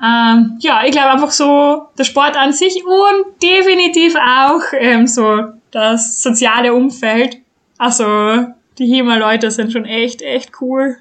[0.03, 5.49] Ähm, ja, ich glaube einfach so der Sport an sich und definitiv auch ähm, so
[5.69, 7.37] das soziale Umfeld.
[7.77, 8.47] Also
[8.77, 10.97] die HEMA-Leute sind schon echt, echt cool.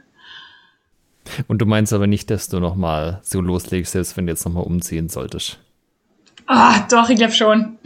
[1.48, 4.64] Und du meinst aber nicht, dass du nochmal so loslegst, selbst wenn du jetzt nochmal
[4.64, 5.58] umziehen solltest?
[6.46, 7.78] Ah, doch, ich glaube schon.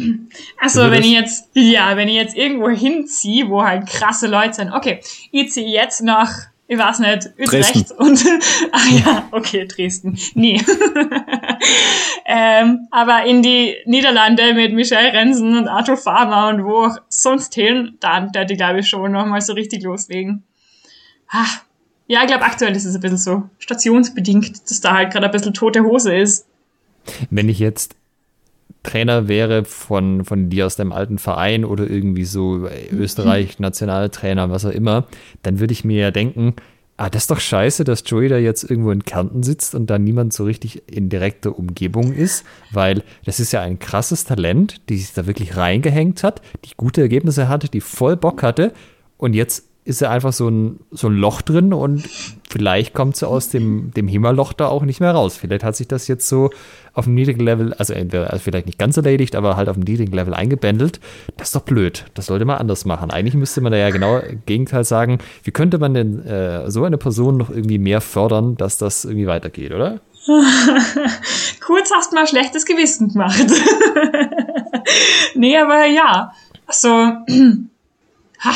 [0.58, 4.72] Also, wenn ich jetzt, ja, wenn ich jetzt irgendwo hinziehe, wo halt krasse Leute sind,
[4.72, 5.00] okay,
[5.30, 7.94] ich ziehe jetzt nach ich weiß nicht, Utrecht Dresden.
[7.98, 8.24] und,
[8.72, 10.18] ah ja, okay, Dresden.
[10.34, 10.60] Nee.
[12.26, 17.54] ähm, aber in die Niederlande mit Michel Rensen und Arthur Farmer und wo auch sonst
[17.54, 20.42] hin, dann werde ich glaube ich schon nochmal so richtig loslegen.
[21.30, 21.46] Ah,
[22.06, 25.32] ja, ich glaube aktuell ist es ein bisschen so stationsbedingt, dass da halt gerade ein
[25.32, 26.46] bisschen tote Hose ist.
[27.30, 27.96] Wenn ich jetzt
[28.82, 34.64] Trainer wäre von, von dir aus deinem alten Verein oder irgendwie so Österreich, Nationaltrainer, was
[34.64, 35.06] auch immer,
[35.42, 36.54] dann würde ich mir ja denken,
[36.96, 39.98] ah, das ist doch scheiße, dass Joey da jetzt irgendwo in Kärnten sitzt und da
[39.98, 44.98] niemand so richtig in direkter Umgebung ist, weil das ist ja ein krasses Talent, die
[44.98, 48.72] sich da wirklich reingehängt hat, die gute Ergebnisse hatte, die voll Bock hatte
[49.16, 52.08] und jetzt ist er einfach so ein, so ein Loch drin und
[52.48, 55.36] vielleicht kommt sie aus dem, dem Himmerloch da auch nicht mehr raus.
[55.36, 56.50] Vielleicht hat sich das jetzt so
[56.94, 59.84] auf einem niedrigen Level, also, entweder, also vielleicht nicht ganz erledigt, aber halt auf einem
[59.84, 61.00] niedrigen Level eingebändelt.
[61.36, 62.06] Das ist doch blöd.
[62.14, 63.10] Das sollte man anders machen.
[63.10, 66.84] Eigentlich müsste man da ja genau im Gegenteil sagen, wie könnte man denn äh, so
[66.84, 70.00] eine Person noch irgendwie mehr fördern, dass das irgendwie weitergeht, oder?
[71.60, 73.44] Kurz hast mal schlechtes Gewissen gemacht.
[75.34, 76.32] nee, aber ja.
[76.66, 76.88] Also,
[78.38, 78.54] ha,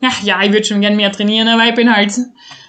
[0.00, 2.12] ja, ja, ich würde schon gern mehr trainieren, aber ich bin halt,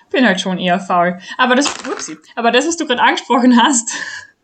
[0.10, 1.20] bin halt schon eher faul.
[1.38, 3.92] Aber das, upsie, aber das, was du gerade angesprochen hast,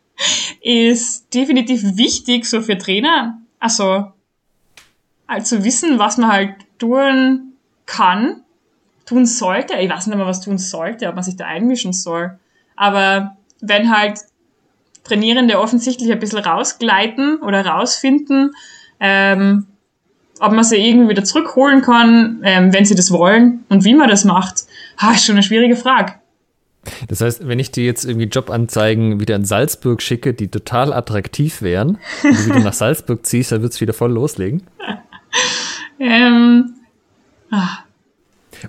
[0.61, 3.39] ist definitiv wichtig so für Trainer.
[3.59, 4.11] Also,
[5.27, 7.53] also wissen, was man halt tun
[7.86, 8.43] kann,
[9.05, 9.75] tun sollte.
[9.75, 12.39] Ich weiß nicht mehr, was tun sollte, ob man sich da einmischen soll.
[12.75, 14.19] Aber wenn halt
[15.03, 18.55] Trainierende offensichtlich ein bisschen rausgleiten oder rausfinden,
[18.99, 19.67] ähm,
[20.39, 24.09] ob man sie irgendwie wieder zurückholen kann, ähm, wenn sie das wollen und wie man
[24.09, 24.65] das macht,
[24.97, 26.13] ha, ist schon eine schwierige Frage.
[27.07, 31.61] Das heißt, wenn ich dir jetzt irgendwie Jobanzeigen wieder in Salzburg schicke, die total attraktiv
[31.61, 34.63] wären, und du wieder nach Salzburg ziehst, dann wird es wieder voll loslegen.
[35.99, 36.75] ähm,
[37.51, 37.79] ah.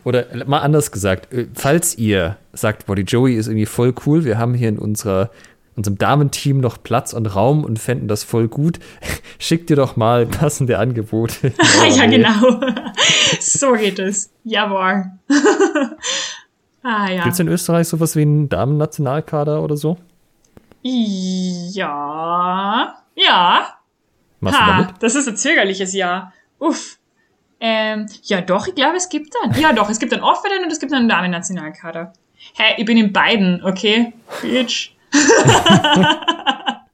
[0.05, 4.25] Oder mal anders gesagt, äh, falls ihr sagt, boah, die Joey ist irgendwie voll cool,
[4.25, 5.31] wir haben hier in unserer
[5.77, 8.81] unserem Damenteam noch Platz und Raum und fänden das voll gut.
[9.39, 11.53] Schickt dir doch mal passende Angebote.
[11.97, 12.61] ja, genau.
[13.41, 14.31] so geht es.
[14.45, 15.05] Jawohl.
[16.83, 17.23] ah, ja.
[17.23, 19.99] Gibt es in Österreich sowas wie einen Damen-Nationalkader oder so?
[20.83, 21.85] Ja.
[23.15, 23.67] Ja.
[24.41, 24.95] Was ha, damit?
[25.01, 26.33] Das ist ein zögerliches Ja.
[26.59, 26.99] Uff.
[27.59, 29.59] Ähm, ja, doch, ich glaube, es gibt dann.
[29.59, 32.13] Ja, doch, es gibt einen offenen und es gibt einen Damen-Nationalkader.
[32.55, 34.13] Hä, hey, ich bin in beiden, okay?
[34.43, 34.96] Bitch.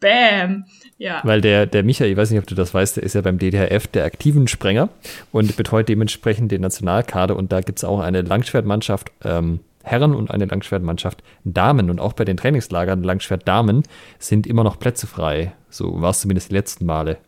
[0.00, 0.64] Bam.
[0.98, 1.20] Ja.
[1.24, 3.38] Weil der, der Micha, ich weiß nicht, ob du das weißt, der ist ja beim
[3.38, 4.88] DDHF der aktiven Sprenger
[5.32, 10.30] und betreut dementsprechend den Nationalkader und da gibt es auch eine Langschwertmannschaft ähm, Herren und
[10.30, 13.82] eine Langschwertmannschaft Damen und auch bei den Trainingslagern Langschwert Damen
[14.18, 15.52] sind immer noch Plätze frei.
[15.70, 17.18] So war es zumindest die letzten Male.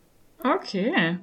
[0.41, 1.17] Okay.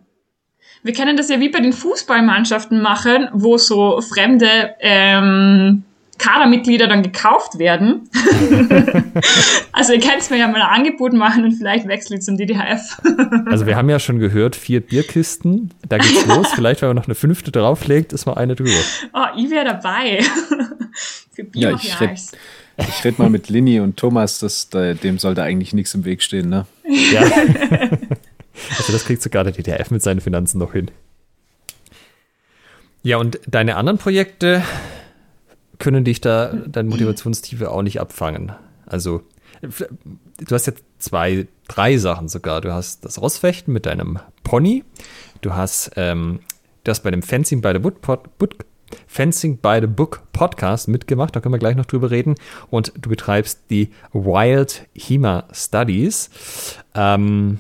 [0.83, 5.85] Wir können das ja wie bei den Fußballmannschaften machen, wo so fremde ähm,
[6.19, 8.09] Kadermitglieder dann gekauft werden.
[9.73, 12.37] also ihr könnt es mir ja mal ein Angebot machen und vielleicht wechsle ich zum
[12.37, 13.01] DDHF.
[13.47, 16.49] also wir haben ja schon gehört, vier Bierkisten, da geht's los.
[16.55, 18.71] Vielleicht, wenn man noch eine fünfte drauflegt, ist mal eine drüber.
[19.15, 20.21] Oh, ich wäre dabei.
[21.33, 22.17] Für Bier ja, ich rede
[23.05, 26.67] red mal mit Lini und Thomas, das, dem sollte eigentlich nichts im Weg stehen, ne?
[27.13, 27.23] Ja.
[28.79, 30.91] Also das kriegt sogar der DTF mit seinen Finanzen noch hin.
[33.03, 34.63] Ja, und deine anderen Projekte
[35.83, 38.53] können dich da, deine Motivationstiefe auch nicht abfangen.
[38.87, 39.23] Also,
[39.63, 42.61] du hast jetzt zwei, drei Sachen sogar.
[42.61, 44.85] Du hast das Rossfechten mit deinem Pony.
[45.41, 46.39] Du hast ähm,
[46.85, 48.55] das bei dem Fencing by the Wood, Pod, Boot,
[49.09, 51.35] Fencing by the Book Podcast mitgemacht.
[51.35, 52.37] Da können wir gleich noch drüber reden.
[52.71, 56.31] Und du betreibst die Wild Hema Studies.
[56.95, 57.59] Ähm,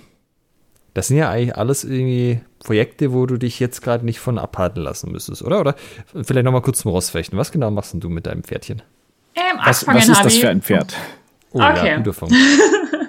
[0.95, 4.83] das sind ja eigentlich alles irgendwie Projekte, wo du dich jetzt gerade nicht von abhalten
[4.83, 5.61] lassen müsstest, oder?
[5.61, 5.75] Oder
[6.07, 7.39] vielleicht nochmal kurz zum Rossfechten.
[7.39, 8.83] Was genau machst du mit deinem Pferdchen?
[9.35, 10.95] Ähm, was, was ist das für ein Pferd?
[11.53, 11.89] Oh okay.
[11.89, 12.33] ja, guter Funk.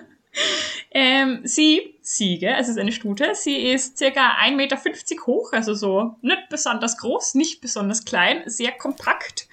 [0.92, 4.78] ähm, sie, Siege, es ist eine Stute, sie ist circa 1,50 Meter
[5.28, 9.48] hoch, also so nicht besonders groß, nicht besonders klein, sehr kompakt.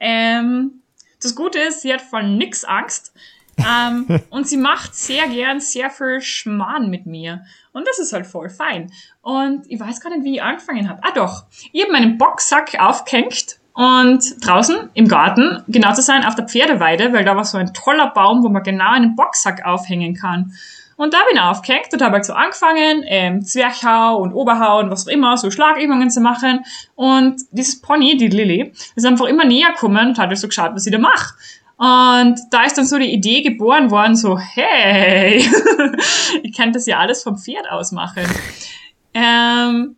[0.00, 0.82] Ähm,
[1.22, 3.14] das Gute ist, sie hat von nix Angst.
[3.58, 7.42] Ähm, und sie macht sehr gern sehr viel Schmarrn mit mir.
[7.72, 8.90] Und das ist halt voll fein.
[9.22, 11.00] Und ich weiß gar nicht, wie ich angefangen habe.
[11.02, 16.36] Ah doch, ich habe meinen Boxsack aufgehängt und draußen im Garten, genau zu sein, auf
[16.36, 20.14] der Pferdeweide, weil da war so ein toller Baum, wo man genau einen Boxsack aufhängen
[20.14, 20.52] kann.
[20.96, 24.90] Und da bin ich aufgehängt und habe halt so angefangen, ähm, Zwerchhau und Oberhau und
[24.90, 26.64] was auch immer, so Schlagübungen zu machen.
[26.94, 30.70] Und dieses Pony, die Lilly, ist einfach immer näher gekommen und hat halt so geschaut,
[30.74, 31.34] was ich da mache.
[31.84, 35.38] Und da ist dann so die Idee geboren worden, so, hey,
[36.42, 38.24] ich kann das ja alles vom Pferd aus machen.
[39.12, 39.96] Ähm,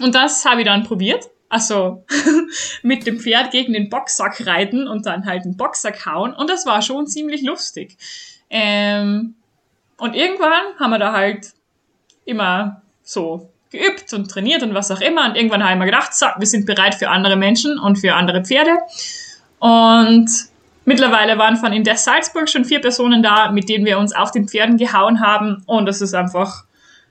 [0.00, 2.04] und das habe ich dann probiert also
[2.82, 6.34] mit dem Pferd gegen den Boxsack reiten und dann halt den Boxsack hauen.
[6.34, 7.96] Und das war schon ziemlich lustig.
[8.50, 9.34] Ähm,
[9.96, 11.52] und irgendwann haben wir da halt
[12.24, 15.26] immer so geübt und trainiert und was auch immer.
[15.26, 18.44] Und irgendwann haben wir gedacht, so, wir sind bereit für andere Menschen und für andere
[18.44, 18.76] Pferde.
[19.58, 20.30] Und
[20.88, 24.32] mittlerweile waren von in der Salzburg schon vier Personen da, mit denen wir uns auf
[24.32, 25.62] den Pferden gehauen haben.
[25.66, 26.64] Und das ist einfach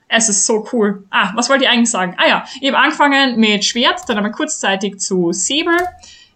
[0.08, 1.04] es ist so cool.
[1.10, 2.14] Ah, was wollte ich eigentlich sagen?
[2.16, 5.76] Ah ja, ich habe angefangen mit Schwert, dann aber kurzzeitig zu Säbel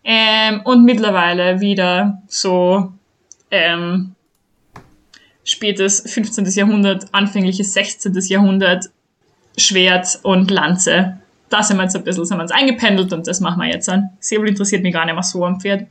[0.05, 2.93] ähm, und mittlerweile wieder so
[3.51, 4.15] ähm,
[5.43, 6.45] spätes 15.
[6.47, 8.15] Jahrhundert, anfängliches 16.
[8.29, 8.91] Jahrhundert
[9.57, 11.19] Schwert und Lanze.
[11.49, 13.89] Da sind wir jetzt ein bisschen sind wir uns eingependelt und das machen wir jetzt
[13.89, 14.11] an.
[14.21, 15.87] Säbel interessiert mich gar nicht mehr so am Pferd.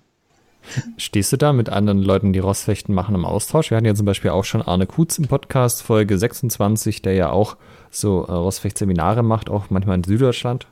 [0.97, 3.71] Stehst du da mit anderen Leuten, die Rossfechten machen, im Austausch?
[3.71, 7.29] Wir hatten ja zum Beispiel auch schon Arne Kutz im Podcast, Folge 26, der ja
[7.29, 7.57] auch
[7.89, 10.67] so äh, Rossfecht-Seminare macht, auch manchmal in Süddeutschland.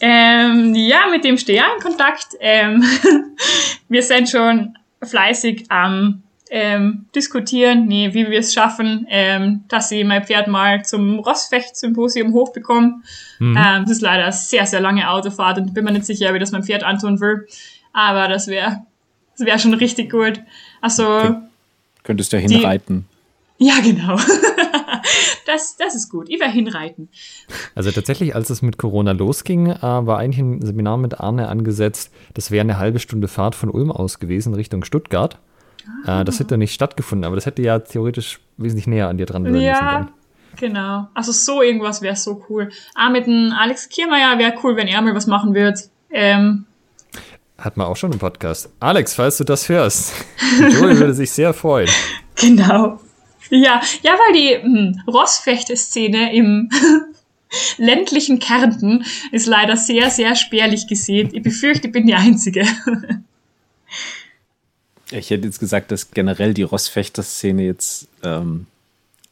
[0.00, 2.28] Ähm, ja, mit dem stehe ich in Kontakt.
[2.40, 2.82] Ähm,
[3.88, 10.04] wir sind schon fleißig am ähm, diskutieren, nee, wie wir es schaffen, ähm, dass ich
[10.04, 13.02] mein Pferd mal zum Rossfecht-Symposium hochbekomme.
[13.38, 13.56] Mhm.
[13.56, 16.40] Ähm, das ist leider eine sehr, sehr lange Autofahrt und bin mir nicht sicher, wie
[16.40, 17.46] das mein Pferd antun will.
[17.92, 18.84] Aber das wäre
[19.36, 20.40] das wäre schon richtig gut.
[20.80, 21.36] Also.
[22.02, 23.06] Könntest du ja hinreiten.
[23.58, 24.16] Die, ja, genau.
[25.46, 26.28] das, das ist gut.
[26.30, 27.08] Ich werde hinreiten.
[27.74, 32.12] Also tatsächlich, als es mit Corona losging, äh, war eigentlich ein Seminar mit Arne angesetzt.
[32.34, 35.38] Das wäre eine halbe Stunde Fahrt von Ulm aus gewesen, Richtung Stuttgart.
[36.06, 36.22] Ah.
[36.22, 39.44] Äh, das hätte nicht stattgefunden, aber das hätte ja theoretisch wesentlich näher an dir dran
[39.44, 39.98] sein ja.
[39.98, 40.12] müssen.
[40.58, 41.08] Genau.
[41.14, 42.70] Also so irgendwas wäre so cool.
[42.94, 45.80] Ah, mit dem Alex Kiermeier wäre cool, wenn er mal was machen würde.
[46.10, 46.66] Ähm,
[47.60, 48.68] hat man auch schon im Podcast.
[48.80, 50.12] Alex, falls du das hörst,
[50.58, 51.88] Joey würde sich sehr freuen.
[52.36, 52.98] Genau.
[53.50, 56.70] Ja, ja, weil die hm, Rossfechte-Szene im
[57.76, 61.28] ländlichen Kärnten ist leider sehr, sehr spärlich gesehen.
[61.34, 62.60] Ich befürchte, ich bin die Einzige.
[65.10, 68.66] ich hätte jetzt gesagt, dass generell die Rossfechter-Szene jetzt ähm,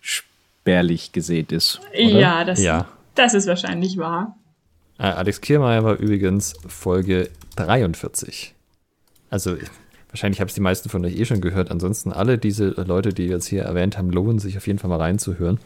[0.03, 1.81] spärlich gesät ist.
[1.93, 2.21] Oder?
[2.21, 4.37] Ja, das, ja, das ist wahrscheinlich wahr.
[4.99, 8.55] Äh, Alex Kiermeier war übrigens Folge 43.
[9.31, 9.57] Also
[10.11, 11.71] wahrscheinlich habe es die meisten von euch eh schon gehört.
[11.71, 14.91] Ansonsten alle diese Leute, die wir jetzt hier erwähnt haben, lohnen sich auf jeden Fall
[14.91, 15.59] mal reinzuhören.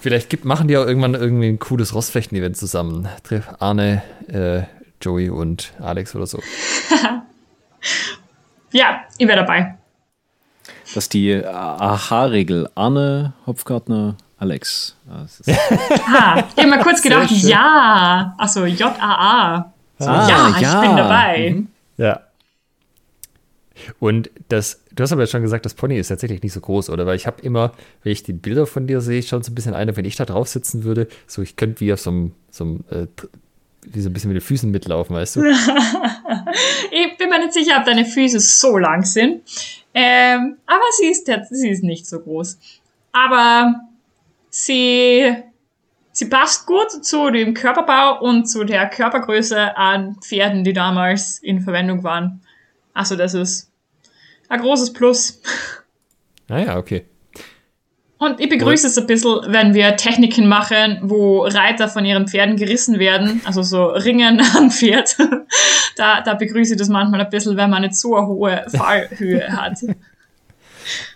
[0.00, 3.08] Vielleicht gibt, machen die auch irgendwann irgendwie ein cooles Rossfechten-Event zusammen.
[3.58, 4.64] Arne, äh,
[5.00, 6.40] Joey und Alex oder so.
[8.72, 9.78] ja, ich wäre dabei.
[10.94, 12.68] Das ist die Aha-Regel.
[12.74, 14.94] Arne, Hopfgartner, Alex.
[15.08, 15.24] ah,
[16.54, 18.34] ich habe mal kurz gedacht, ja.
[18.36, 19.72] Achso, J-A-A.
[19.98, 21.50] So, ah, ja, ja, ich bin dabei.
[21.50, 21.68] Mhm.
[21.96, 22.20] Ja.
[24.00, 26.90] Und das, du hast aber jetzt schon gesagt, das Pony ist tatsächlich nicht so groß,
[26.90, 27.06] oder?
[27.06, 27.72] Weil ich habe immer,
[28.02, 30.26] wenn ich die Bilder von dir sehe, schon so ein bisschen eine, wenn ich da
[30.26, 33.06] drauf sitzen würde, so ich könnte wie auf so einem, so einem äh,
[33.86, 35.44] wie so ein bisschen mit den Füßen mitlaufen, weißt du?
[36.90, 39.42] ich bin mir nicht sicher, ob deine Füße so lang sind.
[39.94, 42.58] Ähm, aber sie ist, sie ist nicht so groß.
[43.12, 43.74] Aber
[44.54, 45.34] sie
[46.16, 51.60] Sie passt gut zu dem Körperbau und zu der Körpergröße an Pferden, die damals in
[51.60, 52.40] Verwendung waren.
[52.92, 53.72] Also das ist
[54.48, 55.42] ein großes Plus.
[56.50, 57.06] Ah ja, okay.
[58.18, 62.56] Und ich begrüße es ein bisschen, wenn wir Techniken machen, wo Reiter von ihren Pferden
[62.58, 65.16] gerissen werden, also so Ringen am Pferd.
[65.96, 69.48] Da, da begrüße ich das manchmal ein bisschen, wenn man nicht so eine hohe Fallhöhe
[69.48, 69.78] hat.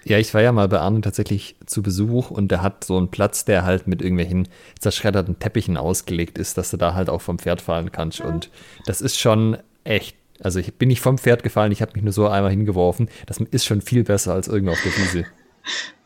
[0.09, 3.09] Ja, ich war ja mal bei Arne tatsächlich zu Besuch und der hat so einen
[3.09, 4.48] Platz, der halt mit irgendwelchen
[4.78, 8.22] zerschredderten Teppichen ausgelegt ist, dass du da halt auch vom Pferd fallen kannst.
[8.22, 8.50] Und
[8.86, 10.16] das ist schon echt.
[10.40, 13.09] Also ich bin nicht vom Pferd gefallen, ich habe mich nur so einmal hingeworfen.
[13.26, 15.24] Das ist schon viel besser als irgendwo auf der Wiese.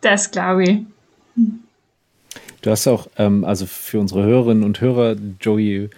[0.00, 0.78] Das glaube ich.
[2.62, 5.90] Du hast auch, ähm, also für unsere Hörerinnen und Hörer, Joey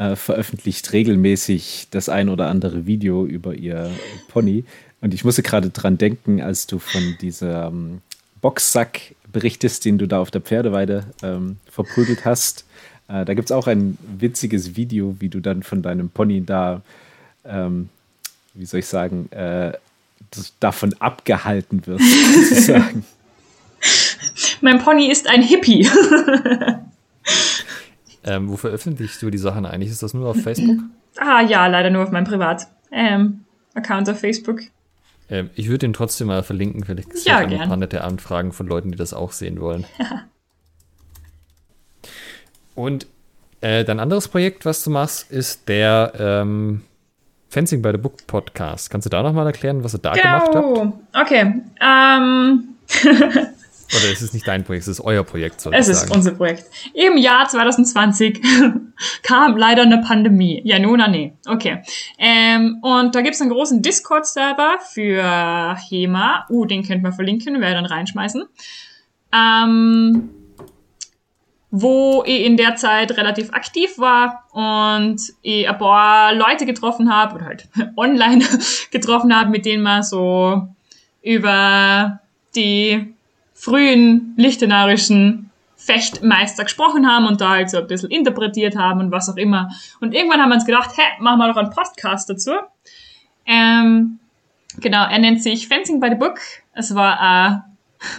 [0.00, 3.90] äh, veröffentlicht regelmäßig das ein oder andere Video über ihr
[4.28, 4.64] Pony.
[5.02, 8.00] Und ich musste gerade dran denken, als du von diesem
[8.40, 12.64] Boxsack berichtest, den du da auf der Pferdeweide ähm, verprügelt hast.
[13.08, 16.80] Äh, da gibt es auch ein witziges Video, wie du dann von deinem Pony da,
[17.44, 17.90] ähm,
[18.54, 19.74] wie soll ich sagen, äh,
[20.60, 22.04] davon abgehalten wirst,
[22.48, 23.04] sozusagen.
[24.62, 25.86] Mein Pony ist ein Hippie.
[28.24, 29.90] ähm, wo veröffentlichst du die Sachen eigentlich?
[29.90, 30.78] Ist das nur auf Facebook?
[31.18, 34.60] Ah ja, leider nur auf meinem Privat-Account ähm, auf Facebook.
[35.28, 36.84] Ähm, ich würde den trotzdem mal verlinken.
[36.84, 39.84] Vielleicht gibt ja, ein paar nette Anfragen von Leuten, die das auch sehen wollen.
[39.98, 40.24] Ja.
[42.74, 43.06] Und
[43.60, 46.82] äh, dein anderes Projekt, was du machst, ist der ähm,
[47.48, 48.90] Fencing by the Book Podcast.
[48.90, 50.50] Kannst du da nochmal erklären, was ihr da genau.
[50.50, 51.26] gemacht habt?
[51.26, 51.54] Okay.
[51.80, 52.68] Ähm.
[53.96, 56.64] Oder es ist nicht dein Projekt, es ist euer Projekt, soll Es ist unser Projekt.
[56.94, 58.40] Im Jahr 2020
[59.22, 60.60] kam leider eine Pandemie.
[60.64, 61.32] Ja, nun, nee.
[61.46, 61.82] Okay.
[62.18, 66.46] Ähm, und da gibt's einen großen Discord-Server für HEMA.
[66.48, 68.44] Uh, den könnt man verlinken, werde dann reinschmeißen.
[69.32, 70.30] Ähm,
[71.70, 77.36] wo ich in der Zeit relativ aktiv war und ich ein paar Leute getroffen habe,
[77.36, 78.44] oder halt online
[78.90, 80.68] getroffen habe, mit denen man so
[81.22, 82.20] über
[82.54, 83.14] die
[83.60, 89.28] frühen lichtenarischen Fechtmeister gesprochen haben und da halt so ein bisschen interpretiert haben und was
[89.28, 89.70] auch immer.
[90.00, 92.52] Und irgendwann haben wir uns gedacht, hä, machen wir doch einen Podcast dazu.
[93.46, 94.18] Ähm,
[94.78, 96.38] genau, er nennt sich Fencing by the Book.
[96.74, 97.62] Es war ein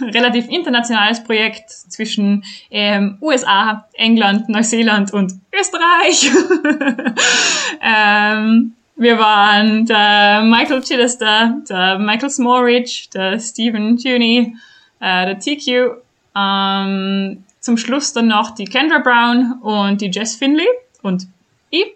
[0.12, 6.30] relativ internationales Projekt zwischen ähm, USA, England, Neuseeland und Österreich.
[7.80, 14.56] ähm, wir waren der Michael Chittister, der Michael Smallridge, der Stephen Tuney,
[15.02, 15.98] äh, der TQ.
[16.34, 20.66] Ähm, zum Schluss dann noch die Kendra Brown und die Jess Finley
[21.02, 21.26] und
[21.70, 21.86] ich.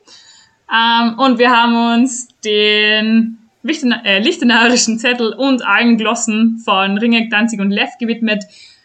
[0.73, 7.61] Ähm, und wir haben uns den äh, lichtenarischen Zettel und allen Glossen von Ringeck, Danzig
[7.61, 8.45] und Lev gewidmet,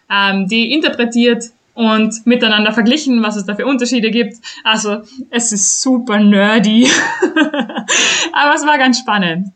[0.09, 4.37] ähm, die interpretiert und miteinander verglichen, was es da für Unterschiede gibt.
[4.63, 6.87] Also es ist super nerdy,
[8.33, 9.49] aber es war ganz spannend.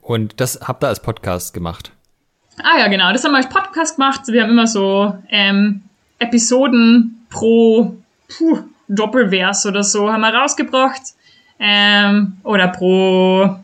[0.00, 1.93] Und das habt ihr als Podcast gemacht?
[2.62, 4.22] Ah ja, genau, das haben wir als Podcast gemacht.
[4.26, 5.82] Wir haben immer so ähm,
[6.18, 7.96] Episoden pro
[8.28, 11.02] puh, Doppelvers oder so haben wir rausgebracht.
[11.58, 13.56] Ähm, oder pro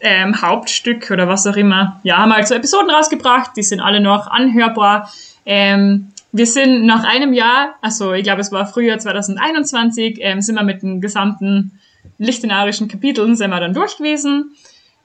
[0.00, 2.00] ähm, Hauptstück oder was auch immer.
[2.02, 5.10] Ja, haben halt so Episoden rausgebracht, die sind alle noch anhörbar.
[5.46, 10.54] Ähm, wir sind nach einem Jahr, also ich glaube es war Frühjahr 2021, ähm, sind
[10.54, 11.78] wir mit den gesamten
[12.18, 14.56] lichtenarischen Kapiteln sind wir dann durch gewesen.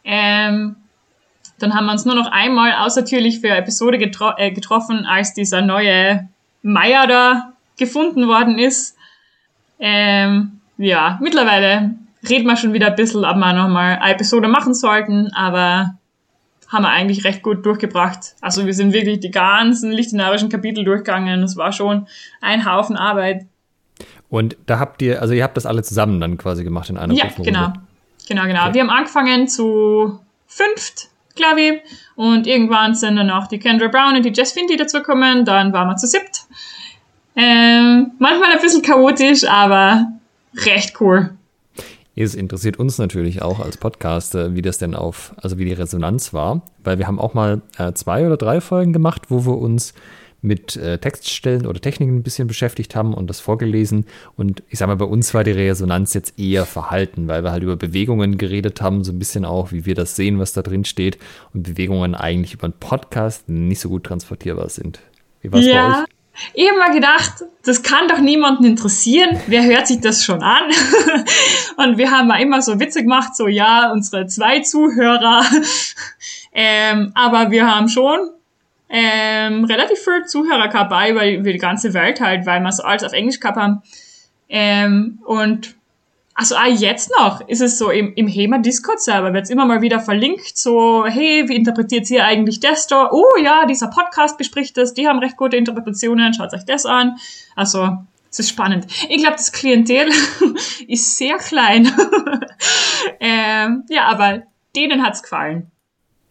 [0.03, 0.75] Ähm,
[1.59, 5.33] dann haben wir uns nur noch einmal außertürlich für eine Episode getro äh, getroffen, als
[5.33, 6.27] dieser neue
[6.61, 8.95] Meier da gefunden worden ist.
[9.79, 11.95] Ähm, ja, mittlerweile
[12.27, 15.97] reden wir schon wieder ein bisschen, ob wir nochmal eine Episode machen sollten, aber
[16.67, 18.35] haben wir eigentlich recht gut durchgebracht.
[18.41, 21.43] Also wir sind wirklich die ganzen lichtenarischen Kapitel durchgegangen.
[21.43, 22.07] Es war schon
[22.41, 23.45] ein Haufen Arbeit.
[24.29, 27.13] Und da habt ihr, also ihr habt das alle zusammen dann quasi gemacht in einer
[27.13, 27.73] Ja, genau.
[28.27, 28.63] Genau, genau.
[28.63, 28.73] Okay.
[28.73, 31.07] Wir haben angefangen zu fünft,
[31.39, 31.81] ich.
[32.15, 35.45] Und irgendwann sind dann auch die Kendra Brown und die Jess Findy dazugekommen.
[35.45, 36.45] Dann waren wir zu siebt.
[37.35, 40.07] Ähm, manchmal ein bisschen chaotisch, aber
[40.65, 41.37] recht cool.
[42.15, 46.33] Es interessiert uns natürlich auch als Podcaster, wie das denn auf, also wie die Resonanz
[46.33, 49.93] war, weil wir haben auch mal äh, zwei oder drei Folgen gemacht, wo wir uns
[50.41, 54.05] mit äh, Textstellen oder Techniken ein bisschen beschäftigt haben und das vorgelesen.
[54.35, 57.63] Und ich sag mal, bei uns war die Resonanz jetzt eher verhalten, weil wir halt
[57.63, 60.85] über Bewegungen geredet haben, so ein bisschen auch, wie wir das sehen, was da drin
[60.85, 61.17] steht.
[61.53, 64.99] Und Bewegungen eigentlich über einen Podcast nicht so gut transportierbar sind.
[65.41, 65.87] Wie war es ja.
[65.89, 66.05] bei euch?
[66.53, 69.39] Ich habe mal gedacht, das kann doch niemanden interessieren.
[69.47, 70.69] Wer hört sich das schon an?
[71.77, 75.43] und wir haben mal immer so Witze gemacht, so ja, unsere zwei Zuhörer.
[76.53, 78.29] ähm, aber wir haben schon
[78.89, 83.03] ähm, relativ viel Zuhörer gehabt, weil wir die ganze Welt halt, weil wir so alles
[83.03, 83.81] auf Englisch gehabt haben.
[84.49, 85.75] Ähm, und
[86.33, 89.81] also auch jetzt noch ist es so, im, im HEMA Discord-Server wird es immer mal
[89.81, 93.09] wieder verlinkt, so, hey, wie interpretiert ihr eigentlich das da?
[93.11, 97.17] Oh ja, dieser Podcast bespricht das, die haben recht gute Interpretationen, schaut euch das an.
[97.55, 97.97] Also,
[98.29, 98.85] es ist spannend.
[99.09, 100.09] Ich glaube, das Klientel
[100.87, 101.91] ist sehr klein.
[103.19, 104.43] ähm, ja, aber
[104.75, 105.71] denen hat's gefallen.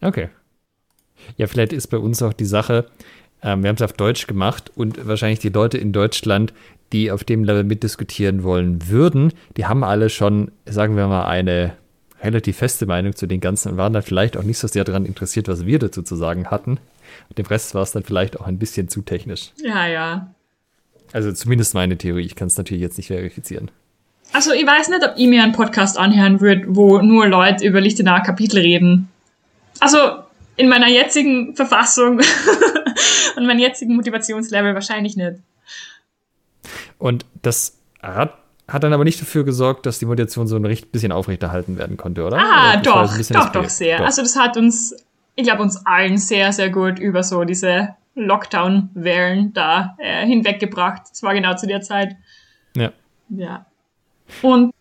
[0.01, 0.29] Okay.
[1.35, 2.85] Ja, vielleicht ist bei uns auch die Sache,
[3.43, 6.53] ähm, wir haben es auf Deutsch gemacht und wahrscheinlich die Leute in Deutschland,
[6.93, 11.73] die auf dem Level mitdiskutieren wollen würden, die haben alle schon, sagen wir mal, eine
[12.23, 15.05] relativ feste Meinung zu den Ganzen und waren dann vielleicht auch nicht so sehr daran
[15.05, 16.79] interessiert, was wir dazu zu sagen hatten.
[17.29, 19.51] Und dem Rest war es dann vielleicht auch ein bisschen zu technisch.
[19.63, 20.33] Ja, ja.
[21.13, 22.25] Also zumindest meine Theorie.
[22.25, 23.69] Ich kann es natürlich jetzt nicht verifizieren.
[24.33, 27.79] Also ich weiß nicht, ob ich mir einen Podcast anhören würde, wo nur Leute über
[27.79, 29.09] Lichtenauer Kapitel reden.
[29.79, 29.97] Also
[30.57, 32.19] in meiner jetzigen Verfassung
[33.35, 35.37] und meinem jetzigen Motivationslevel wahrscheinlich nicht.
[36.97, 41.11] Und das hat, hat dann aber nicht dafür gesorgt, dass die Motivation so ein bisschen
[41.11, 42.37] aufrechterhalten werden konnte, oder?
[42.37, 43.99] Ah, oder doch, doch, doch, sehr.
[43.99, 44.05] Doch.
[44.05, 44.95] Also das hat uns,
[45.35, 51.03] ich glaube, uns allen sehr, sehr gut über so diese Lockdown-Wellen da äh, hinweggebracht.
[51.11, 52.15] Das war genau zu der Zeit.
[52.75, 52.91] Ja.
[53.29, 53.65] Ja.
[54.41, 54.73] Und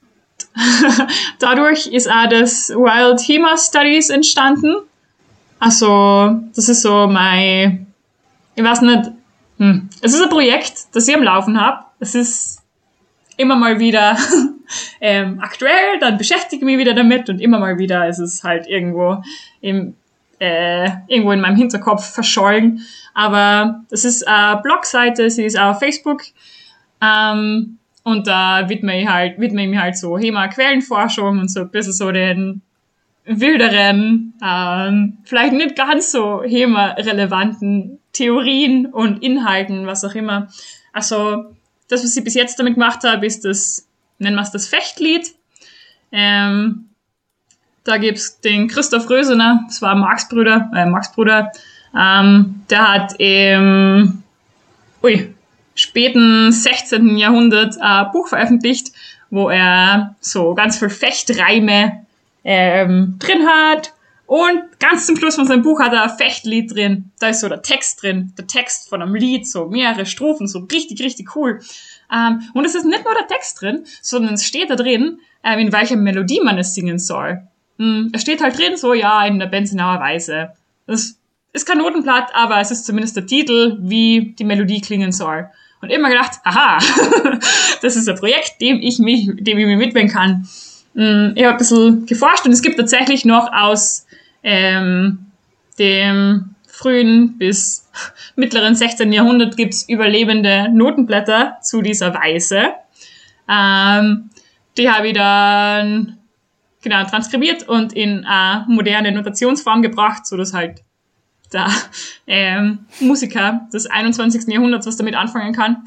[1.39, 4.75] dadurch ist auch das Wild HEMA Studies entstanden.
[5.59, 7.87] Also, das ist so mein,
[8.55, 9.11] ich weiß nicht,
[9.59, 9.89] hm.
[10.03, 11.85] es ist ein Projekt, das ich am Laufen habe.
[11.99, 12.63] Es ist
[13.37, 14.17] immer mal wieder
[15.01, 18.67] ähm, aktuell, dann beschäftige ich mich wieder damit und immer mal wieder ist es halt
[18.67, 19.23] irgendwo
[19.61, 19.95] im,
[20.39, 22.81] äh, irgendwo in meinem Hinterkopf verschollen.
[23.15, 26.23] Aber es ist eine Blogseite, sie ist auf Facebook.
[27.01, 31.61] Ähm, und da widme ich halt, widme ich mich halt so HEMA Quellenforschung und so
[31.61, 32.63] ein bisschen so den
[33.27, 40.49] wilderen, ähm, vielleicht nicht ganz so HEMA-relevanten Theorien und Inhalten, was auch immer.
[40.93, 41.57] Also,
[41.89, 43.89] das, was ich bis jetzt damit gemacht habe, ist das,
[44.19, 45.35] nennen wir es das Fechtlied.
[46.13, 46.87] Ähm,
[47.85, 51.53] da gibt's den Christoph Rösener, das war Marx Bruder, äh, Max Bruder,
[51.97, 54.23] ähm, der hat im
[55.03, 55.35] ui,
[55.75, 57.17] späten 16.
[57.17, 58.93] Jahrhundert ein Buch veröffentlicht,
[59.31, 62.06] wo er so ganz viel Fechtreime
[62.47, 63.93] ähm, drin hat.
[64.27, 67.13] Und ganz zum Schluss von seinem Buch hat er ein Fechtlied drin.
[67.21, 70.61] Da ist so der Text drin, der Text von einem Lied, so mehrere Strophen, so
[70.61, 71.61] richtig, richtig cool.
[72.13, 75.59] Ähm, und es ist nicht nur der Text drin, sondern es steht da drin, ähm,
[75.61, 77.43] in welcher Melodie man es singen soll.
[77.79, 80.51] Mhm, es steht halt drin, so ja, in der Benzenauer Weise.
[80.87, 81.19] Das
[81.53, 85.49] ist kein Notenblatt, aber es ist zumindest der Titel, wie die Melodie klingen soll.
[85.83, 86.79] Und immer gedacht, aha,
[87.83, 90.49] das ist ein Projekt, dem ich mich, dem ich mir widmen kann.
[90.97, 94.07] Mm, ich habe ein bisschen geforscht und es gibt tatsächlich noch aus
[94.43, 95.27] ähm,
[95.79, 97.91] dem frühen bis
[98.37, 99.13] mittleren 16.
[99.13, 102.73] Jahrhundert gibt's überlebende Notenblätter zu dieser Weise.
[103.47, 104.31] Ähm,
[104.79, 106.17] die habe ich dann
[106.83, 110.83] genau transkribiert und in eine moderne Notationsform gebracht, so dass halt
[111.53, 111.69] der
[112.27, 114.49] ähm, Musiker des 21.
[114.49, 115.85] Jahrhunderts was damit anfangen kann.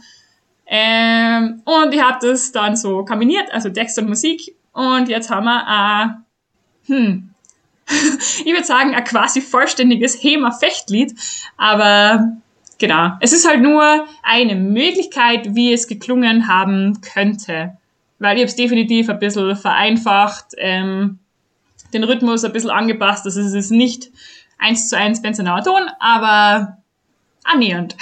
[0.67, 4.55] Ähm, und ich habe das dann so kombiniert, also Text und Musik.
[4.79, 6.25] Und jetzt haben wir ein,
[6.85, 7.29] hm,
[8.45, 11.15] ich würde sagen, ein quasi vollständiges HEMA-Fechtlied.
[11.57, 12.37] Aber
[12.77, 17.77] genau, es ist halt nur eine Möglichkeit, wie es geklungen haben könnte.
[18.19, 21.19] Weil ich habe es definitiv ein bisschen vereinfacht, ähm,
[21.93, 23.25] den Rhythmus ein bisschen angepasst.
[23.25, 24.11] Das ist es nicht
[24.59, 26.77] eins zu eins Benzenauer Ton, aber
[27.43, 27.97] annähernd.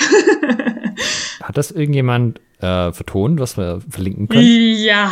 [1.41, 4.43] Hat das irgendjemand äh, vertont, was wir verlinken können?
[4.43, 5.11] Ja.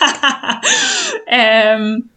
[1.26, 2.10] ähm,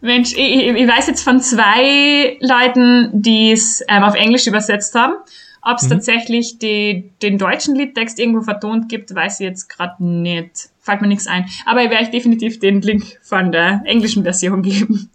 [0.00, 5.14] Mensch, ich, ich, weiß jetzt von zwei Leuten, die es ähm, auf Englisch übersetzt haben.
[5.62, 5.90] Ob es mhm.
[5.90, 10.70] tatsächlich die, den deutschen Liedtext irgendwo vertont gibt, weiß ich jetzt gerade nicht.
[10.80, 11.46] Fällt mir nichts ein.
[11.66, 15.08] Aber ich werde euch definitiv den Link von der englischen Version geben.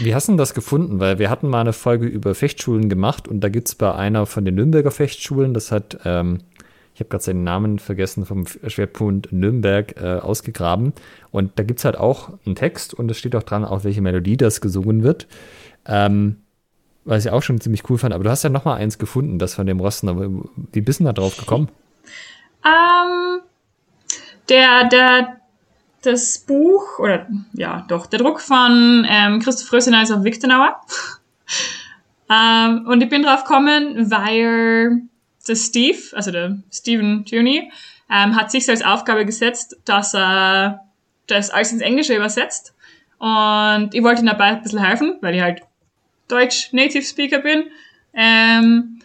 [0.00, 0.98] Wie hast du das gefunden?
[0.98, 4.24] Weil wir hatten mal eine Folge über Fechtschulen gemacht und da gibt es bei einer
[4.24, 6.40] von den Nürnberger Fechtschulen, das hat, ähm,
[6.94, 10.92] ich habe gerade seinen Namen vergessen, vom Schwerpunkt Nürnberg äh, ausgegraben.
[11.32, 14.00] Und da gibt es halt auch einen Text und es steht auch dran, auf welche
[14.00, 15.26] Melodie das gesungen wird.
[15.86, 16.36] Ähm,
[17.04, 18.14] was ich auch schon ziemlich cool fand.
[18.14, 20.48] Aber du hast ja noch mal eins gefunden, das von dem Rosten.
[20.72, 21.68] Wie bist du da drauf gekommen?
[22.64, 23.40] Ähm,
[24.48, 25.40] der, der
[26.02, 30.80] das Buch, oder ja, doch, der Druck von ähm, Christoph Rösener ist auf Wichtenauer.
[32.30, 35.02] ähm, und ich bin drauf gekommen, weil
[35.48, 37.70] der Steve, also der Stephen Tierney,
[38.10, 40.84] ähm, hat sich als Aufgabe gesetzt, dass er
[41.26, 42.74] das alles ins Englische übersetzt.
[43.18, 45.62] Und ich wollte ihm dabei ein bisschen helfen, weil ich halt
[46.28, 47.64] Deutsch Native Speaker bin.
[48.12, 49.00] Ähm,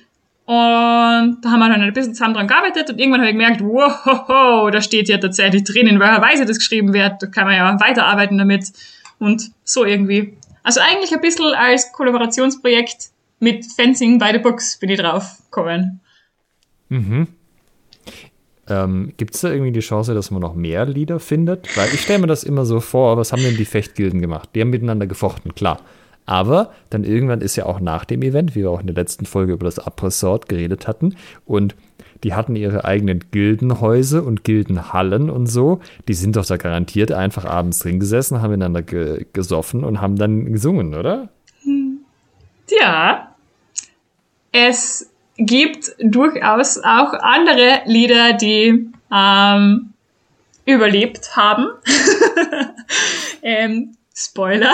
[0.46, 3.62] Und da haben wir dann ein bisschen zusammen dran gearbeitet und irgendwann habe ich gemerkt,
[3.62, 7.22] wow, da steht ja tatsächlich drin, in welcher Weise das geschrieben wird.
[7.22, 8.72] Da kann man ja weiterarbeiten damit
[9.20, 10.36] und so irgendwie.
[10.64, 13.10] Also eigentlich ein bisschen als Kollaborationsprojekt
[13.40, 16.00] mit Fencing by the Books bin ich drauf gekommen.
[16.90, 17.28] Mhm.
[18.68, 21.76] Ähm, Gibt es da irgendwie die Chance, dass man noch mehr Lieder findet?
[21.76, 24.50] Weil ich stelle mir das immer so vor, was haben denn die Fechtgilden gemacht?
[24.54, 25.80] Die haben miteinander gefochten, klar.
[26.26, 29.26] Aber dann irgendwann ist ja auch nach dem Event, wie wir auch in der letzten
[29.26, 31.76] Folge über das Après-Sort geredet hatten, und
[32.24, 35.80] die hatten ihre eigenen Gildenhäuser und Gildenhallen und so.
[36.08, 40.18] Die sind doch da garantiert einfach abends drin gesessen, haben miteinander ge gesoffen und haben
[40.18, 41.30] dann gesungen, oder?
[42.70, 43.36] Ja.
[44.52, 45.10] Es
[45.40, 49.94] gibt durchaus auch andere Lieder, die ähm,
[50.66, 51.70] überlebt haben.
[53.42, 54.74] ähm, Spoiler.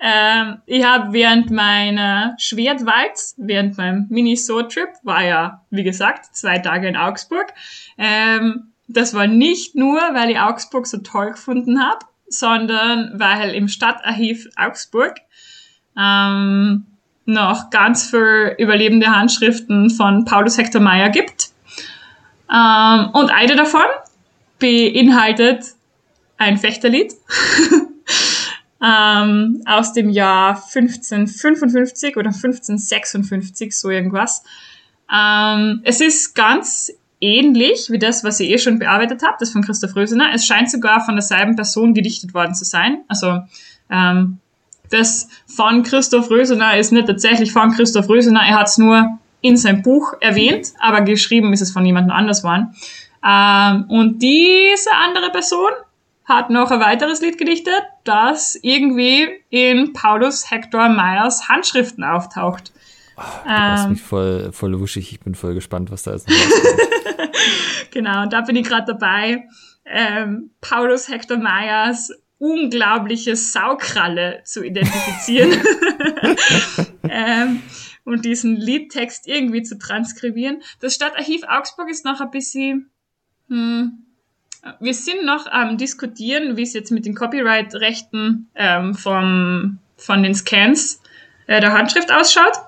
[0.00, 6.86] ähm, ich habe während meiner Schwertwalz, während meinem Mini-So-Trip, war ja, wie gesagt, zwei Tage
[6.86, 7.52] in Augsburg.
[7.98, 13.66] Ähm, das war nicht nur, weil ich Augsburg so toll gefunden habe, sondern weil im
[13.66, 15.16] Stadtarchiv Augsburg
[15.98, 16.86] ähm,
[17.26, 21.50] noch ganz viel überlebende Handschriften von Paulus Hector Meyer gibt.
[22.52, 23.86] Ähm, und eine davon
[24.58, 25.64] beinhaltet
[26.36, 27.12] ein Fechterlied
[28.84, 34.42] ähm, aus dem Jahr 1555 oder 1556, so irgendwas.
[35.12, 39.62] Ähm, es ist ganz ähnlich wie das, was ich eh schon bearbeitet habe, das von
[39.62, 40.30] Christoph Rösener.
[40.34, 43.04] Es scheint sogar von derselben Person gedichtet worden zu sein.
[43.08, 43.40] Also
[43.90, 44.38] ähm,
[44.94, 49.56] das von Christoph Rösener ist nicht tatsächlich von Christoph Rösener, er hat es nur in
[49.58, 52.74] sein Buch erwähnt, aber geschrieben ist es von jemand anders worden.
[53.22, 55.70] Ähm, und diese andere Person
[56.24, 62.72] hat noch ein weiteres Lied gedichtet, das irgendwie in Paulus Hector Meyers Handschriften auftaucht.
[63.16, 65.12] Oh, du ähm, mich voll, voll wuschig.
[65.12, 66.26] Ich bin voll gespannt, was da ist.
[67.90, 69.44] genau, und da bin ich gerade dabei.
[69.84, 75.52] Ähm, Paulus Hector Meyers unglaubliche Saukralle zu identifizieren
[77.08, 77.62] ähm,
[78.04, 80.62] und diesen Liedtext irgendwie zu transkribieren.
[80.80, 82.90] Das Stadtarchiv Augsburg ist noch ein bisschen,
[83.48, 84.04] hm,
[84.80, 90.34] wir sind noch am diskutieren, wie es jetzt mit den Copyright-Rechten ähm, vom, von den
[90.34, 91.00] Scans
[91.46, 92.58] äh, der Handschrift ausschaut.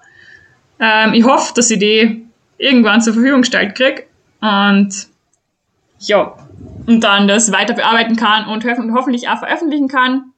[0.79, 2.27] Ähm, ich hoffe, dass ich die
[2.59, 4.07] irgendwann zur Verfügung gestellt kriege
[4.41, 5.09] und
[5.99, 6.46] ja,
[6.87, 10.33] und dann das weiter bearbeiten kann und ho hoffentlich auch veröffentlichen kann.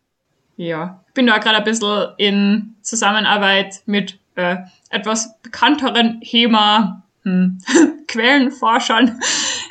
[0.56, 4.56] Ja, ich bin da gerade ein bisschen in Zusammenarbeit mit äh,
[4.90, 7.58] etwas bekannteren HEMA hm,
[8.08, 9.20] Quellenforschern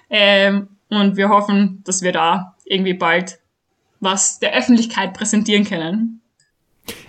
[0.09, 3.39] ähm, und wir hoffen, dass wir da irgendwie bald
[3.99, 6.21] was der Öffentlichkeit präsentieren können.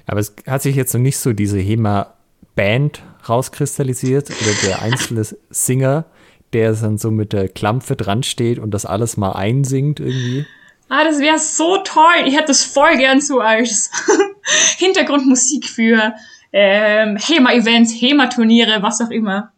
[0.07, 6.07] Aber es hat sich jetzt noch nicht so diese HEMA-Band rauskristallisiert oder der einzelne Singer,
[6.53, 10.47] der dann so mit der Klampfe dran steht und das alles mal einsingt irgendwie.
[10.89, 12.27] Ah, das wäre so toll.
[12.27, 13.91] Ich hätte das voll gern so als
[14.79, 16.15] Hintergrundmusik für
[16.53, 19.53] ähm, HEMA-Events, HEMA-Turniere, was auch immer.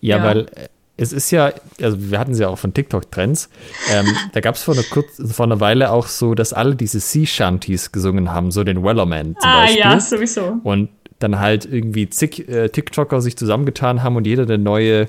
[0.00, 1.52] Ja, ja, weil äh, es ist ja,
[1.82, 3.50] also wir hatten sie ja auch von TikTok-Trends.
[3.92, 7.92] Ähm, da gab es vor, vor einer Weile auch so, dass alle diese Sea Shanties
[7.92, 9.80] gesungen haben, so den Wellerman zum ah, Beispiel.
[9.80, 10.58] ja, sowieso.
[10.62, 10.88] Und
[11.18, 15.08] dann halt irgendwie zig äh, TikToker sich zusammengetan haben und jeder eine neue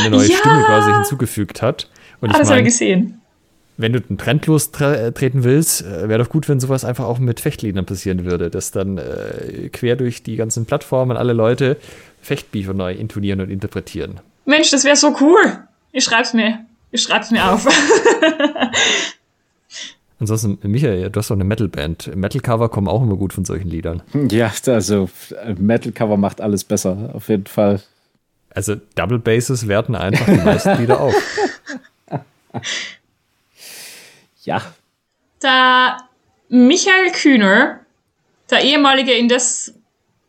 [0.00, 0.36] eine neue ja.
[0.36, 1.88] Stimme quasi hinzugefügt hat.
[2.20, 3.20] Und ah, ich das habe ich gesehen.
[3.76, 7.40] Wenn du einen Trend lostreten willst, äh, wäre doch gut, wenn sowas einfach auch mit
[7.40, 11.78] Fechtliedern passieren würde, dass dann äh, quer durch die ganzen Plattformen alle Leute
[12.20, 14.20] Fechtbücher neu intonieren und interpretieren.
[14.44, 15.40] Mensch, das wäre so cool.
[15.92, 16.58] Ich schreib's mir.
[16.90, 17.66] Ich schreib's mir auf.
[20.20, 22.14] Ansonsten, Michael, du hast doch eine Metal-Band.
[22.14, 24.02] Metal-Cover kommen auch immer gut von solchen Liedern.
[24.28, 25.08] Ja, also
[25.56, 27.80] Metal-Cover macht alles besser, auf jeden Fall.
[28.54, 31.14] Also Double Basses werten einfach die meisten Lieder auf.
[34.42, 34.62] Ja.
[35.42, 35.98] Der
[36.48, 37.80] Michael Kühner,
[38.50, 39.74] der ehemalige Indes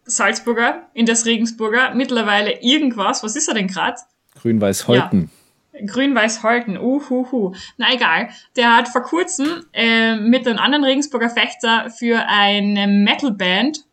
[0.03, 3.97] Salzburger, Indes Regensburger, mittlerweile irgendwas, was ist er denn gerade?
[4.41, 5.31] Grün-Weiß-Holten.
[5.73, 5.85] Ja.
[5.85, 7.55] Grün-Weiß-Holten, uhuhu.
[7.77, 8.29] Na egal.
[8.55, 13.85] Der hat vor kurzem äh, mit einem anderen Regensburger Fechter für eine Metalband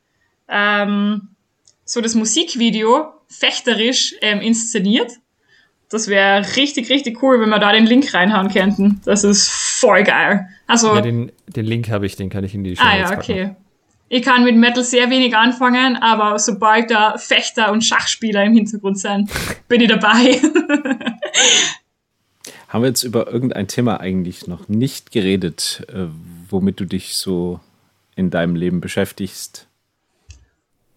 [0.48, 1.28] ähm,
[1.88, 5.10] so das Musikvideo fechterisch ähm, inszeniert.
[5.88, 9.00] Das wäre richtig, richtig cool, wenn wir da den Link reinhauen könnten.
[9.06, 10.46] Das ist voll geil.
[10.66, 13.16] Also, ja, den, den Link habe ich, den kann ich in die Show Ah ja,
[13.16, 13.56] okay.
[14.10, 18.98] Ich kann mit Metal sehr wenig anfangen, aber sobald da Fechter und Schachspieler im Hintergrund
[18.98, 19.30] sind,
[19.68, 20.40] bin ich dabei.
[22.68, 26.06] Haben wir jetzt über irgendein Thema eigentlich noch nicht geredet, äh,
[26.50, 27.60] womit du dich so
[28.14, 29.67] in deinem Leben beschäftigst?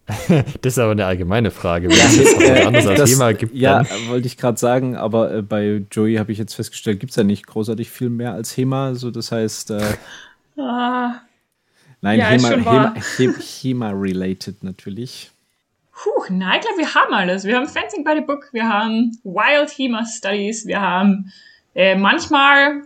[0.60, 1.88] das ist aber eine allgemeine Frage.
[1.88, 3.54] Wenn es jetzt noch anderes als Thema gibt.
[3.54, 4.08] Ja, dann.
[4.08, 7.24] wollte ich gerade sagen, aber äh, bei Joey habe ich jetzt festgestellt, gibt es ja
[7.24, 8.94] nicht großartig viel mehr als HEMA.
[8.94, 9.70] So, das heißt.
[9.70, 9.82] Äh,
[10.60, 11.20] ah.
[12.00, 15.30] Nein, ja, HEMA, HEMA, HEMA, HEMA-related natürlich.
[15.92, 17.44] Puh, nein, ich glaube, wir haben alles.
[17.44, 21.30] Wir haben Fencing by the Book, wir haben Wild HEMA Studies, wir haben
[21.74, 22.82] äh, manchmal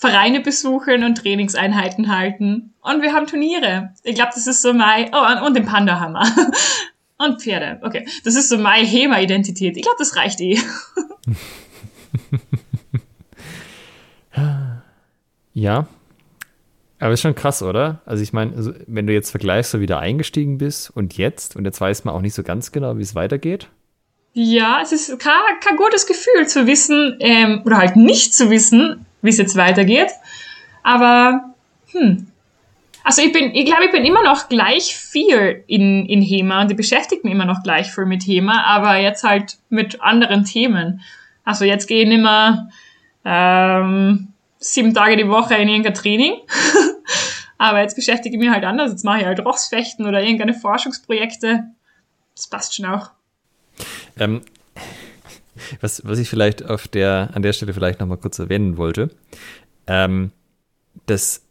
[0.00, 2.72] Vereine besuchen und Trainingseinheiten halten.
[2.80, 3.92] Und wir haben Turniere.
[4.02, 6.26] Ich glaube, das ist so mein, oh, und den Panda-Hammer.
[7.18, 7.78] und Pferde.
[7.82, 8.08] Okay.
[8.24, 9.76] Das ist so meine HEMA-Identität.
[9.76, 10.58] Ich glaube, das reicht eh.
[15.52, 15.86] ja.
[16.98, 18.00] Aber ist schon krass, oder?
[18.06, 21.56] Also ich meine, also wenn du jetzt vergleichst, so wie du eingestiegen bist und jetzt,
[21.56, 23.68] und jetzt weiß man auch nicht so ganz genau, wie es weitergeht.
[24.32, 29.04] Ja, es ist kein, kein gutes Gefühl zu wissen, ähm, oder halt nicht zu wissen,
[29.22, 30.10] wie es jetzt weitergeht.
[30.82, 31.54] Aber,
[31.92, 32.26] hm.
[33.02, 36.70] Also ich bin, ich glaube, ich bin immer noch gleich viel in, in HEMA und
[36.70, 41.00] ich beschäftige mich immer noch gleich viel mit HEMA, aber jetzt halt mit anderen Themen.
[41.44, 42.68] Also jetzt gehe ich mehr
[43.24, 44.28] ähm,
[44.58, 46.34] sieben Tage die Woche in irgendein Training.
[47.58, 48.90] aber jetzt beschäftige ich mich halt anders.
[48.90, 51.64] Jetzt mache ich halt Rochsfechten oder irgendeine Forschungsprojekte.
[52.34, 53.10] Das passt schon auch.
[54.18, 54.42] Ähm,
[55.80, 59.10] was, was ich vielleicht auf der, an der Stelle vielleicht nochmal kurz erwähnen wollte,
[59.86, 60.32] ähm,
[61.06, 61.42] dass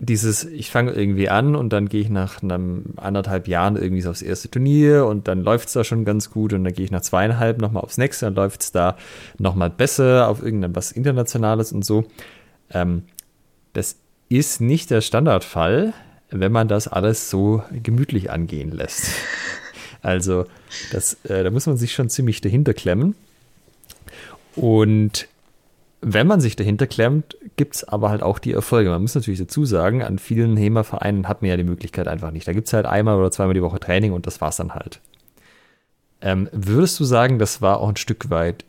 [0.00, 4.10] dieses, ich fange irgendwie an und dann gehe ich nach einem anderthalb Jahren irgendwie so
[4.10, 6.92] aufs erste Turnier und dann läuft es da schon ganz gut und dann gehe ich
[6.92, 8.96] nach zweieinhalb nochmal aufs nächste, dann läuft es da
[9.38, 12.04] nochmal besser auf irgendwas Internationales und so.
[12.70, 13.04] Ähm,
[13.72, 13.96] das
[14.28, 15.94] ist nicht der Standardfall,
[16.30, 19.10] wenn man das alles so gemütlich angehen lässt.
[20.00, 20.46] Also,
[20.92, 23.16] das, äh, da muss man sich schon ziemlich dahinter klemmen.
[24.60, 25.28] Und
[26.00, 28.90] wenn man sich dahinter klemmt, gibt es aber halt auch die Erfolge.
[28.90, 32.46] Man muss natürlich dazu sagen, an vielen HEMA-Vereinen hat man ja die Möglichkeit einfach nicht.
[32.46, 35.00] Da gibt es halt einmal oder zweimal die Woche Training und das war's dann halt.
[36.20, 38.64] Ähm, würdest du sagen, das war auch ein Stück weit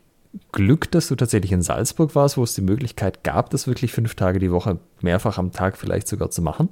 [0.52, 4.14] Glück, dass du tatsächlich in Salzburg warst, wo es die Möglichkeit gab, das wirklich fünf
[4.14, 6.68] Tage die Woche mehrfach am Tag vielleicht sogar zu machen?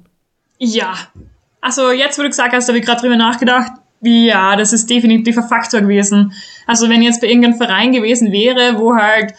[0.57, 0.93] Ja.
[1.61, 3.71] Also jetzt, wo du gesagt hast, habe ich gerade drüber nachgedacht.
[4.01, 6.33] Ja, das ist definitiv ein Faktor gewesen.
[6.65, 9.33] Also wenn jetzt bei irgendeinem Verein gewesen wäre, wo halt,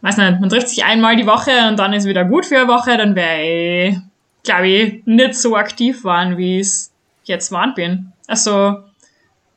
[0.00, 2.68] weiß nicht, man trifft sich einmal die Woche und dann ist wieder gut für eine
[2.68, 3.98] Woche, dann wäre ich,
[4.44, 6.90] glaube ich, nicht so aktiv waren, wie es
[7.24, 8.12] jetzt waren bin.
[8.26, 8.78] Also,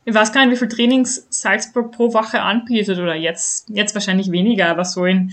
[0.03, 4.31] ich weiß gar nicht, wie viel Trainings Salzburg pro Woche anbietet oder jetzt, jetzt wahrscheinlich
[4.31, 5.31] weniger, aber so in,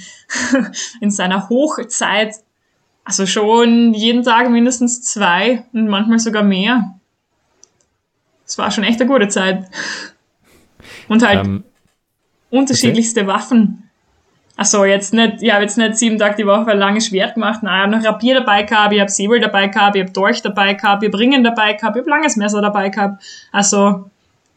[1.00, 2.36] in seiner Hochzeit,
[3.04, 7.00] also schon jeden Tag mindestens zwei und manchmal sogar mehr
[8.52, 9.64] es war schon echt eine gute Zeit.
[11.08, 11.64] Und halt ähm,
[12.50, 13.28] unterschiedlichste okay.
[13.28, 13.88] Waffen.
[14.58, 17.62] Also jetzt nicht, ich habe jetzt nicht sieben Tage die Woche ein langes Schwert gemacht,
[17.62, 20.42] nein, ich habe noch Rapier dabei gehabt, ich habe Säbel dabei gehabt, ich habe Dolch
[20.42, 23.24] dabei gehabt, ich habe Ringen dabei gehabt, ich habe langes Messer dabei gehabt.
[23.52, 24.10] Also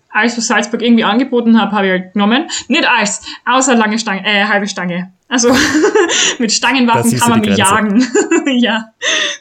[0.09, 2.49] alles, was Salzburg irgendwie angeboten hat, habe ich halt genommen.
[2.67, 5.13] Nicht alles, außer lange Stange, äh, halbe Stange.
[5.29, 5.55] Also
[6.39, 8.05] mit Stangenwaffen kann man mich jagen.
[8.57, 8.89] ja.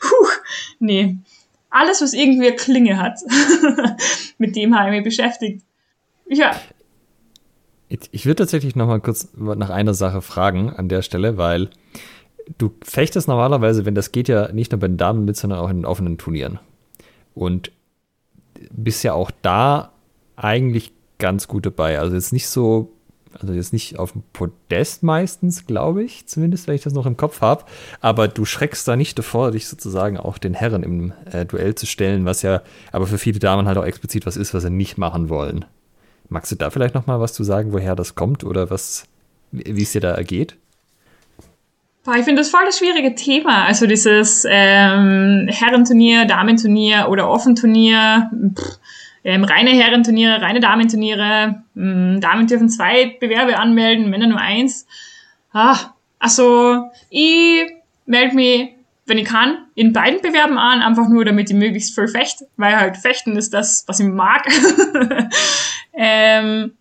[0.01, 0.29] Puh,
[0.79, 1.19] nee
[1.75, 3.19] alles, was irgendwie eine Klinge hat,
[4.39, 5.65] mit dem habe ich mich beschäftigt.
[6.29, 6.55] Ja.
[7.89, 11.71] Ich würde tatsächlich noch mal kurz nach einer Sache fragen an der Stelle, weil
[12.59, 15.71] du fechtest normalerweise, wenn das geht, ja nicht nur bei den Damen mit, sondern auch
[15.71, 16.59] in den offenen Turnieren.
[17.35, 17.71] Und
[18.71, 19.93] bist ja auch da
[20.37, 21.99] eigentlich ganz gut dabei.
[21.99, 22.93] Also jetzt nicht so
[23.41, 27.17] also jetzt nicht auf dem Podest meistens, glaube ich, zumindest, wenn ich das noch im
[27.17, 27.65] Kopf habe.
[28.01, 31.87] Aber du schreckst da nicht davor, dich sozusagen auch den Herren im äh, Duell zu
[31.87, 32.63] stellen, was ja
[32.93, 35.65] aber für viele Damen halt auch explizit was ist, was sie nicht machen wollen.
[36.29, 39.05] Magst du da vielleicht noch mal was zu sagen, woher das kommt oder was,
[39.53, 40.57] wie es dir da ergeht?
[42.07, 43.65] Ich finde das voll das schwierige Thema.
[43.65, 48.31] Also dieses ähm, Herrenturnier, Damenturnier oder Offenturnier.
[48.55, 48.79] Pff
[49.25, 51.63] ähm, reine Herrenturniere, reine Damenturniere.
[51.77, 54.87] Ähm, Damen dürfen zwei Bewerbe anmelden, Männer nur eins.
[55.53, 55.79] Ah,
[56.19, 57.65] also ich
[58.07, 58.71] melde mich,
[59.07, 62.77] wenn ich kann, in beiden Bewerben an, einfach nur damit ich möglichst viel fecht, weil
[62.77, 64.47] halt Fechten ist das, was ich mag.
[65.95, 66.73] ähm,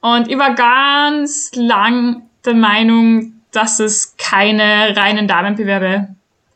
[0.00, 6.08] und ich war ganz lang der Meinung, dass es keine reinen Damenbewerbe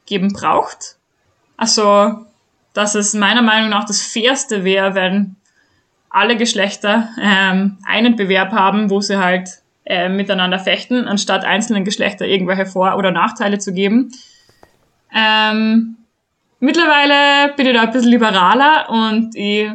[0.04, 0.96] geben braucht.
[1.56, 2.26] Also
[2.78, 5.34] dass es meiner Meinung nach das Fairste wäre, wenn
[6.10, 9.48] alle Geschlechter ähm, einen Bewerb haben, wo sie halt
[9.84, 14.12] äh, miteinander fechten, anstatt einzelnen Geschlechter irgendwelche Vor- oder Nachteile zu geben.
[15.12, 15.96] Ähm,
[16.60, 19.72] mittlerweile bin ich da ein bisschen liberaler und ich,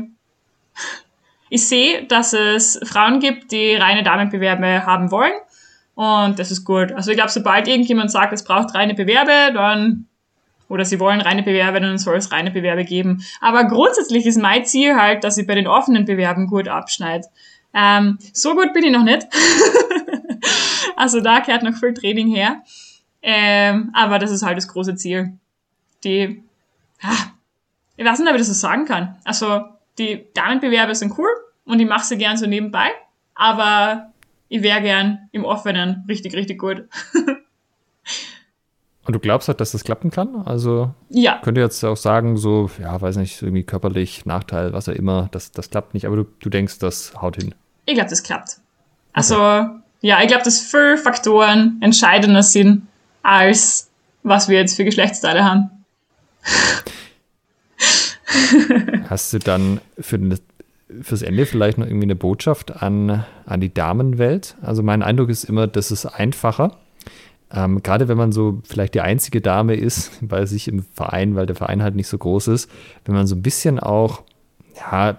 [1.50, 5.34] ich sehe, dass es Frauen gibt, die reine Damenbewerbe haben wollen.
[5.96, 6.94] Und das ist gut.
[6.94, 10.08] Also ich glaube, sobald irgendjemand sagt, es braucht reine Bewerbe, dann
[10.74, 13.24] oder sie wollen reine Bewerbe, dann soll es reine Bewerbe geben.
[13.41, 17.28] Aber grundsätzlich ist mein Ziel halt, dass ich bei den offenen Bewerben gut abschneide.
[17.76, 19.28] Ähm, so gut bin ich noch nicht.
[20.95, 22.64] also da gehört noch viel Training her.
[23.22, 25.38] Ähm, aber das ist halt das große Ziel.
[26.04, 26.44] Die,
[27.04, 27.28] ah,
[27.95, 29.16] ich weiß nicht, ob ich das so sagen kann.
[29.26, 29.66] Also
[30.00, 31.30] die Damenbewerbe sind cool
[31.66, 32.90] und ich mache sie gern so nebenbei,
[33.36, 34.12] aber
[34.50, 36.88] ich wäre gern im Offenen richtig, richtig gut.
[39.06, 40.44] Und du glaubst halt, dass das klappen kann?
[40.46, 41.40] Also ja.
[41.44, 45.52] könnte jetzt auch sagen, so, ja, weiß nicht, irgendwie körperlich, Nachteil, was auch immer, das,
[45.52, 47.54] das klappt nicht, aber du, du denkst, das haut hin.
[47.86, 48.60] Ich glaube, das klappt.
[49.12, 49.68] Also, okay.
[50.02, 52.88] ja, ich glaube, dass viele Faktoren entscheidender sind,
[53.24, 53.90] als
[54.24, 55.70] was wir jetzt für Geschlechtsteile haben.
[59.10, 60.40] Hast du dann für den,
[61.02, 64.56] fürs Ende vielleicht noch irgendwie eine Botschaft an, an die Damenwelt?
[64.62, 66.78] Also mein Eindruck ist immer, das ist einfacher
[67.54, 71.46] ähm, Gerade wenn man so vielleicht die einzige Dame ist bei sich im Verein, weil
[71.46, 72.70] der Verein halt nicht so groß ist,
[73.06, 74.24] wenn man so ein bisschen auch
[74.76, 75.18] ja,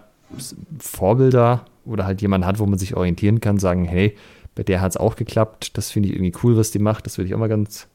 [0.79, 4.17] Vorbilder oder halt jemanden hat, wo man sich orientieren kann, sagen, hey,
[4.55, 7.19] bei der hat es auch geklappt, das finde ich irgendwie cool, was die macht, das
[7.19, 7.89] würde ich auch mal ganz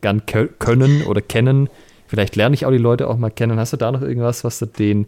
[0.00, 1.68] gern können oder kennen.
[2.10, 3.60] Vielleicht lerne ich auch die Leute auch mal kennen.
[3.60, 5.06] Hast du da noch irgendwas, was du den,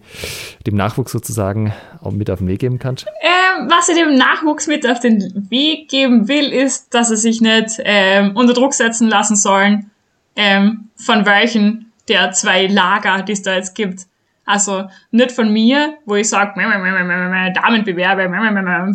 [0.65, 3.07] dem Nachwuchs sozusagen auch mit auf den Weg geben kannst?
[3.21, 7.41] Ähm, was ich dem Nachwuchs mit auf den Weg geben will, ist, dass sie sich
[7.41, 9.91] nicht ähm, unter Druck setzen lassen sollen
[10.37, 14.03] ähm, von welchen der zwei Lager, die es da jetzt gibt.
[14.45, 18.31] Also nicht von mir, wo ich sage, Damenbewerbe,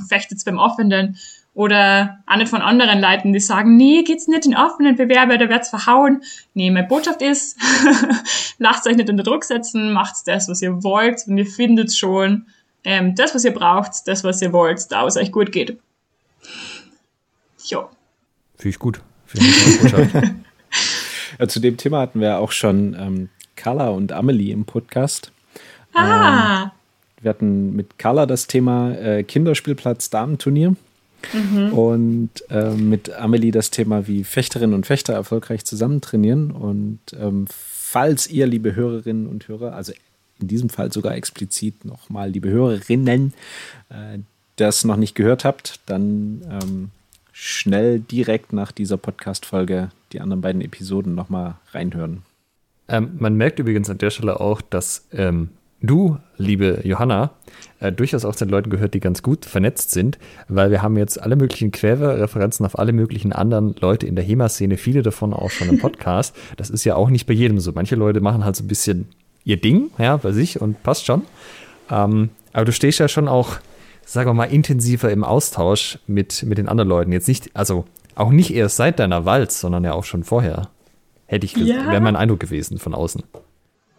[0.07, 1.17] fechtet's beim Offenen,
[1.57, 5.49] oder auch nicht von anderen Leuten, die sagen, nee, geht's nicht in offenen Bewerber, da
[5.49, 6.21] wird's verhauen.
[6.53, 7.57] Nee, meine Botschaft ist,
[8.59, 12.45] lasst euch nicht unter Druck setzen, macht das, was ihr wollt und ihr findet schon
[12.83, 15.79] ähm, das, was ihr braucht, das, was ihr wollt, da wo es euch gut geht.
[17.65, 17.89] Jo.
[18.55, 19.01] Finde ich gut.
[19.25, 20.13] Finde ich Botschaft.
[21.39, 25.31] ja, zu dem Thema hatten wir auch schon ähm, Carla und Amelie im Podcast.
[25.95, 26.65] Ah.
[26.65, 26.71] Ähm,
[27.21, 30.75] wir hatten mit Carla das Thema äh, Kinderspielplatz Damenturnier.
[31.33, 31.73] Mhm.
[31.73, 36.51] Und äh, mit Amelie das Thema, wie Fechterinnen und Fechter erfolgreich zusammen trainieren.
[36.51, 39.93] Und ähm, falls ihr, liebe Hörerinnen und Hörer, also
[40.39, 43.33] in diesem Fall sogar explizit nochmal, liebe Hörerinnen,
[43.89, 44.19] äh,
[44.55, 46.89] das noch nicht gehört habt, dann ähm,
[47.31, 52.23] schnell direkt nach dieser Podcast-Folge die anderen beiden Episoden nochmal reinhören.
[52.87, 55.49] Ähm, man merkt übrigens an der Stelle auch, dass ähm,
[55.81, 57.31] du, liebe Johanna,
[57.79, 60.17] äh, durchaus auch zu den Leuten gehört, die ganz gut vernetzt sind,
[60.47, 64.77] weil wir haben jetzt alle möglichen Querreferenzen auf alle möglichen anderen Leute in der HEMA-Szene,
[64.77, 66.35] viele davon auch schon im Podcast.
[66.57, 67.71] Das ist ja auch nicht bei jedem so.
[67.73, 69.07] Manche Leute machen halt so ein bisschen
[69.43, 71.23] ihr Ding, ja, bei sich und passt schon.
[71.89, 73.57] Ähm, aber du stehst ja schon auch,
[74.05, 77.11] sagen wir mal, intensiver im Austausch mit, mit den anderen Leuten.
[77.11, 77.85] Jetzt nicht, also
[78.15, 80.69] auch nicht erst seit deiner Walz, sondern ja auch schon vorher.
[81.27, 81.91] Hätte ich, ja.
[81.91, 83.23] wäre mein Eindruck gewesen von außen.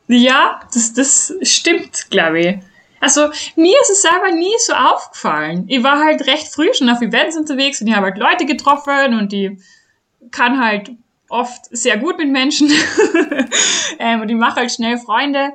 [0.08, 2.58] Ja, das, das stimmt, glaube ich.
[3.00, 5.64] Also mir ist es selber nie so aufgefallen.
[5.68, 9.14] Ich war halt recht früh schon auf Events unterwegs und ich habe halt Leute getroffen
[9.18, 9.58] und die
[10.30, 10.90] kann halt
[11.28, 12.70] oft sehr gut mit Menschen
[13.98, 15.52] ähm, und ich mache halt schnell Freunde.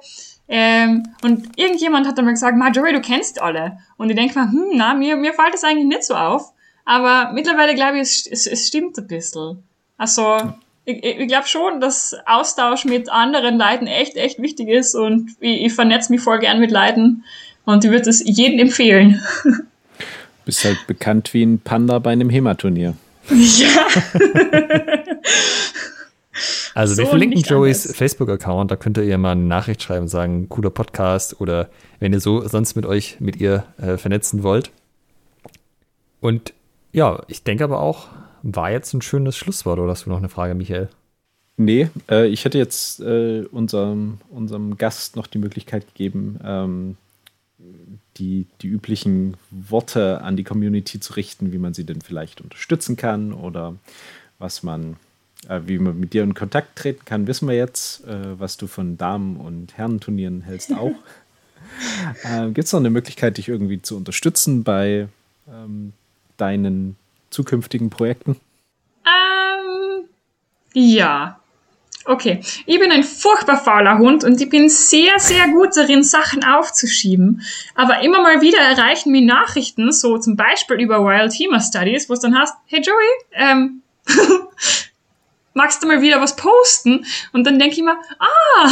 [0.47, 3.79] Ähm, und irgendjemand hat dann mal gesagt, Marjorie, du kennst alle.
[3.97, 6.53] Und ich denke mal, hm, na, mir, mir fällt das eigentlich nicht so auf.
[6.85, 9.63] Aber mittlerweile glaube ich, es, es, es stimmt ein bisschen.
[9.97, 10.53] Also
[10.85, 15.65] ich, ich glaube schon, dass Austausch mit anderen Leuten echt, echt wichtig ist und ich,
[15.65, 17.23] ich vernetze mich voll gern mit Leuten
[17.65, 19.21] und ich würde es jedem empfehlen.
[20.45, 22.95] Bist halt bekannt wie ein Panda bei einem HEMA-Turnier.
[23.29, 23.87] Ja.
[26.75, 30.49] Also so wir verlinken Joeys Facebook-Account, da könnt ihr mal eine Nachricht schreiben und sagen,
[30.49, 31.69] cooler Podcast oder
[31.99, 34.71] wenn ihr so sonst mit euch, mit ihr äh, vernetzen wollt.
[36.19, 36.53] Und
[36.91, 38.07] ja, ich denke aber auch,
[38.43, 40.89] war jetzt ein schönes Schlusswort oder hast du noch eine Frage, Michael?
[41.55, 46.97] Nee, äh, ich hätte jetzt äh, unserem, unserem Gast noch die Möglichkeit gegeben, ähm,
[48.17, 52.97] die, die üblichen Worte an die Community zu richten, wie man sie denn vielleicht unterstützen
[52.97, 53.75] kann oder
[54.39, 54.97] was man,
[55.47, 58.05] äh, wie man mit dir in Kontakt treten kann, wissen wir jetzt.
[58.05, 60.93] Äh, was du von Damen- und Herrenturnieren hältst auch.
[62.23, 65.07] Äh, Gibt es noch eine Möglichkeit, dich irgendwie zu unterstützen bei
[65.47, 65.93] ähm,
[66.37, 66.97] deinen
[67.33, 68.39] zukünftigen Projekten?
[69.05, 70.07] Ähm,
[70.73, 71.39] ja.
[72.05, 76.43] Okay, ich bin ein furchtbar fauler Hund und ich bin sehr, sehr gut darin, Sachen
[76.43, 77.41] aufzuschieben.
[77.75, 82.13] Aber immer mal wieder erreichen mich Nachrichten, so zum Beispiel über Wild Teamer Studies, wo
[82.13, 83.83] es dann heißt, hey Joey, ähm,
[85.53, 87.05] magst du mal wieder was posten?
[87.31, 88.65] Und dann denke ich mir, ah,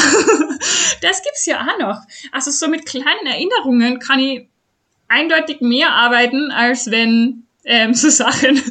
[1.02, 2.02] das gibt's ja auch noch.
[2.34, 4.50] Also so mit kleinen Erinnerungen kann ich
[5.08, 8.62] eindeutig mehr arbeiten, als wenn ähm, so Sachen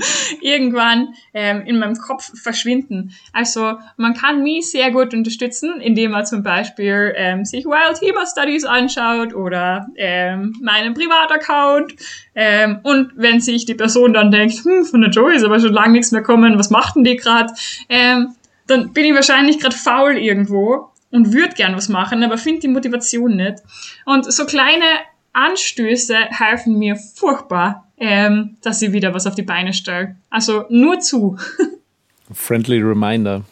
[0.40, 3.14] irgendwann ähm, in meinem Kopf verschwinden.
[3.32, 8.26] Also man kann mich sehr gut unterstützen, indem man zum Beispiel ähm, sich Wild Humor
[8.26, 11.94] Studies anschaut oder ähm, meinen Privataccount.
[12.34, 15.72] Ähm, und wenn sich die Person dann denkt, hm, von der Joey ist aber schon
[15.72, 17.52] lange nichts mehr kommen, was macht denn die gerade?
[17.88, 18.34] Ähm,
[18.66, 22.68] dann bin ich wahrscheinlich gerade faul irgendwo und würde gern was machen, aber finde die
[22.68, 23.56] Motivation nicht.
[24.04, 24.84] Und so kleine
[25.32, 30.16] Anstöße helfen mir furchtbar, ähm, dass ich wieder was auf die Beine stelle.
[30.30, 31.36] Also nur zu.
[32.32, 33.42] Friendly Reminder.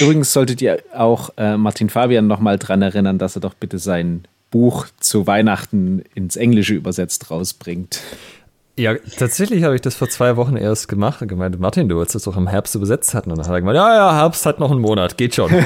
[0.00, 4.24] Übrigens solltet ihr auch äh, Martin Fabian nochmal dran erinnern, dass er doch bitte sein
[4.50, 8.00] Buch zu Weihnachten ins Englische übersetzt rausbringt.
[8.76, 12.14] Ja, tatsächlich habe ich das vor zwei Wochen erst gemacht und gemeint, Martin, du wolltest
[12.14, 13.30] das doch im Herbst übersetzt hatten.
[13.30, 15.50] Und dann hat er gemeint, ja, ja, Herbst hat noch einen Monat, geht schon.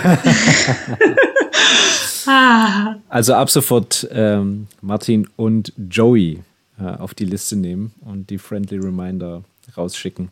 [2.26, 2.96] ah.
[3.10, 6.40] Also ab sofort ähm, Martin und Joey
[6.82, 9.44] äh, auf die Liste nehmen und die Friendly Reminder
[9.76, 10.30] rausschicken.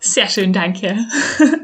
[0.00, 0.96] Sehr schön, danke.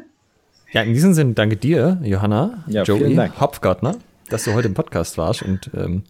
[0.72, 3.96] ja, in diesem Sinne danke dir, Johanna, ja, Joey, Hopfgartner,
[4.28, 6.02] dass du heute im Podcast warst und ähm,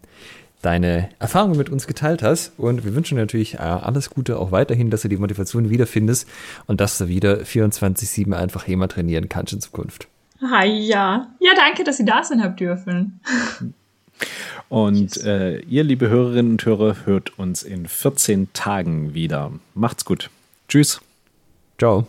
[0.62, 2.52] deine Erfahrungen mit uns geteilt hast.
[2.58, 6.28] Und wir wünschen natürlich äh, alles Gute auch weiterhin, dass du die Motivation wiederfindest
[6.66, 10.08] und dass du wieder 24-7 einfach HEMA trainieren kannst in Zukunft.
[10.40, 11.28] Ah, ja.
[11.40, 13.20] Ja, danke, dass Sie da sein habt dürfen.
[14.68, 19.52] Und äh, ihr, liebe Hörerinnen und Hörer, hört uns in 14 Tagen wieder.
[19.74, 20.30] Macht's gut.
[20.68, 21.00] Tschüss.
[21.78, 22.06] Ciao.